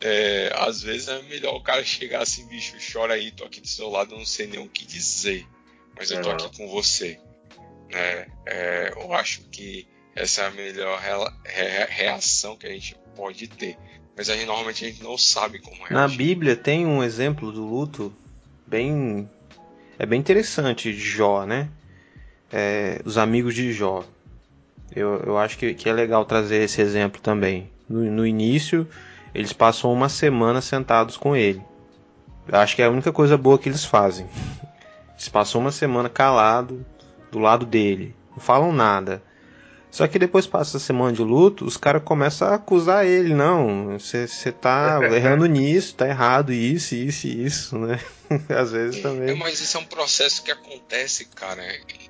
É, 0.00 0.50
às 0.54 0.80
vezes 0.80 1.08
é 1.08 1.20
melhor 1.24 1.56
o 1.56 1.62
cara 1.62 1.84
chegar 1.84 2.22
assim, 2.22 2.48
bicho, 2.48 2.74
chora 2.90 3.12
aí, 3.12 3.32
tô 3.32 3.44
aqui 3.44 3.60
do 3.60 3.68
seu 3.68 3.90
lado, 3.90 4.16
não 4.16 4.24
sei 4.24 4.46
nem 4.46 4.60
o 4.60 4.66
que 4.66 4.86
dizer, 4.86 5.46
mas 5.94 6.10
eu 6.10 6.22
tô 6.22 6.30
aqui 6.30 6.56
com 6.56 6.68
você. 6.68 7.20
Né? 7.90 8.26
É, 8.46 8.94
eu 8.96 9.12
acho 9.12 9.42
que 9.50 9.86
essa 10.16 10.44
é 10.44 10.46
a 10.46 10.50
melhor 10.50 10.98
reação 11.90 12.56
que 12.56 12.66
a 12.66 12.70
gente 12.70 12.96
pode 13.14 13.46
ter. 13.46 13.76
Mas 14.16 14.30
aí 14.30 14.46
normalmente 14.46 14.86
a 14.86 14.88
gente 14.88 15.02
não 15.02 15.18
sabe 15.18 15.58
como 15.58 15.76
reagir. 15.76 15.92
Na 15.92 16.08
Bíblia 16.08 16.56
tem 16.56 16.86
um 16.86 17.04
exemplo 17.04 17.52
do 17.52 17.62
luto 17.62 18.10
bem. 18.66 19.28
É 19.98 20.06
bem 20.06 20.18
interessante 20.18 20.90
de 20.90 20.98
Jó, 20.98 21.44
né? 21.44 21.70
É, 22.52 23.00
os 23.04 23.16
amigos 23.16 23.54
de 23.54 23.72
Jó. 23.72 24.04
Eu, 24.94 25.22
eu 25.24 25.38
acho 25.38 25.56
que, 25.56 25.74
que 25.74 25.88
é 25.88 25.92
legal 25.92 26.24
trazer 26.24 26.62
esse 26.62 26.80
exemplo 26.80 27.20
também. 27.20 27.70
No, 27.88 28.00
no 28.00 28.26
início, 28.26 28.88
eles 29.34 29.52
passam 29.52 29.92
uma 29.92 30.08
semana 30.08 30.60
sentados 30.60 31.16
com 31.16 31.36
ele. 31.36 31.62
Eu 32.48 32.58
acho 32.58 32.74
que 32.74 32.82
é 32.82 32.86
a 32.86 32.90
única 32.90 33.12
coisa 33.12 33.36
boa 33.36 33.58
que 33.58 33.68
eles 33.68 33.84
fazem. 33.84 34.26
Eles 35.14 35.28
passam 35.28 35.60
uma 35.60 35.70
semana 35.70 36.08
calado 36.08 36.82
do 37.30 37.38
lado 37.38 37.66
dele, 37.66 38.16
não 38.30 38.38
falam 38.38 38.72
nada. 38.72 39.22
Só 39.90 40.06
que 40.06 40.18
depois 40.18 40.46
passa 40.46 40.76
a 40.76 40.80
semana 40.80 41.12
de 41.12 41.22
luto, 41.22 41.64
os 41.64 41.76
caras 41.76 42.02
começam 42.04 42.48
a 42.48 42.54
acusar 42.54 43.04
ele, 43.04 43.34
não, 43.34 43.98
você 43.98 44.52
tá 44.52 45.00
errando 45.12 45.46
nisso, 45.46 45.94
tá 45.94 46.08
errado 46.08 46.52
isso, 46.52 46.94
isso 46.94 47.26
e 47.26 47.44
isso, 47.44 47.78
né? 47.78 48.00
Às 48.48 48.70
vezes 48.70 49.02
também. 49.02 49.30
É, 49.30 49.34
mas 49.34 49.60
isso 49.60 49.76
é 49.76 49.80
um 49.80 49.84
processo 49.84 50.42
que 50.44 50.52
acontece, 50.52 51.24
cara, 51.24 51.62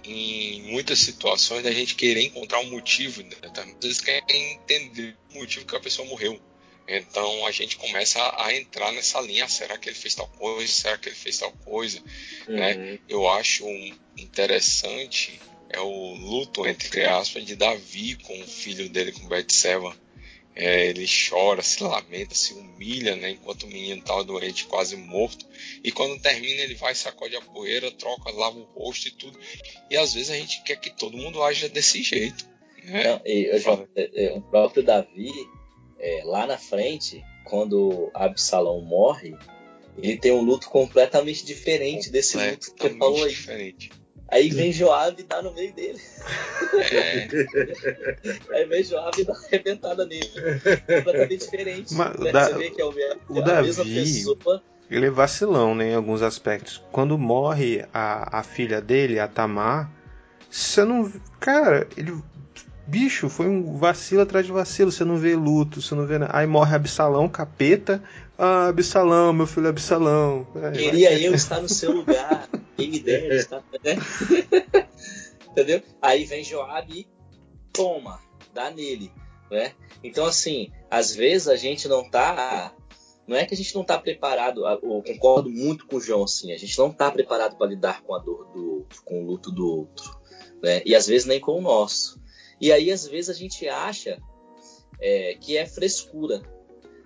em 0.05 0.63
muitas 0.71 0.99
situações 0.99 1.63
da 1.63 1.73
gente 1.73 1.95
querer 1.95 2.27
encontrar 2.27 2.61
um 2.61 2.71
motivo, 2.71 3.23
né? 3.23 3.31
Às 3.43 3.75
vezes 3.83 4.01
quer 4.01 4.23
entender 4.29 5.17
o 5.35 5.39
motivo 5.39 5.65
que 5.65 5.75
a 5.75 5.81
pessoa 5.81 6.07
morreu. 6.07 6.39
Então 6.87 7.47
a 7.47 7.53
gente 7.53 7.77
começa 7.77 8.19
a, 8.37 8.53
entrar 8.55 8.91
nessa 8.93 9.21
linha, 9.21 9.49
será 9.49 9.79
que 9.79 9.89
ele 9.89 9.97
fez 9.97 10.15
tal 10.17 10.27
coisa? 10.27 10.73
Será 10.73 10.99
que 10.99 11.09
ele 11.09 11.17
fez 11.17 11.39
tal 11.39 11.53
coisa? 11.65 12.03
Né? 12.49 12.75
Uhum. 12.75 12.83
Né? 12.83 12.99
Eu 13.09 13.29
acho 13.29 13.65
interessante 14.17 15.41
é 15.71 15.81
o 15.81 16.15
luto, 16.15 16.67
entre 16.67 17.05
aspas, 17.05 17.45
de 17.45 17.55
Davi 17.57 18.17
com 18.17 18.39
o 18.41 18.47
filho 18.47 18.89
dele, 18.89 19.13
com 19.13 19.29
Betseba. 19.29 19.95
É, 20.55 20.89
ele 20.89 21.07
chora, 21.07 21.63
se 21.63 21.83
lamenta, 21.83 22.35
se 22.35 22.53
humilha, 22.55 23.15
né, 23.15 23.31
enquanto 23.31 23.63
o 23.63 23.67
menino 23.69 24.01
estava 24.01 24.25
doente, 24.25 24.65
quase 24.65 24.97
morto. 24.97 25.47
E 25.83 25.93
quando 25.93 26.21
termina, 26.21 26.61
ele 26.61 26.75
vai, 26.75 26.95
sacode 26.95 27.37
a 27.37 27.41
poeira, 27.41 27.91
troca, 27.93 28.33
lava 28.33 28.59
o 28.59 28.65
rosto 28.65 29.09
e 29.09 29.13
tudo. 29.13 29.39
E 29.89 29.97
às 29.97 30.13
vezes 30.13 30.31
a 30.31 30.35
gente 30.35 30.63
quer 30.65 30.77
que 30.77 30.91
todo 30.91 31.17
mundo 31.17 31.43
haja 31.43 31.69
desse 31.69 32.03
jeito. 32.03 32.47
Né? 32.85 33.05
Não, 33.05 33.21
é, 33.25 34.25
é, 34.27 34.33
o 34.33 34.43
próprio 34.43 34.83
Davi, 34.83 35.31
é, 35.99 36.23
lá 36.25 36.47
na 36.47 36.59
frente, 36.59 37.23
quando 37.45 38.11
Absalão 38.13 38.81
morre, 38.83 39.37
ele 39.99 40.17
tem 40.17 40.33
um 40.33 40.43
luto 40.43 40.69
completamente 40.69 41.45
diferente 41.45 42.11
desse 42.11 42.37
luto 42.37 42.75
que 42.75 42.83
você 42.83 42.99
falou 42.99 43.25
aí. 43.25 43.31
Diferente. 43.31 43.91
Aí 44.31 44.49
vem 44.51 44.73
Joab 44.73 45.21
e 45.21 45.25
dá 45.25 45.43
no 45.43 45.53
meio 45.53 45.73
dele. 45.73 46.01
É. 46.93 47.29
Aí 48.55 48.65
vem 48.67 48.83
Joab 48.85 49.21
e 49.21 49.25
dá 49.25 49.33
uma 49.33 49.47
arrebentada 49.47 50.07
nele. 50.07 50.29
Completamente 50.29 51.39
diferente. 51.39 51.95
Mas, 51.95 52.17
né? 52.19 52.33
da, 52.33 52.45
Você 52.49 52.59
vê 52.59 52.71
que 52.71 52.81
é 52.81 52.85
o, 52.85 52.95
o 53.29 53.43
Davi, 53.43 53.75
pessoa. 53.75 54.63
Ele 54.89 55.07
é 55.07 55.11
vacilão, 55.11 55.75
né, 55.75 55.91
em 55.91 55.95
alguns 55.95 56.21
aspectos. 56.21 56.83
Quando 56.91 57.17
morre 57.17 57.85
a, 57.95 58.41
a 58.41 58.43
filha 58.43 58.81
dele, 58.81 59.21
a 59.21 59.29
Tamar, 59.29 59.91
você 60.51 60.85
não. 60.85 61.13
Cara, 61.39 61.87
ele 61.97 62.13
Bicho, 62.91 63.29
foi 63.29 63.47
um 63.47 63.77
vacilo 63.77 64.23
atrás 64.23 64.45
de 64.45 64.51
vacilo. 64.51 64.91
Você 64.91 65.05
não 65.05 65.17
vê 65.17 65.37
luto, 65.37 65.81
você 65.81 65.95
não 65.95 66.07
vê 66.07 66.19
nada. 66.19 66.37
Aí 66.37 66.45
morre 66.45 66.75
Absalão, 66.75 67.29
capeta. 67.29 68.03
Ah, 68.37 68.67
Absalão, 68.67 69.33
meu 69.33 69.47
filho 69.47 69.69
Absalão. 69.69 70.45
Aí, 70.57 70.73
Queria 70.73 71.11
vai. 71.11 71.25
eu 71.25 71.33
estar 71.33 71.61
no 71.61 71.69
seu 71.69 71.93
lugar. 71.93 72.49
Né? 73.85 73.97
Entendeu? 75.51 75.83
Aí 76.01 76.25
vem 76.25 76.45
Joab 76.45 76.93
e 76.93 77.09
toma, 77.73 78.21
dá 78.53 78.71
nele. 78.71 79.13
Né? 79.51 79.73
Então, 80.03 80.27
assim, 80.27 80.71
às 80.91 81.15
vezes 81.15 81.49
a 81.49 81.57
gente 81.57 81.89
não 81.89 82.09
tá. 82.09 82.75
Não 83.27 83.37
é 83.37 83.45
que 83.45 83.55
a 83.55 83.57
gente 83.57 83.75
não 83.75 83.85
tá 83.85 83.97
preparado, 83.97 84.67
eu 84.67 85.03
concordo 85.07 85.49
muito 85.49 85.87
com 85.87 85.97
o 85.97 86.01
João, 86.01 86.25
assim, 86.25 86.53
a 86.53 86.57
gente 86.57 86.77
não 86.77 86.91
tá 86.91 87.13
preparado 87.13 87.57
para 87.57 87.69
lidar 87.69 88.03
com 88.03 88.13
a 88.13 88.19
dor 88.19 88.51
do 88.53 88.79
outro, 88.79 89.03
com 89.05 89.23
o 89.23 89.25
luto 89.25 89.53
do 89.53 89.67
outro. 89.69 90.19
Né? 90.61 90.83
E 90.85 90.97
às 90.97 91.07
vezes 91.07 91.27
nem 91.27 91.39
com 91.39 91.53
o 91.53 91.61
nosso. 91.61 92.21
E 92.61 92.73
aí, 92.73 92.91
às 92.91 93.07
vezes, 93.07 93.31
a 93.31 93.39
gente 93.39 93.69
acha 93.69 94.21
é, 95.01 95.35
que 95.41 95.57
é 95.57 95.65
frescura. 95.65 96.43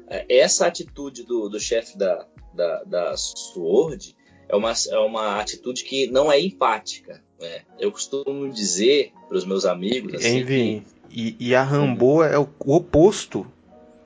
É, 0.08 0.38
essa 0.38 0.66
atitude 0.66 1.24
do, 1.24 1.48
do 1.48 1.60
chefe 1.60 1.96
da, 1.96 2.26
da, 2.54 2.84
da 2.84 3.16
SWORD 3.16 4.16
é 4.54 4.56
uma, 4.56 4.72
é 4.90 4.98
uma 4.98 5.40
atitude 5.40 5.84
que 5.84 6.06
não 6.08 6.30
é 6.30 6.40
empática. 6.40 7.22
Né? 7.40 7.62
Eu 7.78 7.90
costumo 7.90 8.48
dizer 8.50 9.12
para 9.28 9.36
os 9.36 9.44
meus 9.44 9.64
amigos. 9.64 10.14
Assim, 10.14 10.38
Envy, 10.38 10.84
que... 11.08 11.20
e, 11.20 11.36
e, 11.48 11.54
a 11.54 11.62
Rambo 11.62 12.22
é 12.22 12.38
o, 12.38 12.48
o 12.64 12.76
oposto. 12.76 13.46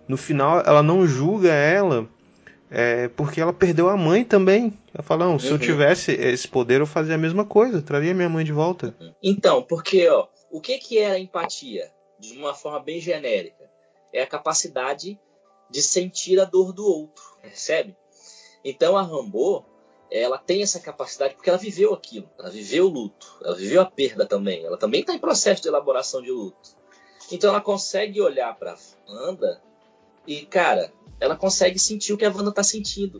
No 0.07 0.17
final, 0.17 0.61
ela 0.61 0.83
não 0.83 1.07
julga 1.07 1.53
ela 1.53 2.09
é, 2.71 3.09
porque 3.09 3.41
ela 3.41 3.53
perdeu 3.53 3.89
a 3.89 3.97
mãe 3.97 4.25
também. 4.25 4.79
Ela 4.95 5.03
fala, 5.03 5.27
não, 5.27 5.39
se 5.39 5.49
uhum. 5.49 5.53
eu 5.53 5.59
tivesse 5.59 6.13
esse 6.13 6.49
poder, 6.49 6.81
eu 6.81 6.87
fazia 6.87 7.15
a 7.15 7.19
mesma 7.19 7.45
coisa, 7.45 7.83
traria 7.83 8.15
minha 8.15 8.29
mãe 8.29 8.45
de 8.45 8.53
volta. 8.53 8.95
Então, 9.23 9.63
porque 9.63 10.09
ó, 10.09 10.27
o 10.51 10.61
que, 10.61 10.79
que 10.79 10.99
é 10.99 11.11
a 11.11 11.19
empatia? 11.19 11.91
De 12.19 12.37
uma 12.37 12.55
forma 12.55 12.81
bem 12.81 13.01
genérica. 13.01 13.69
É 14.13 14.23
a 14.23 14.27
capacidade 14.27 15.19
de 15.71 15.83
sentir 15.83 16.41
a 16.41 16.45
dor 16.45 16.73
do 16.73 16.85
outro, 16.85 17.23
percebe? 17.43 17.95
Então 18.65 18.97
a 18.97 19.03
Rambo, 19.03 19.65
ela 20.11 20.39
tem 20.39 20.63
essa 20.63 20.81
capacidade 20.81 21.35
porque 21.35 21.51
ela 21.51 21.59
viveu 21.59 21.93
aquilo, 21.93 22.29
ela 22.39 22.51
viveu 22.51 22.87
o 22.87 22.89
luto, 22.89 23.39
ela 23.43 23.55
viveu 23.55 23.81
a 23.81 23.87
perda 23.87 24.27
também, 24.27 24.65
ela 24.65 24.77
também 24.77 25.01
está 25.01 25.15
em 25.15 25.19
processo 25.19 25.63
de 25.63 25.69
elaboração 25.69 26.23
de 26.23 26.31
luto. 26.31 26.77
Então 27.31 27.51
ela 27.51 27.61
consegue 27.61 28.21
olhar 28.21 28.57
para 28.59 28.77
Wanda 29.07 29.61
e, 30.27 30.47
cara, 30.47 30.93
ela 31.21 31.37
consegue 31.37 31.79
sentir 31.79 32.13
o 32.13 32.19
que 32.19 32.25
a 32.25 32.31
Wanda 32.31 32.53
tá 32.53 32.63
sentindo. 32.63 33.19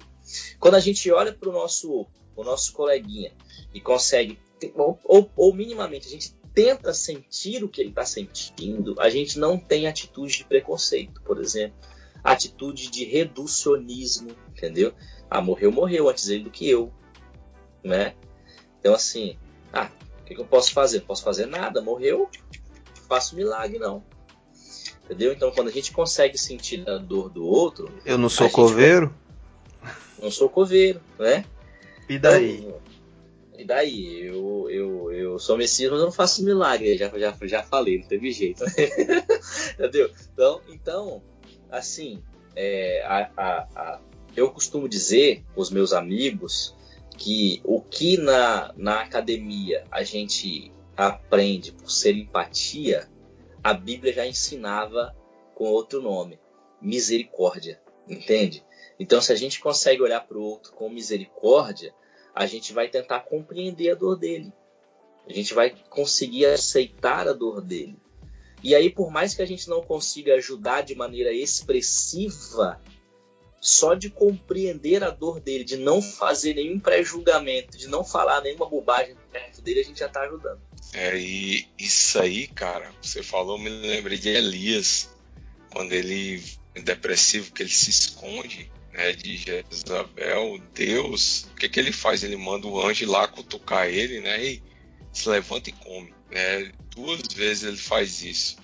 Quando 0.59 0.75
a 0.75 0.81
gente 0.81 1.11
olha 1.11 1.33
para 1.33 1.49
o 1.49 1.53
nosso, 1.53 2.07
o 2.37 2.45
nosso 2.45 2.73
coleguinha 2.73 3.33
e 3.73 3.81
consegue, 3.81 4.39
ou, 4.75 4.99
ou, 5.05 5.31
ou 5.37 5.55
minimamente 5.55 6.07
a 6.07 6.11
gente 6.11 6.35
tenta 6.55 6.93
sentir 6.93 7.63
o 7.63 7.69
que 7.69 7.81
ele 7.81 7.91
está 7.91 8.05
sentindo, 8.05 8.95
a 8.99 9.09
gente 9.09 9.39
não 9.39 9.59
tem 9.59 9.87
atitude 9.87 10.39
de 10.39 10.45
preconceito, 10.45 11.23
por 11.23 11.41
exemplo. 11.41 11.77
Atitude 12.25 12.91
de 12.91 13.05
reducionismo, 13.05 14.31
entendeu? 14.49 14.93
Ah, 15.31 15.41
morreu, 15.41 15.71
morreu 15.71 16.09
antes 16.09 16.29
ele 16.29 16.45
do 16.45 16.51
que 16.51 16.69
eu, 16.69 16.93
né? 17.83 18.15
Então, 18.81 18.95
assim, 18.95 19.37
ah, 19.73 19.91
o 20.21 20.25
que, 20.25 20.35
que 20.35 20.41
eu 20.41 20.47
posso 20.47 20.73
fazer? 20.73 21.01
Não 21.01 21.07
posso 21.07 21.23
fazer 21.23 21.47
nada, 21.47 21.83
morreu, 21.83 22.29
faço 23.09 23.37
milagre, 23.37 23.79
não. 23.79 24.03
Entendeu? 25.05 25.33
Então, 25.33 25.51
quando 25.51 25.69
a 25.69 25.73
gente 25.73 25.93
consegue 25.93 26.37
sentir 26.37 26.89
a 26.89 26.99
dor 26.99 27.31
do 27.31 27.45
outro. 27.45 27.91
Eu 28.05 28.19
não 28.19 28.29
sou 28.29 28.51
coveiro? 28.51 29.09
Vai... 29.09 29.29
Não 30.21 30.33
sou 30.33 30.49
coveiro, 30.49 31.01
né? 31.17 31.45
E 32.09 32.19
daí? 32.19 32.59
Então, 32.59 32.81
e 33.59 33.65
daí? 33.65 34.21
Eu, 34.25 34.69
eu, 34.71 35.13
eu 35.13 35.39
sou 35.39 35.57
Messias, 35.57 35.91
mas 35.91 36.01
eu 36.01 36.07
não 36.07 36.13
faço 36.13 36.45
milagre. 36.45 36.97
Já, 36.97 37.09
já, 37.19 37.37
já 37.43 37.63
falei, 37.63 37.99
não 37.99 38.07
teve 38.07 38.31
jeito. 38.31 38.65
Entendeu? 39.75 40.11
Então, 40.33 40.61
então 40.69 41.23
assim, 41.71 42.23
é, 42.55 43.03
a, 43.05 43.31
a, 43.37 43.69
a, 43.75 44.01
eu 44.37 44.51
costumo 44.51 44.89
dizer 44.89 45.45
os 45.57 45.71
meus 45.71 45.93
amigos 45.93 46.75
que 47.17 47.61
o 47.65 47.81
que 47.81 48.17
na, 48.17 48.73
na 48.77 49.01
academia 49.03 49.85
a 49.91 50.03
gente 50.03 50.73
aprende 50.97 51.73
por 51.73 51.91
ser 51.91 52.17
empatia, 52.17 53.09
a 53.63 53.75
Bíblia 53.75 54.13
já 54.13 54.27
ensinava 54.27 55.15
com 55.55 55.65
outro 55.65 56.01
nome, 56.01 56.39
misericórdia, 56.81 57.81
entende? 58.09 58.65
Então, 58.99 59.21
se 59.21 59.33
a 59.33 59.37
gente 59.37 59.61
consegue 59.61 60.03
olhar 60.03 60.21
para 60.21 60.39
o 60.39 60.43
outro 60.43 60.73
com 60.73 60.89
misericórdia, 60.89 61.95
a 62.35 62.47
gente 62.47 62.73
vai 62.73 62.89
tentar 62.89 63.21
compreender 63.21 63.91
a 63.91 63.95
dor 63.95 64.17
dele. 64.17 64.53
A 65.29 65.33
gente 65.33 65.53
vai 65.55 65.71
conseguir 65.91 66.47
aceitar 66.47 67.29
a 67.29 67.33
dor 67.33 67.61
dele. 67.61 67.97
E 68.63 68.75
aí, 68.75 68.91
por 68.91 69.11
mais 69.11 69.35
que 69.35 69.43
a 69.43 69.47
gente 69.47 69.69
não 69.69 69.83
consiga 69.83 70.35
ajudar 70.35 70.83
de 70.83 70.95
maneira 70.95 71.33
expressiva, 71.33 72.81
só 73.61 73.95
de 73.95 74.09
compreender 74.11 75.03
a 75.03 75.11
dor 75.11 75.41
dele, 75.41 75.65
de 75.65 75.77
não 75.77 76.01
fazer 76.01 76.55
nenhum 76.55 76.79
pré-julgamento, 76.79 77.77
de 77.77 77.89
não 77.89 78.05
falar 78.05 78.41
nenhuma 78.41 78.69
bobagem 78.69 79.17
perto 79.33 79.61
dele, 79.61 79.81
a 79.81 79.85
gente 79.85 79.99
já 79.99 80.07
está 80.07 80.23
ajudando. 80.23 80.61
É, 80.93 81.17
e 81.19 81.67
isso 81.79 82.19
aí, 82.21 82.47
cara, 82.47 82.91
você 83.03 83.23
falou, 83.23 83.59
me 83.59 83.69
lembrei 83.69 84.17
de 84.17 84.29
Elias, 84.29 85.11
quando 85.71 85.93
ele 85.93 86.43
é 86.75 86.81
depressivo, 86.81 87.53
que 87.53 87.63
ele 87.63 87.71
se 87.71 87.91
esconde 87.91 88.71
né, 88.93 89.13
de 89.13 89.37
Jezabel, 89.37 90.61
Deus, 90.75 91.47
o 91.53 91.55
que, 91.57 91.69
que 91.69 91.79
ele 91.79 91.93
faz? 91.93 92.23
Ele 92.23 92.37
manda 92.37 92.67
o 92.67 92.85
anjo 92.85 93.11
lá 93.11 93.29
cutucar 93.29 93.87
ele, 93.87 94.21
né? 94.21 94.45
E 94.45 94.63
se 95.13 95.29
levanta 95.29 95.71
e 95.71 95.73
come. 95.73 96.13
Né? 96.31 96.73
Duas 96.95 97.23
vezes 97.33 97.63
ele 97.63 97.77
faz 97.77 98.23
isso. 98.23 98.57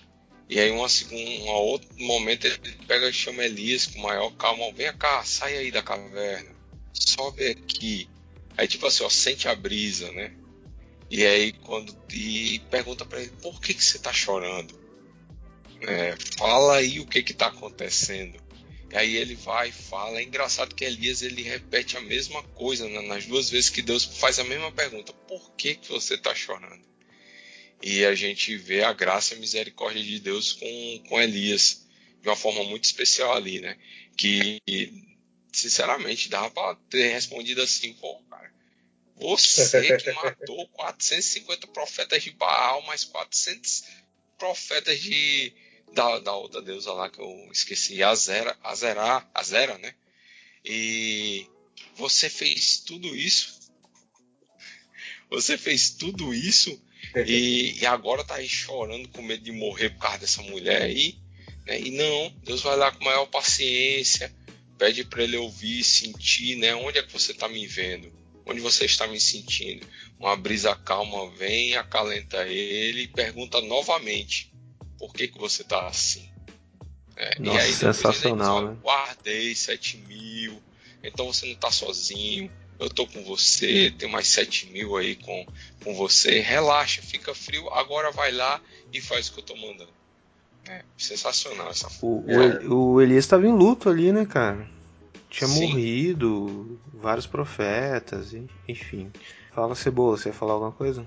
E 0.55 0.61
aí, 0.61 0.71
uma 0.71 0.89
segunda, 0.89 1.21
um 1.21 1.49
outro 1.49 1.89
momento, 1.99 2.47
ele 2.47 2.59
pega 2.87 3.09
e 3.09 3.13
chama 3.13 3.45
Elias 3.45 3.89
com 3.89 3.99
maior 3.99 4.31
calma: 4.37 4.71
vem 4.73 4.97
cá, 4.97 5.25
sai 5.25 5.57
aí 5.57 5.73
da 5.73 5.83
caverna, 5.83 6.55
sobe 6.93 7.49
aqui. 7.49 8.09
Aí, 8.57 8.69
tipo 8.69 8.87
assim, 8.87 9.03
ó, 9.03 9.09
sente 9.09 9.49
a 9.49 9.55
brisa, 9.57 10.13
né? 10.13 10.33
E 11.11 11.27
aí, 11.27 11.53
quando. 11.55 11.93
E 12.13 12.61
pergunta 12.71 13.05
para 13.05 13.21
ele: 13.21 13.33
por 13.43 13.61
que, 13.61 13.75
que 13.75 13.85
você 13.85 13.99
tá 13.99 14.13
chorando? 14.13 14.79
É, 15.81 16.15
fala 16.39 16.77
aí 16.77 17.01
o 17.01 17.07
que 17.07 17.25
que 17.25 17.35
tá 17.35 17.49
acontecendo. 17.49 18.41
E 18.93 18.97
aí 18.97 19.17
ele 19.17 19.35
vai 19.35 19.71
e 19.71 19.73
fala. 19.73 20.21
É 20.21 20.23
engraçado 20.23 20.77
que 20.77 20.85
Elias 20.85 21.21
ele 21.23 21.43
repete 21.43 21.97
a 21.97 22.01
mesma 22.01 22.45
coisa 22.45 22.89
né? 22.89 23.01
nas 23.01 23.27
duas 23.27 23.51
vezes 23.51 23.71
que 23.71 23.83
Deus 23.83 24.05
faz 24.05 24.39
a 24.39 24.45
mesma 24.45 24.71
pergunta: 24.71 25.13
Por 25.27 25.51
que, 25.57 25.75
que 25.75 25.91
você 25.91 26.15
está 26.15 26.33
chorando? 26.33 26.94
E 27.87 28.03
a 28.07 28.15
gente 28.15 28.57
vê 28.57 28.83
a 28.83 28.95
graça 28.95 29.35
e 29.35 29.37
a 29.37 29.41
misericórdia 29.41 30.03
de 30.03 30.19
Deus 30.19 30.55
com, 30.55 31.03
com 31.07 31.21
Elias 31.21 31.87
de 32.23 32.31
uma 32.31 32.35
forma 32.35 32.65
muito 32.65 32.85
especial 32.85 33.35
ali, 33.35 33.61
né? 33.61 33.77
Que, 34.17 34.59
sinceramente, 35.53 36.31
dava 36.31 36.51
para 36.51 36.77
ter 36.89 37.13
respondido 37.13 37.61
assim: 37.61 37.93
Pô, 37.93 38.19
cara, 38.31 38.51
você 39.17 39.99
que 39.99 40.13
matou 40.17 40.67
450 40.69 41.67
profetas 41.67 42.23
de 42.23 42.31
Baal, 42.31 42.81
mais 42.87 43.05
400 43.05 43.85
profetas 44.39 44.99
de 44.99 45.53
da, 45.93 46.21
da 46.21 46.35
outra 46.35 46.63
deusa 46.63 46.91
lá 46.91 47.11
que 47.11 47.21
eu 47.21 47.51
esqueci, 47.53 48.03
Azera, 48.03 48.57
Azera, 48.63 49.29
Azera, 49.35 49.77
né? 49.77 49.95
E 50.65 51.47
você 51.97 52.31
fez 52.31 52.79
tudo 52.79 53.15
isso. 53.15 53.61
Você 55.29 55.59
fez 55.59 55.91
tudo 55.91 56.33
isso 56.33 56.83
e, 57.27 57.81
e, 57.81 57.87
agora 57.87 58.25
tá 58.25 58.37
aí 58.37 58.49
chorando 58.49 59.09
com 59.09 59.23
medo 59.23 59.43
de 59.45 59.53
morrer 59.53 59.91
por 59.91 60.01
causa 60.01 60.19
dessa 60.19 60.43
mulher 60.43 60.83
aí. 60.83 61.17
Né? 61.67 61.81
E 61.81 61.91
não, 61.91 62.33
Deus 62.45 62.63
vai 62.63 62.77
lá 62.77 62.91
com 62.91 63.05
maior 63.05 63.27
paciência, 63.27 64.35
pede 64.79 65.05
para 65.05 65.23
ele 65.23 65.37
ouvir, 65.37 65.85
sentir, 65.85 66.57
né? 66.57 66.75
Onde 66.75 66.99
é 66.99 67.03
que 67.03 67.13
você 67.13 67.33
está 67.33 67.49
me 67.49 67.67
vendo? 67.67 68.13
Onde 68.47 68.61
você 68.61 68.85
está 68.85 69.07
me 69.07 69.21
sentindo? 69.21 69.87
Uma 70.19 70.37
brisa 70.37 70.75
calma 70.75 71.31
vem, 71.31 71.77
acalenta 71.77 72.47
ele 72.47 73.03
e 73.03 73.09
pergunta 73.09 73.61
novamente: 73.61 74.53
por 74.99 75.13
que, 75.15 75.29
que 75.29 75.39
você 75.39 75.65
tá 75.65 75.87
assim? 75.87 76.29
É, 77.17 77.39
Nossa, 77.39 77.59
e 77.59 77.61
aí 77.61 77.73
sensacional, 77.73 78.61
diz, 78.61 78.71
né? 78.71 78.83
Guardei 78.83 79.55
7 79.55 79.99
mil, 79.99 80.61
então 81.03 81.33
você 81.33 81.47
não 81.47 81.55
tá 81.55 81.71
sozinho, 81.71 82.51
eu 82.79 82.89
tô 82.89 83.07
com 83.07 83.23
você, 83.25 83.93
tem 83.99 84.11
mais 84.11 84.29
7 84.29 84.71
mil 84.71 84.97
aí 84.97 85.17
com, 85.17 85.47
com 85.83 85.95
você, 85.95 86.41
relaxa, 86.41 87.03
fica 87.03 87.35
frio, 87.35 87.69
agora 87.71 88.11
vai 88.11 88.33
lá 88.33 88.61
e 88.93 89.01
faz 89.01 89.29
o 89.29 89.35
que 89.35 89.41
eu 89.41 89.45
tô 89.45 89.57
mandando. 89.57 89.93
É, 90.67 90.83
sensacional 90.97 91.69
essa 91.69 91.89
o, 92.01 92.25
o, 92.71 92.95
o 92.95 93.03
Elias 93.03 93.25
estava 93.25 93.47
em 93.47 93.53
luto 93.53 93.91
ali, 93.91 94.11
né, 94.13 94.25
cara? 94.25 94.67
Tinha 95.29 95.47
Sim. 95.47 95.69
morrido, 95.69 96.79
vários 96.93 97.27
profetas, 97.27 98.35
enfim. 98.67 99.11
Fala, 99.53 99.75
Cebola, 99.75 100.17
você 100.17 100.31
ia 100.31 100.35
falar 100.35 100.55
alguma 100.55 100.73
coisa? 100.73 101.05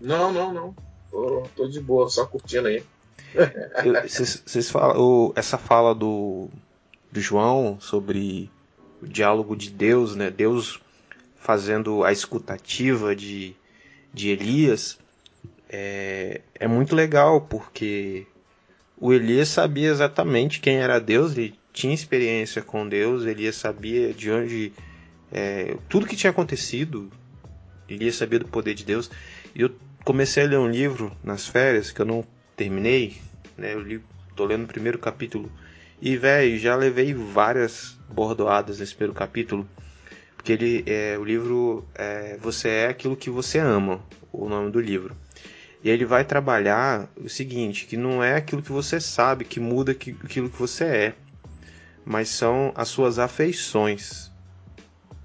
Não, 0.00 0.32
não, 0.32 0.52
não. 0.52 0.76
Tô, 1.10 1.42
tô 1.56 1.68
de 1.68 1.80
boa, 1.80 2.08
só 2.08 2.26
curtindo 2.26 2.68
aí. 2.68 2.84
Vocês 4.06 4.70
falam, 4.70 5.32
essa 5.34 5.58
fala 5.58 5.94
do, 5.94 6.48
do 7.10 7.20
João 7.20 7.78
sobre 7.80 8.50
o 9.02 9.06
diálogo 9.06 9.56
de 9.56 9.70
Deus, 9.70 10.14
né? 10.14 10.30
Deus 10.30 10.80
fazendo 11.44 12.02
a 12.02 12.10
escutativa 12.10 13.14
de, 13.14 13.54
de 14.14 14.30
Elias 14.30 14.98
é, 15.68 16.40
é 16.54 16.66
muito 16.66 16.96
legal 16.96 17.42
porque 17.42 18.26
o 18.96 19.12
Elias 19.12 19.50
sabia 19.50 19.90
exatamente 19.90 20.58
quem 20.58 20.78
era 20.78 20.98
Deus, 20.98 21.36
ele 21.36 21.54
tinha 21.70 21.92
experiência 21.92 22.62
com 22.62 22.88
Deus, 22.88 23.26
Elias 23.26 23.56
sabia 23.56 24.14
de 24.14 24.30
onde 24.30 24.72
é, 25.30 25.76
tudo 25.86 26.06
que 26.06 26.16
tinha 26.16 26.30
acontecido, 26.30 27.12
Elias 27.86 28.16
sabia 28.16 28.38
do 28.38 28.48
poder 28.48 28.72
de 28.72 28.84
Deus. 28.84 29.10
E 29.54 29.60
eu 29.60 29.70
comecei 30.02 30.44
a 30.44 30.46
ler 30.46 30.58
um 30.58 30.70
livro 30.70 31.14
nas 31.22 31.46
férias 31.46 31.92
que 31.92 32.00
eu 32.00 32.06
não 32.06 32.24
terminei, 32.56 33.18
né? 33.58 33.74
Eu 33.74 33.80
li, 33.80 34.00
tô 34.34 34.46
lendo 34.46 34.64
o 34.64 34.68
primeiro 34.68 34.98
capítulo 34.98 35.52
e 36.00 36.16
velho, 36.16 36.58
já 36.58 36.74
levei 36.74 37.12
várias 37.12 37.98
bordoadas 38.08 38.78
nesse 38.78 38.94
primeiro 38.94 39.14
capítulo, 39.14 39.68
porque 40.44 40.52
ele 40.52 40.84
é 40.86 41.16
o 41.18 41.24
livro 41.24 41.88
é, 41.94 42.36
você 42.38 42.68
é 42.68 42.88
aquilo 42.88 43.16
que 43.16 43.30
você 43.30 43.58
ama, 43.58 43.98
o 44.30 44.46
nome 44.46 44.70
do 44.70 44.78
livro. 44.78 45.16
E 45.82 45.88
ele 45.88 46.04
vai 46.04 46.22
trabalhar 46.22 47.08
o 47.16 47.30
seguinte, 47.30 47.86
que 47.86 47.96
não 47.96 48.22
é 48.22 48.34
aquilo 48.34 48.60
que 48.60 48.70
você 48.70 49.00
sabe 49.00 49.46
que 49.46 49.58
muda 49.58 49.92
aquilo 49.92 50.50
que 50.50 50.58
você 50.58 50.84
é, 50.84 51.14
mas 52.04 52.28
são 52.28 52.74
as 52.74 52.88
suas 52.88 53.18
afeições, 53.18 54.30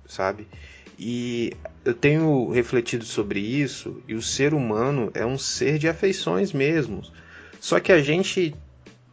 sabe? 0.07 0.47
E 0.97 1.51
eu 1.83 1.93
tenho 1.93 2.49
refletido 2.51 3.03
sobre 3.03 3.41
isso, 3.41 4.01
e 4.07 4.15
o 4.15 4.21
ser 4.21 4.53
humano 4.53 5.11
é 5.13 5.25
um 5.25 5.37
ser 5.37 5.77
de 5.77 5.89
afeições 5.89 6.53
mesmo. 6.53 7.01
Só 7.59 7.77
que 7.81 7.91
a 7.91 8.01
gente 8.01 8.55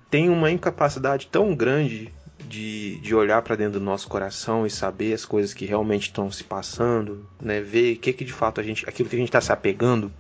tem 0.09 0.31
uma 0.31 0.53
incapacidade 0.53 1.27
tão 1.27 1.53
grande 1.53 2.15
de, 2.39 2.99
de 2.99 3.15
olhar 3.15 3.43
para 3.43 3.57
dentro 3.57 3.79
do 3.79 3.85
nosso 3.85 4.09
coração 4.09 4.67
e 4.67 4.71
saber 4.71 5.13
as 5.13 5.25
coisas 5.25 5.55
que 5.55 5.65
realmente 5.65 6.05
estão 6.05 6.31
se 6.31 6.45
passando, 6.45 7.27
né? 7.41 7.61
Ver 7.61 7.95
o 7.95 7.99
que, 7.99 8.13
que 8.13 8.25
de 8.25 8.33
fato 8.33 8.61
a 8.61 8.65
gente, 8.65 8.89
aquilo 8.89 9.09
que 9.09 9.17
a 9.17 9.19
gente 9.19 9.29
está 9.29 9.41
se 9.41 9.53
apegando 9.53 10.13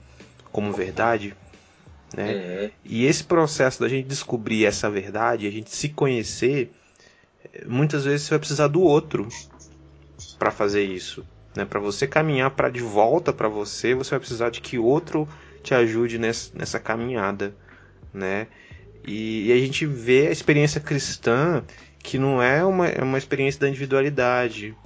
como 0.50 0.72
verdade, 0.72 1.36
né? 2.14 2.32
Uhum. 2.32 2.70
E 2.84 3.04
esse 3.04 3.24
processo 3.24 3.80
da 3.80 3.88
gente 3.88 4.06
descobrir 4.06 4.64
essa 4.64 4.90
verdade, 4.90 5.46
a 5.46 5.50
gente 5.50 5.74
se 5.74 5.88
conhecer, 5.88 6.72
muitas 7.66 8.04
vezes 8.04 8.22
você 8.22 8.30
vai 8.30 8.38
precisar 8.38 8.68
do 8.68 8.80
outro 8.80 9.28
para 10.38 10.50
fazer 10.50 10.84
isso, 10.84 11.26
né? 11.54 11.64
Para 11.64 11.80
você 11.80 12.06
caminhar 12.06 12.50
para 12.50 12.70
de 12.70 12.80
volta 12.80 13.32
para 13.32 13.48
você, 13.48 13.94
você 13.94 14.10
vai 14.10 14.20
precisar 14.20 14.50
de 14.50 14.60
que 14.60 14.78
outro 14.78 15.28
te 15.62 15.74
ajude 15.74 16.18
nessa, 16.18 16.50
nessa 16.54 16.78
caminhada, 16.80 17.54
né? 18.12 18.46
E, 19.06 19.48
e, 19.48 19.52
a 19.52 19.56
gente 19.56 19.86
vê 19.86 20.26
a 20.26 20.32
experiência 20.32 20.80
cristã 20.80 21.62
que 22.06 22.18
não 22.18 22.40
é 22.40 22.64
uma, 22.64 22.86
é 22.86 23.02
uma 23.02 23.18
experiência 23.18 23.60
da 23.60 23.68
individualidade, 23.68 24.76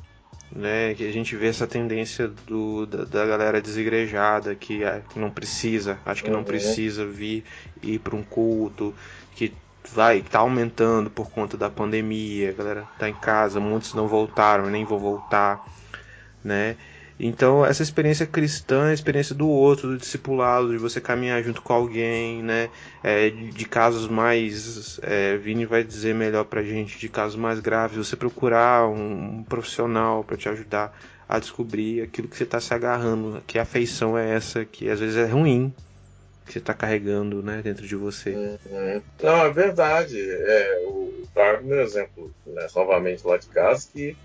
né? 0.51 0.95
Que 0.95 1.07
a 1.07 1.13
gente 1.13 1.37
vê 1.37 1.49
essa 1.49 1.67
tendência 1.67 2.29
do, 2.47 2.87
da, 2.87 3.05
da 3.05 3.27
galera 3.27 3.61
desigrejada 3.61 4.55
que 4.55 4.83
é, 4.83 5.03
não 5.15 5.31
precisa, 5.31 5.99
acho 6.07 6.25
que 6.25 6.31
uhum. 6.31 6.37
não 6.37 6.45
precisa 6.45 7.05
vir 7.05 7.45
ir 7.83 7.99
para 7.99 8.17
um 8.17 8.23
culto, 8.23 8.95
que 9.37 9.53
vai 9.93 10.23
tá 10.23 10.39
aumentando 10.39 11.11
por 11.11 11.31
conta 11.31 11.59
da 11.59 11.69
pandemia, 11.69 12.49
a 12.51 12.53
galera 12.55 12.89
tá 12.99 13.07
em 13.07 13.15
casa, 13.15 13.61
muitos 13.61 13.93
não 13.93 14.09
voltaram, 14.09 14.71
nem 14.71 14.87
vão 14.87 14.99
voltar, 14.99 15.63
né? 16.43 16.75
Então, 17.23 17.67
essa 17.67 17.83
experiência 17.83 18.25
cristã 18.25 18.87
é 18.87 18.91
a 18.91 18.95
experiência 18.95 19.35
do 19.35 19.47
outro, 19.47 19.89
do 19.89 19.99
discipulado, 19.99 20.71
de 20.71 20.79
você 20.79 21.03
caminhar 21.03 21.43
junto 21.43 21.61
com 21.61 21.75
alguém, 21.75 22.43
né? 22.43 22.71
É, 23.05 23.29
de 23.29 23.65
casos 23.67 24.09
mais. 24.09 24.99
É, 25.03 25.37
Vini 25.37 25.67
vai 25.67 25.85
dizer 25.85 26.15
melhor 26.15 26.47
pra 26.47 26.63
gente, 26.63 26.99
de 26.99 27.09
casos 27.11 27.37
mais 27.37 27.61
graves, 27.61 27.99
você 27.99 28.17
procurar 28.17 28.89
um, 28.89 29.39
um 29.39 29.45
profissional 29.45 30.25
para 30.25 30.39
te 30.39 30.49
ajudar 30.49 30.99
a 31.29 31.39
descobrir 31.39 32.01
aquilo 32.03 32.27
que 32.27 32.37
você 32.37 32.45
está 32.45 32.59
se 32.59 32.73
agarrando, 32.73 33.43
que 33.47 33.59
afeição 33.59 34.17
é 34.17 34.35
essa, 34.35 34.65
que 34.65 34.89
às 34.89 34.99
vezes 34.99 35.17
é 35.17 35.27
ruim, 35.27 35.73
que 36.47 36.55
você 36.55 36.59
está 36.59 36.73
carregando 36.73 37.43
né, 37.43 37.61
dentro 37.63 37.87
de 37.87 37.95
você. 37.95 38.31
Uhum. 38.31 39.03
Não, 39.23 39.45
é 39.45 39.51
verdade. 39.51 40.19
É, 40.19 40.85
o 40.87 41.23
Darwin, 41.35 41.71
exemplo, 41.73 42.33
né, 42.47 42.67
novamente 42.75 43.27
lá 43.27 43.37
de 43.37 43.47
casa, 43.47 43.87
que 43.93 44.17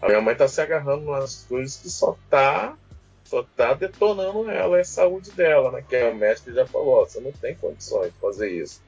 a 0.00 0.06
minha 0.06 0.20
mãe 0.20 0.34
tá 0.34 0.48
se 0.48 0.60
agarrando 0.60 1.10
nas 1.10 1.44
coisas 1.48 1.76
que 1.76 1.90
só 1.90 2.16
tá 2.28 2.76
só 3.24 3.44
tá 3.56 3.74
detonando 3.74 4.50
ela 4.50 4.76
e 4.76 4.80
a 4.80 4.84
saúde 4.84 5.30
dela, 5.30 5.70
né? 5.70 5.84
Que 5.88 5.94
a 5.94 6.12
médica 6.12 6.52
já 6.52 6.66
falou, 6.66 7.06
você 7.06 7.20
não 7.20 7.30
tem 7.30 7.54
condições 7.54 8.12
de 8.12 8.18
fazer 8.18 8.50
isso. 8.50 8.82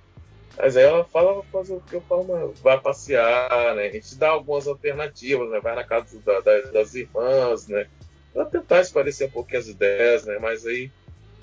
Mas 0.58 0.76
aí 0.76 0.82
ela 0.82 1.04
fala 1.04 1.44
fazer 1.44 1.74
o 1.74 1.80
que 1.80 1.94
eu 1.94 2.00
falo, 2.02 2.24
mano, 2.24 2.52
vai 2.60 2.78
passear, 2.80 3.76
né? 3.76 3.86
A 3.86 3.92
gente 3.92 4.16
dá 4.16 4.30
algumas 4.30 4.66
alternativas, 4.66 5.48
né? 5.48 5.60
Vai 5.60 5.76
na 5.76 5.84
casa 5.84 6.18
da, 6.18 6.40
da, 6.40 6.60
das 6.72 6.94
irmãs, 6.94 7.68
né? 7.68 7.86
Pra 8.32 8.44
tentar 8.44 8.80
esclarecer 8.80 9.28
um 9.28 9.30
pouquinho 9.30 9.60
as 9.60 9.68
ideias, 9.68 10.24
né? 10.26 10.38
Mas 10.40 10.66
aí, 10.66 10.90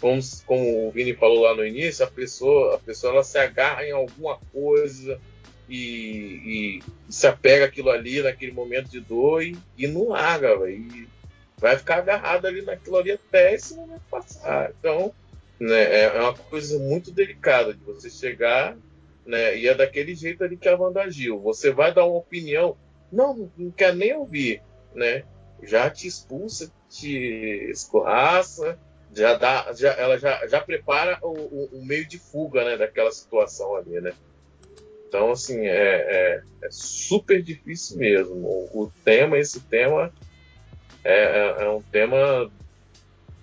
como, 0.02 0.20
como 0.46 0.88
o 0.88 0.92
Vini 0.92 1.14
falou 1.14 1.44
lá 1.44 1.56
no 1.56 1.66
início, 1.66 2.04
a 2.04 2.12
pessoa, 2.12 2.76
a 2.76 2.80
pessoa 2.80 3.14
ela 3.14 3.24
se 3.24 3.38
agarra 3.38 3.86
em 3.86 3.92
alguma 3.92 4.38
coisa, 4.52 5.20
e, 5.70 6.80
e, 6.80 6.84
se 7.08 7.28
apega 7.28 7.66
aquilo 7.66 7.90
ali 7.90 8.22
naquele 8.22 8.52
momento 8.52 8.90
de 8.90 9.00
dor 9.00 9.44
e, 9.44 9.58
e 9.78 9.88
não 9.88 10.10
larga, 10.10 10.58
véio, 10.58 11.08
vai 11.58 11.78
ficar 11.78 11.98
agarrado 11.98 12.46
ali 12.46 12.62
naquilo 12.62 12.98
ali 12.98 13.12
até 13.12 13.54
esse 13.54 13.76
momento 13.76 14.02
passar. 14.10 14.72
Então, 14.80 15.14
né, 15.60 15.84
é, 15.84 16.04
é 16.06 16.22
uma 16.22 16.34
coisa 16.34 16.80
muito 16.80 17.12
delicada 17.12 17.74
de 17.74 17.84
você 17.84 18.10
chegar, 18.10 18.76
né, 19.26 19.58
e 19.58 19.68
é 19.68 19.76
daquele 19.76 20.16
jeito 20.16 20.44
ali 20.44 20.58
que 20.58 20.68
a 20.68 20.76
Wanda 20.76 21.04
agiu. 21.04 21.40
Você 21.42 21.72
vai 21.72 21.94
dar 21.94 22.06
uma 22.06 22.18
opinião, 22.18 22.76
não, 23.12 23.52
não 23.58 23.70
quer 23.70 23.94
nem 23.94 24.14
ouvir, 24.16 24.62
né? 24.96 25.24
Já 25.62 25.90
te 25.90 26.08
expulsa, 26.08 26.72
te 26.90 27.70
escorraça, 27.70 28.80
já 29.14 29.36
dá, 29.36 29.74
já, 29.74 29.92
ela 29.94 30.18
já, 30.18 30.48
já 30.48 30.62
prepara 30.62 31.20
o, 31.22 31.32
o, 31.32 31.70
o 31.74 31.86
meio 31.86 32.08
de 32.08 32.18
fuga, 32.18 32.64
né, 32.64 32.78
daquela 32.78 33.12
situação 33.12 33.76
ali, 33.76 34.00
né? 34.00 34.14
Então, 35.10 35.32
assim, 35.32 35.66
é, 35.66 35.72
é, 35.72 36.44
é 36.64 36.68
super 36.70 37.42
difícil 37.42 37.98
mesmo. 37.98 38.36
O, 38.36 38.84
o, 38.84 38.92
tema, 39.04 39.40
esse 39.40 39.60
tema, 39.60 40.14
é, 41.04 41.14
é, 41.14 41.64
é, 41.64 41.70
um 41.70 41.82
tema 41.82 42.52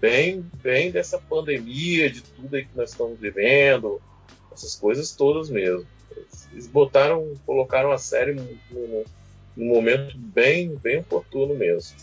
bem, 0.00 0.48
bem 0.62 0.92
dessa 0.92 1.18
pandemia, 1.18 2.08
de 2.08 2.22
tudo 2.22 2.54
aí 2.54 2.64
que 2.64 2.76
nós 2.76 2.90
estamos 2.90 3.18
vivendo, 3.18 4.00
essas 4.52 4.76
coisas 4.76 5.10
todas 5.10 5.50
mesmo. 5.50 5.84
Eles 6.52 6.68
botaram, 6.68 7.34
colocaram 7.44 7.90
a 7.90 7.98
série 7.98 8.34
num, 8.34 9.04
num 9.56 9.66
momento 9.66 10.16
bem, 10.16 10.76
bem 10.76 11.00
oportuno 11.00 11.52
mesmo. 11.52 11.96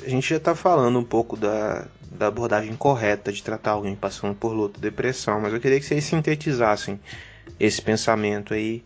A 0.00 0.08
gente 0.08 0.30
já 0.30 0.36
está 0.36 0.54
falando 0.54 0.96
um 0.96 1.04
pouco 1.04 1.36
da, 1.36 1.88
da 2.12 2.28
abordagem 2.28 2.76
correta 2.76 3.32
de 3.32 3.42
tratar 3.42 3.72
alguém 3.72 3.96
passando 3.96 4.36
por 4.36 4.52
luto, 4.52 4.78
depressão, 4.78 5.40
mas 5.40 5.52
eu 5.52 5.60
queria 5.60 5.80
que 5.80 5.86
vocês 5.86 6.04
sintetizassem 6.04 7.00
esse 7.58 7.82
pensamento 7.82 8.54
aí 8.54 8.84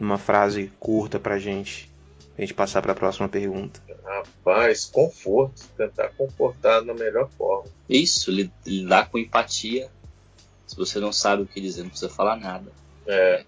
numa 0.00 0.18
frase 0.18 0.72
curta 0.80 1.20
pra 1.20 1.38
gente, 1.38 1.90
a 2.36 2.40
gente 2.40 2.54
passar 2.54 2.80
para 2.80 2.92
a 2.92 2.96
próxima 2.96 3.28
pergunta. 3.28 3.82
Rapaz, 4.02 4.86
conforto, 4.86 5.62
tentar 5.76 6.08
confortar 6.10 6.80
da 6.80 6.94
melhor 6.94 7.28
forma. 7.36 7.70
Isso, 7.88 8.30
lidar 8.64 9.10
com 9.10 9.18
empatia. 9.18 9.90
Se 10.66 10.74
você 10.74 10.98
não 10.98 11.12
sabe 11.12 11.42
o 11.42 11.46
que 11.46 11.60
dizer, 11.60 11.82
não 11.82 11.90
precisa 11.90 12.10
falar 12.10 12.36
nada. 12.36 12.72
É. 13.06 13.44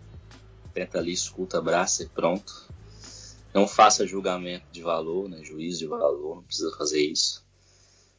Tenta 0.75 0.99
ali, 0.99 1.13
escuta, 1.13 1.59
abraça 1.59 2.03
e 2.03 2.09
pronto. 2.09 2.71
Não 3.55 3.67
faça 3.67 4.07
julgamento 4.07 4.67
de 4.71 4.83
valor, 4.83 5.29
né? 5.29 5.43
juízo 5.43 5.81
de 5.81 5.87
valor, 5.87 6.37
não 6.37 6.43
precisa 6.43 6.75
fazer 6.77 7.03
isso. 7.03 7.45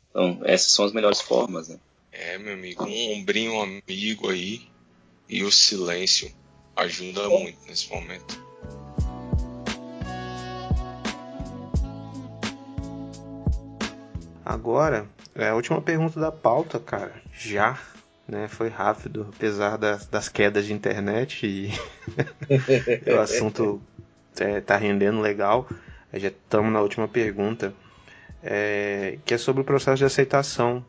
Então, 0.10 0.42
essas 0.44 0.72
são 0.72 0.86
as 0.86 0.92
melhores 0.92 1.22
formas, 1.22 1.70
né? 1.70 1.80
É, 2.12 2.38
meu 2.38 2.54
amigo, 2.54 2.84
um 2.84 3.14
ombrinho 3.14 3.60
amigo 3.60 4.30
aí 4.30 4.68
e 5.28 5.44
o 5.44 5.52
silêncio 5.52 6.32
ajuda 6.76 7.30
muito 7.30 7.58
nesse 7.68 7.90
momento. 7.90 8.44
Agora, 14.46 15.08
é 15.36 15.50
a 15.50 15.56
última 15.56 15.82
pergunta 15.82 16.20
da 16.20 16.32
pauta, 16.32 16.80
cara. 16.80 17.14
Já, 17.34 17.80
né? 18.28 18.48
Foi 18.48 18.70
rápido, 18.70 19.30
apesar 19.34 19.78
das, 19.78 20.06
das 20.06 20.28
quedas 20.28 20.66
de 20.66 20.74
internet 20.74 21.46
e 21.46 21.72
o 23.10 23.20
assunto 23.20 23.82
é, 24.38 24.60
tá 24.60 24.76
rendendo 24.76 25.22
legal. 25.22 25.68
Já 26.14 26.28
estamos 26.28 26.72
na 26.72 26.82
última 26.82 27.08
pergunta, 27.08 27.74
é, 28.44 29.18
que 29.26 29.34
é 29.34 29.38
sobre 29.38 29.62
o 29.62 29.66
processo 29.66 29.98
de 29.98 30.06
aceitação 30.06 30.86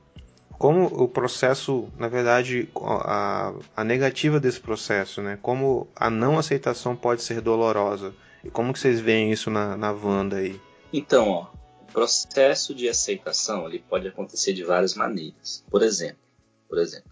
como 0.59 0.87
o 0.87 1.09
processo, 1.09 1.89
na 1.99 2.09
verdade, 2.09 2.69
a, 2.77 3.53
a 3.77 3.85
negativa 3.85 4.39
desse 4.39 4.61
processo, 4.61 5.21
né? 5.21 5.39
Como 5.41 5.89
a 5.95 6.09
não 6.09 6.39
aceitação 6.39 6.95
pode 6.95 7.23
ser 7.23 7.41
dolorosa. 7.41 8.15
E 8.43 8.51
como 8.51 8.73
que 8.73 8.79
vocês 8.79 9.01
veem 9.01 9.33
isso 9.33 9.51
na, 9.51 9.77
na 9.77 9.91
Wanda 9.93 10.37
aí? 10.37 10.61
Então, 10.93 11.29
ó, 11.29 11.47
o 11.83 11.93
processo 11.93 12.75
de 12.75 12.89
aceitação 12.89 13.67
ele 13.67 13.79
pode 13.89 14.07
acontecer 14.07 14.53
de 14.53 14.63
várias 14.63 14.95
maneiras. 14.95 15.65
Por 15.71 15.83
exemplo, 15.83 16.23
por 16.69 16.79
exemplo, 16.79 17.11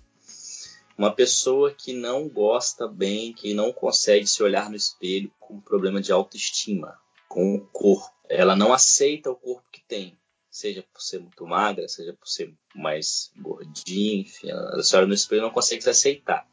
uma 0.97 1.11
pessoa 1.11 1.73
que 1.73 1.93
não 1.93 2.29
gosta 2.29 2.87
bem, 2.87 3.33
que 3.33 3.55
não 3.55 3.73
consegue 3.73 4.27
se 4.27 4.43
olhar 4.43 4.69
no 4.71 4.77
espelho 4.77 5.33
com 5.41 5.61
problema 5.61 6.01
de 6.01 6.13
autoestima, 6.13 6.99
com 7.29 7.57
o 7.57 7.61
corpo. 7.73 8.13
Ela 8.29 8.55
não 8.55 8.73
aceita 8.73 9.31
o 9.31 9.37
corpo 9.37 9.65
que 9.73 9.83
tem 9.87 10.17
seja 10.53 10.85
por 10.93 11.01
ser 11.01 11.19
muito 11.19 11.47
magra, 11.47 11.89
seja 11.89 12.13
por 12.13 12.29
ser 12.29 12.55
mais 12.75 13.33
gordinha, 13.39 14.21
enfim, 14.21 14.51
a 14.51 14.83
senhora 14.83 15.07
no 15.07 15.15
espelho 15.15 15.41
não 15.41 15.51
consegue 15.51 15.83
se 15.83 15.89
aceitar 15.89 16.47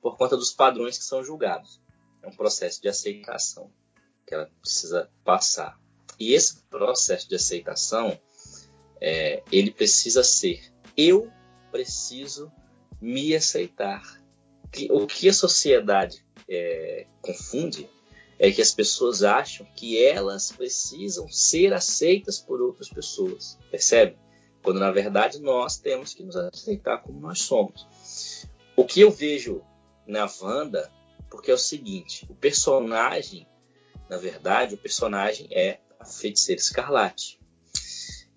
por 0.00 0.16
conta 0.16 0.36
dos 0.36 0.52
padrões 0.52 0.96
que 0.96 1.04
são 1.04 1.24
julgados. 1.24 1.80
É 2.22 2.28
um 2.28 2.32
processo 2.32 2.80
de 2.80 2.88
aceitação 2.88 3.70
que 4.24 4.34
ela 4.34 4.48
precisa 4.60 5.10
passar. 5.24 5.78
E 6.18 6.32
esse 6.32 6.62
processo 6.70 7.28
de 7.28 7.34
aceitação, 7.34 8.18
é, 9.00 9.42
ele 9.50 9.72
precisa 9.72 10.22
ser 10.22 10.72
eu 10.96 11.30
preciso 11.72 12.52
me 13.00 13.34
aceitar. 13.34 14.20
O 14.90 15.06
que 15.06 15.28
a 15.28 15.32
sociedade 15.32 16.24
é, 16.48 17.06
confunde 17.20 17.90
é 18.40 18.50
que 18.50 18.62
as 18.62 18.72
pessoas 18.72 19.22
acham 19.22 19.66
que 19.76 20.02
elas 20.02 20.50
precisam 20.50 21.28
ser 21.28 21.74
aceitas 21.74 22.38
por 22.38 22.62
outras 22.62 22.88
pessoas, 22.88 23.58
percebe? 23.70 24.16
Quando 24.62 24.80
na 24.80 24.90
verdade 24.90 25.38
nós 25.42 25.76
temos 25.76 26.14
que 26.14 26.22
nos 26.22 26.34
aceitar 26.34 27.02
como 27.02 27.20
nós 27.20 27.42
somos. 27.42 27.86
O 28.74 28.86
que 28.86 29.02
eu 29.02 29.10
vejo 29.10 29.60
na 30.06 30.26
Wanda, 30.40 30.90
porque 31.30 31.50
é 31.50 31.54
o 31.54 31.58
seguinte, 31.58 32.26
o 32.30 32.34
personagem, 32.34 33.46
na 34.08 34.16
verdade, 34.16 34.74
o 34.74 34.78
personagem 34.78 35.46
é 35.50 35.78
a 35.98 36.06
feiticeira 36.06 36.62
escarlate. 36.62 37.38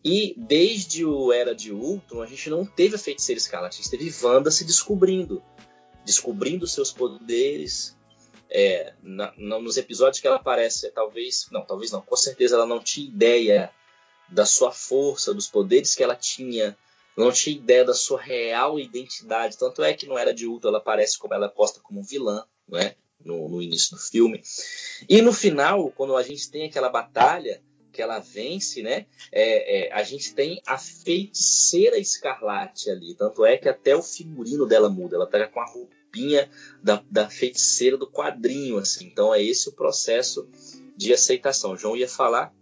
E 0.04 0.36
desde 0.38 1.06
o 1.06 1.32
Era 1.32 1.56
de 1.56 1.72
Ultron, 1.72 2.22
a 2.22 2.26
gente 2.26 2.50
não 2.50 2.66
teve 2.66 2.96
a 2.96 3.00
feiticeira 3.00 3.40
escarlate, 3.40 3.80
a 3.80 3.82
gente 3.82 3.90
teve 3.90 4.26
Wanda 4.26 4.52
se 4.52 4.66
descobrindo, 4.66 5.42
descobrindo 6.04 6.68
seus 6.68 6.92
poderes, 6.92 7.96
é, 8.54 8.94
na, 9.02 9.34
nos 9.36 9.78
episódios 9.78 10.22
que 10.22 10.28
ela 10.28 10.36
aparece, 10.36 10.92
talvez, 10.92 11.48
não, 11.52 11.66
talvez 11.66 11.92
não, 11.92 12.02
com 12.02 12.16
certeza 12.16 12.56
ela 12.56 12.68
não 12.68 12.80
tinha 12.80 13.08
ideia 13.08 13.72
da 14.30 14.46
sua 14.46 14.72
força, 14.72 15.34
dos 15.34 15.48
poderes 15.48 15.96
que 15.96 16.04
ela 16.04 16.16
tinha, 16.16 16.78
não 17.18 17.32
tinha 17.32 17.56
ideia 17.56 17.84
da 17.84 17.96
sua 17.96 18.22
real 18.22 18.80
identidade. 18.80 19.58
Tanto 19.58 19.84
é 19.84 19.94
que 19.94 20.06
não 20.06 20.18
era 20.18 20.34
de 20.34 20.46
Ultron, 20.46 20.70
ela 20.70 20.78
aparece 20.78 21.18
como 21.18 21.34
ela 21.34 21.48
é 21.48 21.50
posta 21.50 21.80
como 21.82 22.04
vilã, 22.04 22.46
né? 22.68 22.96
No, 23.24 23.48
no, 23.48 23.62
início 23.62 23.96
do 23.96 24.02
filme. 24.02 24.44
E 25.08 25.22
no 25.22 25.32
final, 25.32 25.90
quando 25.92 26.16
a 26.16 26.22
gente 26.22 26.52
tem 26.52 26.66
aquela 26.66 26.90
batalha 26.90 27.64
que 27.92 28.02
ela 28.02 28.20
vence, 28.20 28.82
né? 28.82 29.06
É, 29.32 29.88
é, 29.88 29.94
a 29.94 30.04
gente 30.04 30.34
tem 30.34 30.62
a 30.66 30.78
feiticeira 30.78 31.98
escarlate 31.98 32.90
ali. 32.90 33.16
Tanto 33.16 33.46
é 33.46 33.58
que 33.58 33.70
até 33.70 33.96
o 33.96 34.04
figurino 34.04 34.66
dela 34.66 34.90
muda. 34.90 35.16
Ela 35.16 35.28
pega 35.28 35.48
com 35.48 35.62
a 35.62 35.66
roupa 35.66 35.96
roupinha 36.14 36.50
da, 36.82 37.04
da 37.10 37.30
feiticeira 37.30 37.98
do 37.98 38.08
quadrinho, 38.08 38.78
assim. 38.78 39.06
Então 39.06 39.34
é 39.34 39.42
esse 39.42 39.68
o 39.70 39.74
processo 39.74 40.48
de 40.96 41.12
aceitação. 41.12 41.74
O 41.74 41.78
João 41.78 41.98
ia 41.98 42.08
falar. 42.08 42.54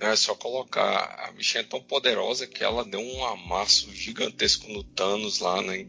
É 0.00 0.16
só 0.16 0.34
colocar. 0.34 1.26
A 1.28 1.32
bichinha 1.32 1.62
é 1.62 1.66
tão 1.66 1.82
poderosa 1.82 2.46
que 2.46 2.64
ela 2.64 2.84
deu 2.84 3.00
um 3.00 3.24
amasso 3.26 3.92
gigantesco 3.92 4.70
no 4.70 4.82
Thanos 4.82 5.40
lá 5.40 5.60
né, 5.60 5.86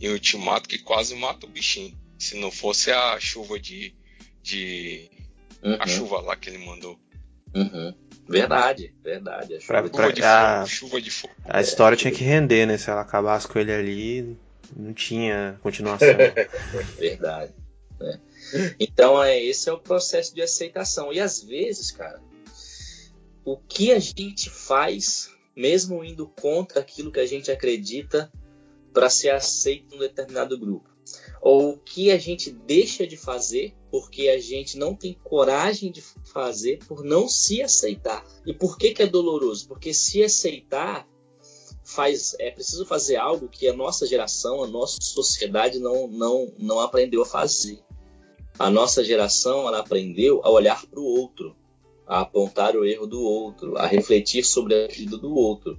em 0.00 0.10
Ultimato 0.10 0.68
que 0.68 0.78
quase 0.78 1.14
mata 1.14 1.46
o 1.46 1.50
bichinho. 1.50 1.96
Se 2.18 2.38
não 2.38 2.50
fosse 2.50 2.90
a 2.90 3.18
chuva 3.18 3.58
de. 3.58 3.94
de 4.42 5.10
uhum. 5.62 5.76
A 5.80 5.86
chuva 5.86 6.20
lá 6.20 6.36
que 6.36 6.50
ele 6.50 6.64
mandou. 6.64 6.98
Uhum. 7.54 7.94
Verdade, 8.28 8.94
verdade. 9.02 9.54
A 9.54 9.60
chuva, 9.60 9.88
pra, 9.88 10.10
de, 10.10 10.20
pra, 10.20 10.56
fogo, 10.56 10.68
chuva 10.68 11.00
de 11.00 11.10
fogo. 11.10 11.34
A 11.44 11.60
história 11.60 11.96
tinha 11.96 12.12
que 12.12 12.24
render, 12.24 12.66
né? 12.66 12.76
Se 12.76 12.90
ela 12.90 13.00
acabasse 13.00 13.48
com 13.48 13.58
ele 13.58 13.72
ali, 13.72 14.36
não 14.74 14.92
tinha 14.94 15.58
continuação. 15.62 16.08
verdade. 16.98 17.54
Né? 17.98 18.20
Então, 18.78 19.22
é, 19.22 19.42
esse 19.42 19.68
é 19.68 19.72
o 19.72 19.78
processo 19.78 20.34
de 20.34 20.42
aceitação. 20.42 21.12
E 21.12 21.20
às 21.20 21.42
vezes, 21.42 21.90
cara, 21.90 22.20
o 23.44 23.56
que 23.56 23.92
a 23.92 23.98
gente 23.98 24.50
faz, 24.50 25.30
mesmo 25.54 26.04
indo 26.04 26.26
contra 26.26 26.80
aquilo 26.80 27.12
que 27.12 27.20
a 27.20 27.26
gente 27.26 27.50
acredita, 27.50 28.30
para 28.92 29.10
ser 29.10 29.30
aceito 29.30 29.94
em 29.94 29.96
um 29.96 30.00
determinado 30.00 30.58
grupo? 30.58 30.88
Ou 31.40 31.74
o 31.74 31.78
que 31.78 32.10
a 32.10 32.18
gente 32.18 32.50
deixa 32.50 33.06
de 33.06 33.16
fazer 33.16 33.74
porque 33.90 34.28
a 34.28 34.38
gente 34.38 34.76
não 34.76 34.94
tem 34.94 35.14
coragem 35.22 35.92
de 35.92 36.02
fazer 36.24 36.78
por 36.86 37.04
não 37.04 37.28
se 37.28 37.62
aceitar. 37.62 38.26
E 38.44 38.52
por 38.52 38.76
que, 38.76 38.92
que 38.92 39.02
é 39.02 39.06
doloroso? 39.06 39.68
Porque 39.68 39.94
se 39.94 40.22
aceitar 40.22 41.08
faz 41.86 42.34
é 42.40 42.50
preciso 42.50 42.84
fazer 42.84 43.16
algo 43.16 43.48
que 43.48 43.68
a 43.68 43.72
nossa 43.72 44.06
geração, 44.06 44.62
a 44.62 44.66
nossa 44.66 44.98
sociedade 45.00 45.78
não 45.78 46.08
não 46.08 46.52
não 46.58 46.80
aprendeu 46.80 47.22
a 47.22 47.26
fazer. 47.26 47.78
A 48.58 48.68
nossa 48.68 49.04
geração 49.04 49.68
ela 49.68 49.78
aprendeu 49.78 50.40
a 50.42 50.50
olhar 50.50 50.84
para 50.86 50.98
o 50.98 51.04
outro, 51.04 51.54
a 52.06 52.20
apontar 52.20 52.74
o 52.74 52.84
erro 52.84 53.06
do 53.06 53.22
outro, 53.22 53.78
a 53.78 53.86
refletir 53.86 54.44
sobre 54.44 54.74
a 54.74 54.88
vida 54.88 55.16
do 55.16 55.34
outro. 55.34 55.78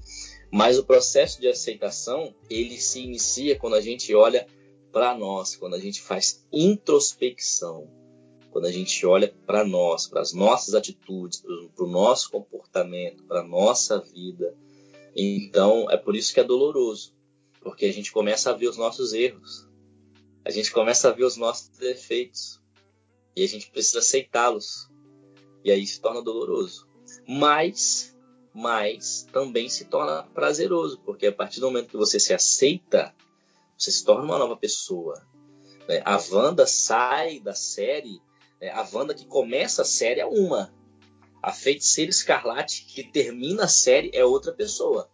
Mas 0.51 0.79
o 0.79 0.85
processo 0.85 1.41
de 1.41 1.47
aceitação 1.47 2.33
ele 2.49 2.77
se 2.77 3.01
inicia 3.01 3.57
quando 3.57 3.75
a 3.75 3.81
gente 3.81 4.15
olha 4.15 4.47
para 4.91 5.13
nós, 5.17 5.55
quando 5.55 5.75
a 5.75 5.79
gente 5.79 6.01
faz 6.01 6.47
introspecção, 6.53 7.89
quando 8.51 8.65
a 8.65 8.71
gente 8.71 9.05
olha 9.05 9.33
para 9.45 9.65
nós, 9.65 10.07
para 10.07 10.21
as 10.21 10.33
nossas 10.33 10.73
atitudes, 10.73 11.43
para 11.75 11.85
o 11.85 11.89
nosso 11.89 12.31
comportamento, 12.31 13.23
para 13.25 13.41
a 13.41 13.47
nossa 13.47 13.99
vida. 13.99 14.55
Então, 15.17 15.89
é 15.89 15.97
por 15.97 16.15
isso 16.15 16.31
que 16.31 16.39
é 16.39 16.43
doloroso, 16.43 17.15
porque 17.59 17.85
a 17.85 17.91
gente 17.91 18.11
começa 18.11 18.51
a 18.51 18.53
ver 18.53 18.67
os 18.67 18.77
nossos 18.77 19.13
erros, 19.13 19.67
a 20.45 20.51
gente 20.51 20.71
começa 20.71 21.09
a 21.09 21.11
ver 21.11 21.23
os 21.23 21.35
nossos 21.35 21.69
defeitos 21.69 22.61
e 23.35 23.43
a 23.43 23.47
gente 23.47 23.69
precisa 23.71 23.99
aceitá-los. 23.99 24.89
E 25.63 25.71
aí 25.71 25.85
se 25.85 25.99
torna 25.99 26.21
doloroso. 26.21 26.87
Mas, 27.27 28.15
mas 28.53 29.27
também 29.33 29.67
se 29.69 29.85
torna 29.85 30.23
prazeroso, 30.23 30.99
porque 30.99 31.27
a 31.27 31.33
partir 31.33 31.59
do 31.59 31.65
momento 31.65 31.89
que 31.89 31.97
você 31.97 32.19
se 32.19 32.33
aceita, 32.33 33.13
você 33.77 33.91
se 33.91 34.05
torna 34.05 34.23
uma 34.23 34.37
nova 34.37 34.55
pessoa. 34.55 35.27
Né? 35.87 36.01
A 36.05 36.17
Wanda 36.31 36.65
sai 36.65 37.39
da 37.39 37.53
série, 37.53 38.21
né? 38.61 38.69
a 38.69 38.87
Wanda 38.93 39.13
que 39.13 39.25
começa 39.25 39.81
a 39.81 39.85
série 39.85 40.19
é 40.21 40.25
uma. 40.25 40.73
A 41.47 41.53
Feiticeira 41.53 42.11
Escarlate 42.11 42.83
que 42.83 43.01
termina 43.01 43.63
a 43.63 43.67
série 43.69 44.11
é 44.13 44.25
outra 44.25 44.51
pessoa. 44.51 45.09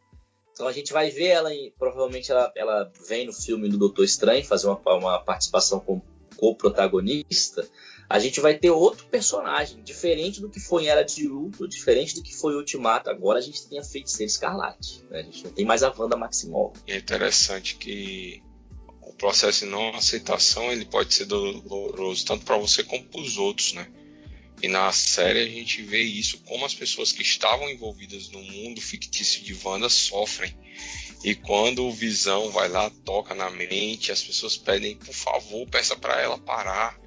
Então 0.51 0.67
a 0.67 0.71
gente 0.71 0.91
vai 0.91 1.11
ver 1.11 1.27
ela, 1.27 1.51
provavelmente 1.77 2.31
ela, 2.31 2.51
ela 2.55 2.91
vem 3.07 3.27
no 3.27 3.33
filme 3.33 3.69
do 3.69 3.77
Doutor 3.77 4.03
Estranho 4.03 4.43
fazer 4.43 4.65
uma, 4.65 4.81
uma 4.95 5.19
participação 5.19 5.79
como 5.79 6.03
co-protagonista. 6.35 7.69
A 8.09 8.17
gente 8.17 8.39
vai 8.39 8.57
ter 8.57 8.71
outro 8.71 9.05
personagem, 9.05 9.83
diferente 9.83 10.41
do 10.41 10.49
que 10.49 10.59
foi 10.59 10.85
em 10.85 10.87
Era 10.87 11.03
de 11.03 11.27
Ultron, 11.27 11.67
diferente 11.67 12.15
do 12.15 12.23
que 12.23 12.33
foi 12.33 12.55
Ultimato. 12.55 13.11
Agora 13.11 13.37
a 13.37 13.41
gente 13.41 13.67
tem 13.67 13.77
a 13.77 13.83
Feiticeira 13.83 14.31
Escarlate. 14.31 15.05
Né? 15.11 15.19
A 15.19 15.21
gente 15.21 15.43
não 15.43 15.51
tem 15.51 15.65
mais 15.65 15.83
a 15.83 15.93
Wanda 15.95 16.17
Maximoff. 16.17 16.79
É 16.87 16.97
interessante 16.97 17.75
que 17.75 18.41
o 19.01 19.13
processo 19.13 19.65
de 19.65 19.71
não 19.71 19.93
aceitação 19.93 20.71
ele 20.71 20.85
pode 20.85 21.13
ser 21.13 21.25
doloroso 21.25 22.25
tanto 22.25 22.43
para 22.43 22.57
você 22.57 22.83
como 22.83 23.05
para 23.05 23.21
os 23.21 23.37
outros, 23.37 23.73
né? 23.73 23.87
E 24.61 24.67
na 24.67 24.91
série 24.91 25.39
a 25.39 25.47
gente 25.47 25.81
vê 25.81 26.01
isso 26.01 26.39
como 26.39 26.65
as 26.65 26.73
pessoas 26.73 27.11
que 27.11 27.21
estavam 27.21 27.69
envolvidas 27.69 28.29
no 28.29 28.41
mundo 28.41 28.79
fictício 28.79 29.43
de 29.43 29.53
Wanda 29.63 29.89
sofrem. 29.89 30.55
E 31.23 31.35
quando 31.35 31.85
o 31.85 31.91
Visão 31.91 32.49
vai 32.51 32.67
lá, 32.67 32.89
toca 33.05 33.33
na 33.33 33.49
mente, 33.49 34.11
as 34.11 34.21
pessoas 34.21 34.57
pedem, 34.57 34.97
por 34.97 35.13
favor, 35.13 35.67
peça 35.67 35.95
para 35.95 36.21
ela 36.21 36.37
parar, 36.37 36.99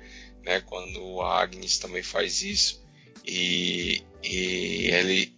né? 0.43 0.61
Quando 0.61 1.21
a 1.21 1.43
Agnes 1.43 1.79
também 1.79 2.03
faz 2.03 2.43
isso 2.43 2.85
e, 3.25 4.03
e 4.23 4.89
ele 4.91 5.37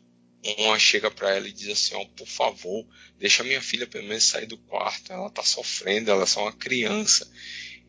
uma 0.56 0.78
chega 0.78 1.10
para 1.10 1.34
ela 1.34 1.48
e 1.48 1.52
diz 1.52 1.68
assim, 1.68 1.94
ó, 1.94 2.04
por 2.16 2.26
favor, 2.26 2.86
deixa 3.18 3.44
minha 3.44 3.60
filha 3.60 3.86
pelo 3.86 4.06
menos 4.06 4.24
sair 4.24 4.46
do 4.46 4.56
quarto, 4.56 5.12
ela 5.12 5.30
tá 5.30 5.42
sofrendo, 5.42 6.10
ela 6.10 6.22
é 6.22 6.26
só 6.26 6.42
uma 6.42 6.52
criança. 6.52 7.30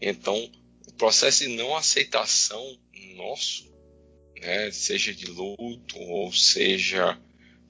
Então, 0.01 0.35
o 0.87 0.93
processo 0.93 1.43
de 1.43 1.55
não 1.55 1.75
aceitação 1.75 2.77
nosso, 3.15 3.71
né, 4.39 4.71
seja 4.71 5.13
de 5.13 5.25
luto 5.27 5.99
ou 5.99 6.31
seja 6.33 7.19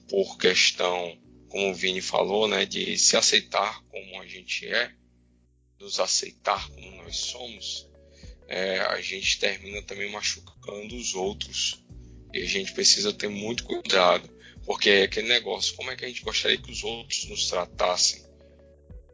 por 0.08 0.38
questão, 0.38 1.18
como 1.48 1.70
o 1.70 1.74
Vini 1.74 2.00
falou, 2.00 2.48
né, 2.48 2.64
de 2.64 2.98
se 2.98 3.16
aceitar 3.16 3.82
como 3.84 4.20
a 4.20 4.26
gente 4.26 4.66
é, 4.66 4.92
nos 5.78 6.00
aceitar 6.00 6.68
como 6.68 6.90
nós 7.02 7.16
somos, 7.16 7.88
é, 8.48 8.80
a 8.80 9.00
gente 9.00 9.38
termina 9.38 9.82
também 9.82 10.10
machucando 10.10 10.96
os 10.96 11.14
outros. 11.14 11.82
E 12.32 12.42
a 12.42 12.46
gente 12.46 12.72
precisa 12.72 13.12
ter 13.12 13.28
muito 13.28 13.64
cuidado 13.64 14.30
porque 14.70 14.88
é 14.88 15.02
aquele 15.02 15.28
negócio, 15.28 15.74
como 15.74 15.90
é 15.90 15.96
que 15.96 16.04
a 16.04 16.08
gente 16.08 16.22
gostaria 16.22 16.56
que 16.56 16.70
os 16.70 16.84
outros 16.84 17.24
nos 17.24 17.48
tratassem? 17.48 18.22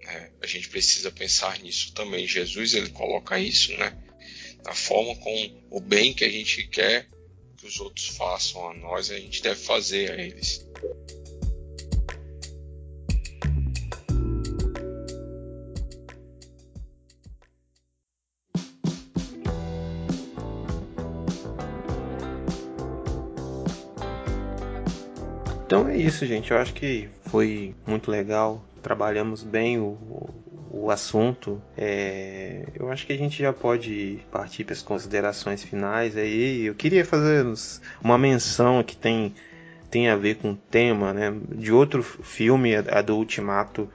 Né? 0.03 0.31
A 0.43 0.47
gente 0.47 0.69
precisa 0.69 1.11
pensar 1.11 1.59
nisso 1.61 1.95
também. 1.95 2.27
Jesus 2.27 2.75
ele 2.75 2.91
coloca 2.91 3.39
isso, 3.39 3.73
né? 3.79 3.97
Na 4.65 4.75
forma 4.75 5.17
com 5.17 5.63
o 5.71 5.81
bem 5.81 6.13
que 6.13 6.25
a 6.25 6.29
gente 6.29 6.67
quer 6.67 7.09
que 7.57 7.67
os 7.67 7.81
outros 7.81 8.09
façam 8.09 8.71
a 8.71 8.75
nós, 8.75 9.11
a 9.11 9.19
gente 9.19 9.43
deve 9.43 9.61
fazer 9.61 10.13
a 10.13 10.15
eles. 10.15 10.67
Então 25.67 25.89
é 25.89 25.97
isso, 25.97 26.25
gente. 26.25 26.53
Eu 26.53 26.59
acho 26.59 26.73
que 26.75 27.09
foi 27.25 27.75
muito 27.87 28.11
legal. 28.11 28.65
Trabalhamos 28.83 29.43
bem 29.43 29.79
o, 29.81 29.99
o 30.83 30.91
assunto. 30.91 31.61
É, 31.77 32.67
eu 32.75 32.91
acho 32.91 33.07
que 33.07 33.13
a 33.13 33.17
gente 33.17 33.39
já 33.39 33.53
pode 33.53 34.21
partir 34.31 34.65
para 34.65 34.75
as 34.75 34.83
considerações 34.83 35.63
finais 35.63 36.17
aí. 36.17 36.67
Eu 36.67 36.75
queria 36.75 37.05
fazer 37.05 37.47
uma 38.03 38.19
menção 38.19 38.83
que 38.83 38.97
tem, 38.97 39.35
tem 39.91 40.09
a 40.09 40.17
ver 40.17 40.37
com 40.37 40.53
o 40.53 40.57
tema 40.57 41.13
né, 41.13 41.35
de 41.51 41.73
outro 41.73 42.03
filme, 42.03 42.75
a 42.77 43.03
do 43.03 43.17
Ultimato, 43.17 43.89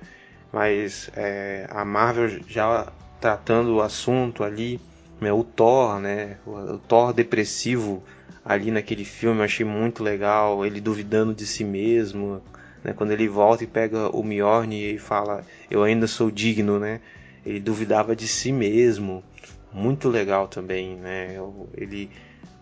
mas 0.51 1.09
é, 1.15 1.65
a 1.69 1.85
Marvel 1.85 2.41
já 2.47 2.91
tratando 3.19 3.75
o 3.75 3.81
assunto 3.81 4.43
ali, 4.43 4.79
né, 5.19 5.31
o 5.31 5.43
Thor, 5.43 5.99
né, 5.99 6.37
o, 6.45 6.77
Thor 6.79 7.13
depressivo 7.13 8.03
ali 8.43 8.71
naquele 8.71 9.05
filme, 9.05 9.39
eu 9.39 9.45
achei 9.45 9.65
muito 9.65 10.03
legal, 10.03 10.65
ele 10.65 10.81
duvidando 10.81 11.33
de 11.33 11.45
si 11.45 11.63
mesmo, 11.63 12.41
né? 12.83 12.93
Quando 12.93 13.11
ele 13.11 13.27
volta 13.27 13.63
e 13.63 13.67
pega 13.67 14.09
o 14.15 14.23
Mjolnir 14.23 14.95
e 14.95 14.99
fala, 14.99 15.45
eu 15.69 15.83
ainda 15.83 16.07
sou 16.07 16.31
digno, 16.31 16.79
né? 16.79 16.99
Ele 17.45 17.59
duvidava 17.59 18.15
de 18.15 18.27
si 18.27 18.51
mesmo, 18.51 19.23
muito 19.73 20.09
legal 20.09 20.47
também, 20.47 20.95
né? 20.95 21.37
Ele 21.75 22.09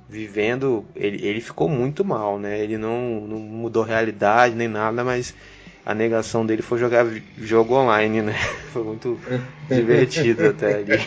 vivendo, 0.09 0.85
ele, 0.95 1.25
ele 1.25 1.39
ficou 1.39 1.69
muito 1.69 2.03
mal, 2.03 2.39
né? 2.39 2.59
Ele 2.59 2.77
não, 2.77 3.21
não 3.27 3.37
mudou 3.37 3.83
realidade 3.83 4.55
nem 4.55 4.67
nada, 4.67 5.03
mas 5.03 5.35
a 5.85 5.93
negação 5.93 6.45
dele 6.45 6.61
foi 6.61 6.79
jogar 6.79 7.05
jogo 7.37 7.75
online, 7.75 8.21
né? 8.21 8.35
Foi 8.71 8.83
muito 8.83 9.19
divertido 9.67 10.49
até 10.49 10.75
ali. 10.75 10.99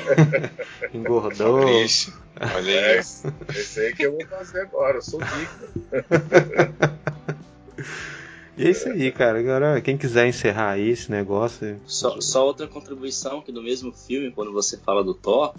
Engordou. 0.93 1.63
Fabrício, 1.63 2.13
olha 2.41 2.71
é, 2.71 2.99
esse 2.99 3.81
aí 3.81 3.95
que 3.95 4.05
eu 4.05 4.13
vou 4.13 4.27
fazer 4.27 4.63
agora, 4.63 4.99
eu 4.99 5.03
sou 5.03 5.21
rico. 5.21 5.69
E 8.57 8.67
é 8.67 8.71
isso 8.71 8.89
aí, 8.89 9.11
cara. 9.11 9.39
Agora, 9.39 9.81
quem 9.81 9.97
quiser 9.97 10.27
encerrar 10.27 10.73
aí 10.73 10.91
esse 10.91 11.11
negócio. 11.11 11.81
Só, 11.87 12.21
só 12.21 12.47
outra 12.47 12.67
contribuição 12.67 13.41
que 13.41 13.51
no 13.51 13.63
mesmo 13.63 13.93
filme, 13.93 14.31
quando 14.31 14.53
você 14.53 14.77
fala 14.77 15.03
do 15.03 15.15
Thor, 15.15 15.55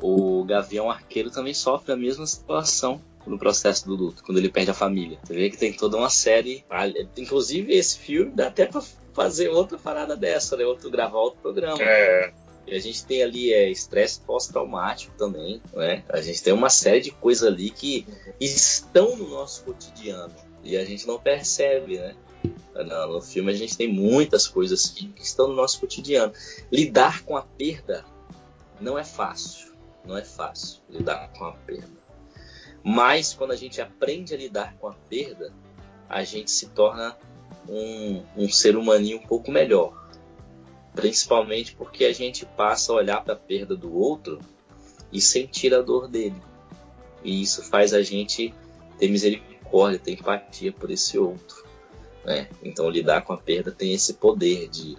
o 0.00 0.44
Gavião 0.44 0.90
Arqueiro 0.90 1.30
também 1.30 1.54
sofre 1.54 1.92
a 1.92 1.96
mesma 1.96 2.26
situação 2.26 3.00
no 3.26 3.38
processo 3.38 3.86
do 3.86 3.96
luto, 3.96 4.22
quando 4.22 4.38
ele 4.38 4.48
perde 4.48 4.70
a 4.70 4.74
família. 4.74 5.18
Você 5.24 5.34
vê 5.34 5.50
que 5.50 5.56
tem 5.56 5.72
toda 5.72 5.96
uma 5.96 6.10
série. 6.10 6.64
Inclusive, 7.16 7.72
esse 7.72 7.98
filme 7.98 8.30
dá 8.30 8.48
até 8.48 8.66
pra 8.66 8.82
fazer 9.12 9.48
outra 9.48 9.78
parada 9.78 10.16
dessa, 10.16 10.56
né? 10.56 10.64
Outro, 10.64 10.90
gravar 10.90 11.18
outro 11.18 11.40
programa. 11.40 11.82
É. 11.82 12.32
E 12.66 12.74
a 12.74 12.78
gente 12.80 13.04
tem 13.04 13.22
ali 13.22 13.52
é 13.52 13.70
estresse 13.70 14.20
pós-traumático 14.20 15.14
também, 15.16 15.60
né? 15.72 16.02
A 16.08 16.20
gente 16.20 16.42
tem 16.42 16.52
uma 16.52 16.68
série 16.68 17.00
de 17.00 17.10
coisas 17.12 17.46
ali 17.46 17.70
que 17.70 18.06
estão 18.40 19.16
no 19.16 19.28
nosso 19.28 19.64
cotidiano 19.64 20.34
e 20.62 20.76
a 20.76 20.84
gente 20.84 21.06
não 21.06 21.18
percebe, 21.18 21.96
né? 21.96 22.14
No, 22.74 23.14
no 23.14 23.20
filme 23.20 23.52
a 23.52 23.54
gente 23.54 23.76
tem 23.76 23.92
muitas 23.92 24.46
coisas 24.46 24.86
que, 24.86 25.08
que 25.08 25.22
estão 25.22 25.48
no 25.48 25.54
nosso 25.54 25.80
cotidiano. 25.80 26.32
Lidar 26.70 27.24
com 27.24 27.36
a 27.36 27.42
perda 27.42 28.04
não 28.80 28.98
é 28.98 29.04
fácil, 29.04 29.72
não 30.04 30.16
é 30.16 30.24
fácil 30.24 30.80
lidar 30.88 31.32
com 31.32 31.44
a 31.44 31.52
perda. 31.52 31.96
Mas 32.84 33.34
quando 33.34 33.52
a 33.52 33.56
gente 33.56 33.80
aprende 33.80 34.34
a 34.34 34.36
lidar 34.36 34.76
com 34.76 34.88
a 34.88 34.92
perda, 34.92 35.52
a 36.08 36.22
gente 36.22 36.50
se 36.50 36.66
torna 36.68 37.16
um, 37.68 38.22
um 38.36 38.48
ser 38.48 38.76
humaninho 38.76 39.18
um 39.18 39.26
pouco 39.26 39.50
melhor. 39.50 40.06
Principalmente 40.94 41.74
porque 41.74 42.04
a 42.04 42.12
gente 42.12 42.46
passa 42.46 42.92
a 42.92 42.96
olhar 42.96 43.22
para 43.22 43.34
a 43.34 43.36
perda 43.36 43.74
do 43.74 43.94
outro 43.94 44.38
e 45.12 45.20
sentir 45.20 45.74
a 45.74 45.82
dor 45.82 46.08
dele. 46.08 46.40
E 47.24 47.42
isso 47.42 47.62
faz 47.64 47.92
a 47.92 48.02
gente 48.02 48.54
ter 48.98 49.08
misericórdia, 49.08 49.98
ter 49.98 50.12
empatia 50.12 50.72
por 50.72 50.90
esse 50.90 51.18
outro. 51.18 51.65
Né? 52.26 52.48
Então 52.60 52.90
lidar 52.90 53.22
com 53.22 53.32
a 53.32 53.36
perda 53.36 53.70
tem 53.70 53.94
esse 53.94 54.14
poder 54.14 54.68
de, 54.68 54.98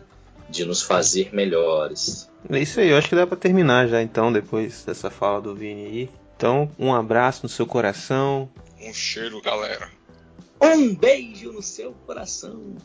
de 0.49 0.63
nos 0.63 0.81
fazer 0.81 1.35
melhores. 1.35 2.29
É 2.49 2.57
isso 2.57 2.79
aí, 2.79 2.89
eu 2.89 2.97
acho 2.97 3.09
que 3.09 3.15
dá 3.15 3.27
para 3.27 3.35
terminar 3.35 3.89
já 3.89 4.01
então, 4.01 4.31
depois 4.31 4.85
dessa 4.85 5.09
fala 5.09 5.41
do 5.41 5.53
Vini 5.53 5.85
aí. 5.85 6.09
Então, 6.37 6.71
um 6.79 6.93
abraço 6.93 7.41
no 7.43 7.49
seu 7.49 7.65
coração. 7.65 8.49
Um 8.79 8.93
cheiro, 8.93 9.41
galera. 9.41 9.91
Um 10.61 10.95
beijo 10.95 11.51
no 11.51 11.61
seu 11.61 11.91
coração. 12.05 12.75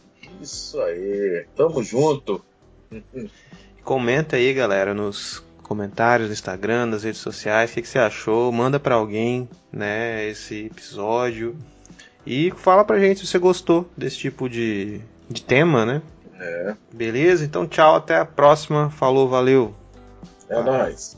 Isso 0.41 0.81
aí. 0.81 1.47
Tamo 1.55 1.83
junto. 1.83 2.45
Comenta 3.85 4.37
aí, 4.37 4.53
galera, 4.55 4.95
nos 4.95 5.45
comentários 5.63 6.29
do 6.29 6.33
Instagram, 6.33 6.87
nas 6.87 7.05
redes 7.05 7.21
sociais, 7.21 7.71
o 7.71 7.75
que, 7.75 7.83
que 7.83 7.89
você 7.89 7.99
achou. 7.99 8.51
Manda 8.51 8.81
para 8.81 8.95
alguém, 8.95 9.49
né, 9.71 10.27
esse 10.29 10.67
episódio. 10.67 11.57
E 12.27 12.53
fala 12.57 12.85
pra 12.85 13.01
gente 13.01 13.21
se 13.21 13.27
você 13.27 13.39
gostou 13.39 13.89
desse 13.97 14.17
tipo 14.17 14.49
de, 14.49 15.01
de 15.29 15.43
tema, 15.43 15.85
né? 15.85 16.03
É. 16.39 16.75
Beleza? 16.93 17.45
Então 17.45 17.67
tchau, 17.67 17.97
até 17.97 18.17
a 18.17 18.25
próxima. 18.25 18.91
Falou, 18.91 19.29
valeu. 19.29 19.75
É 20.49 20.63
nóis. 20.63 21.17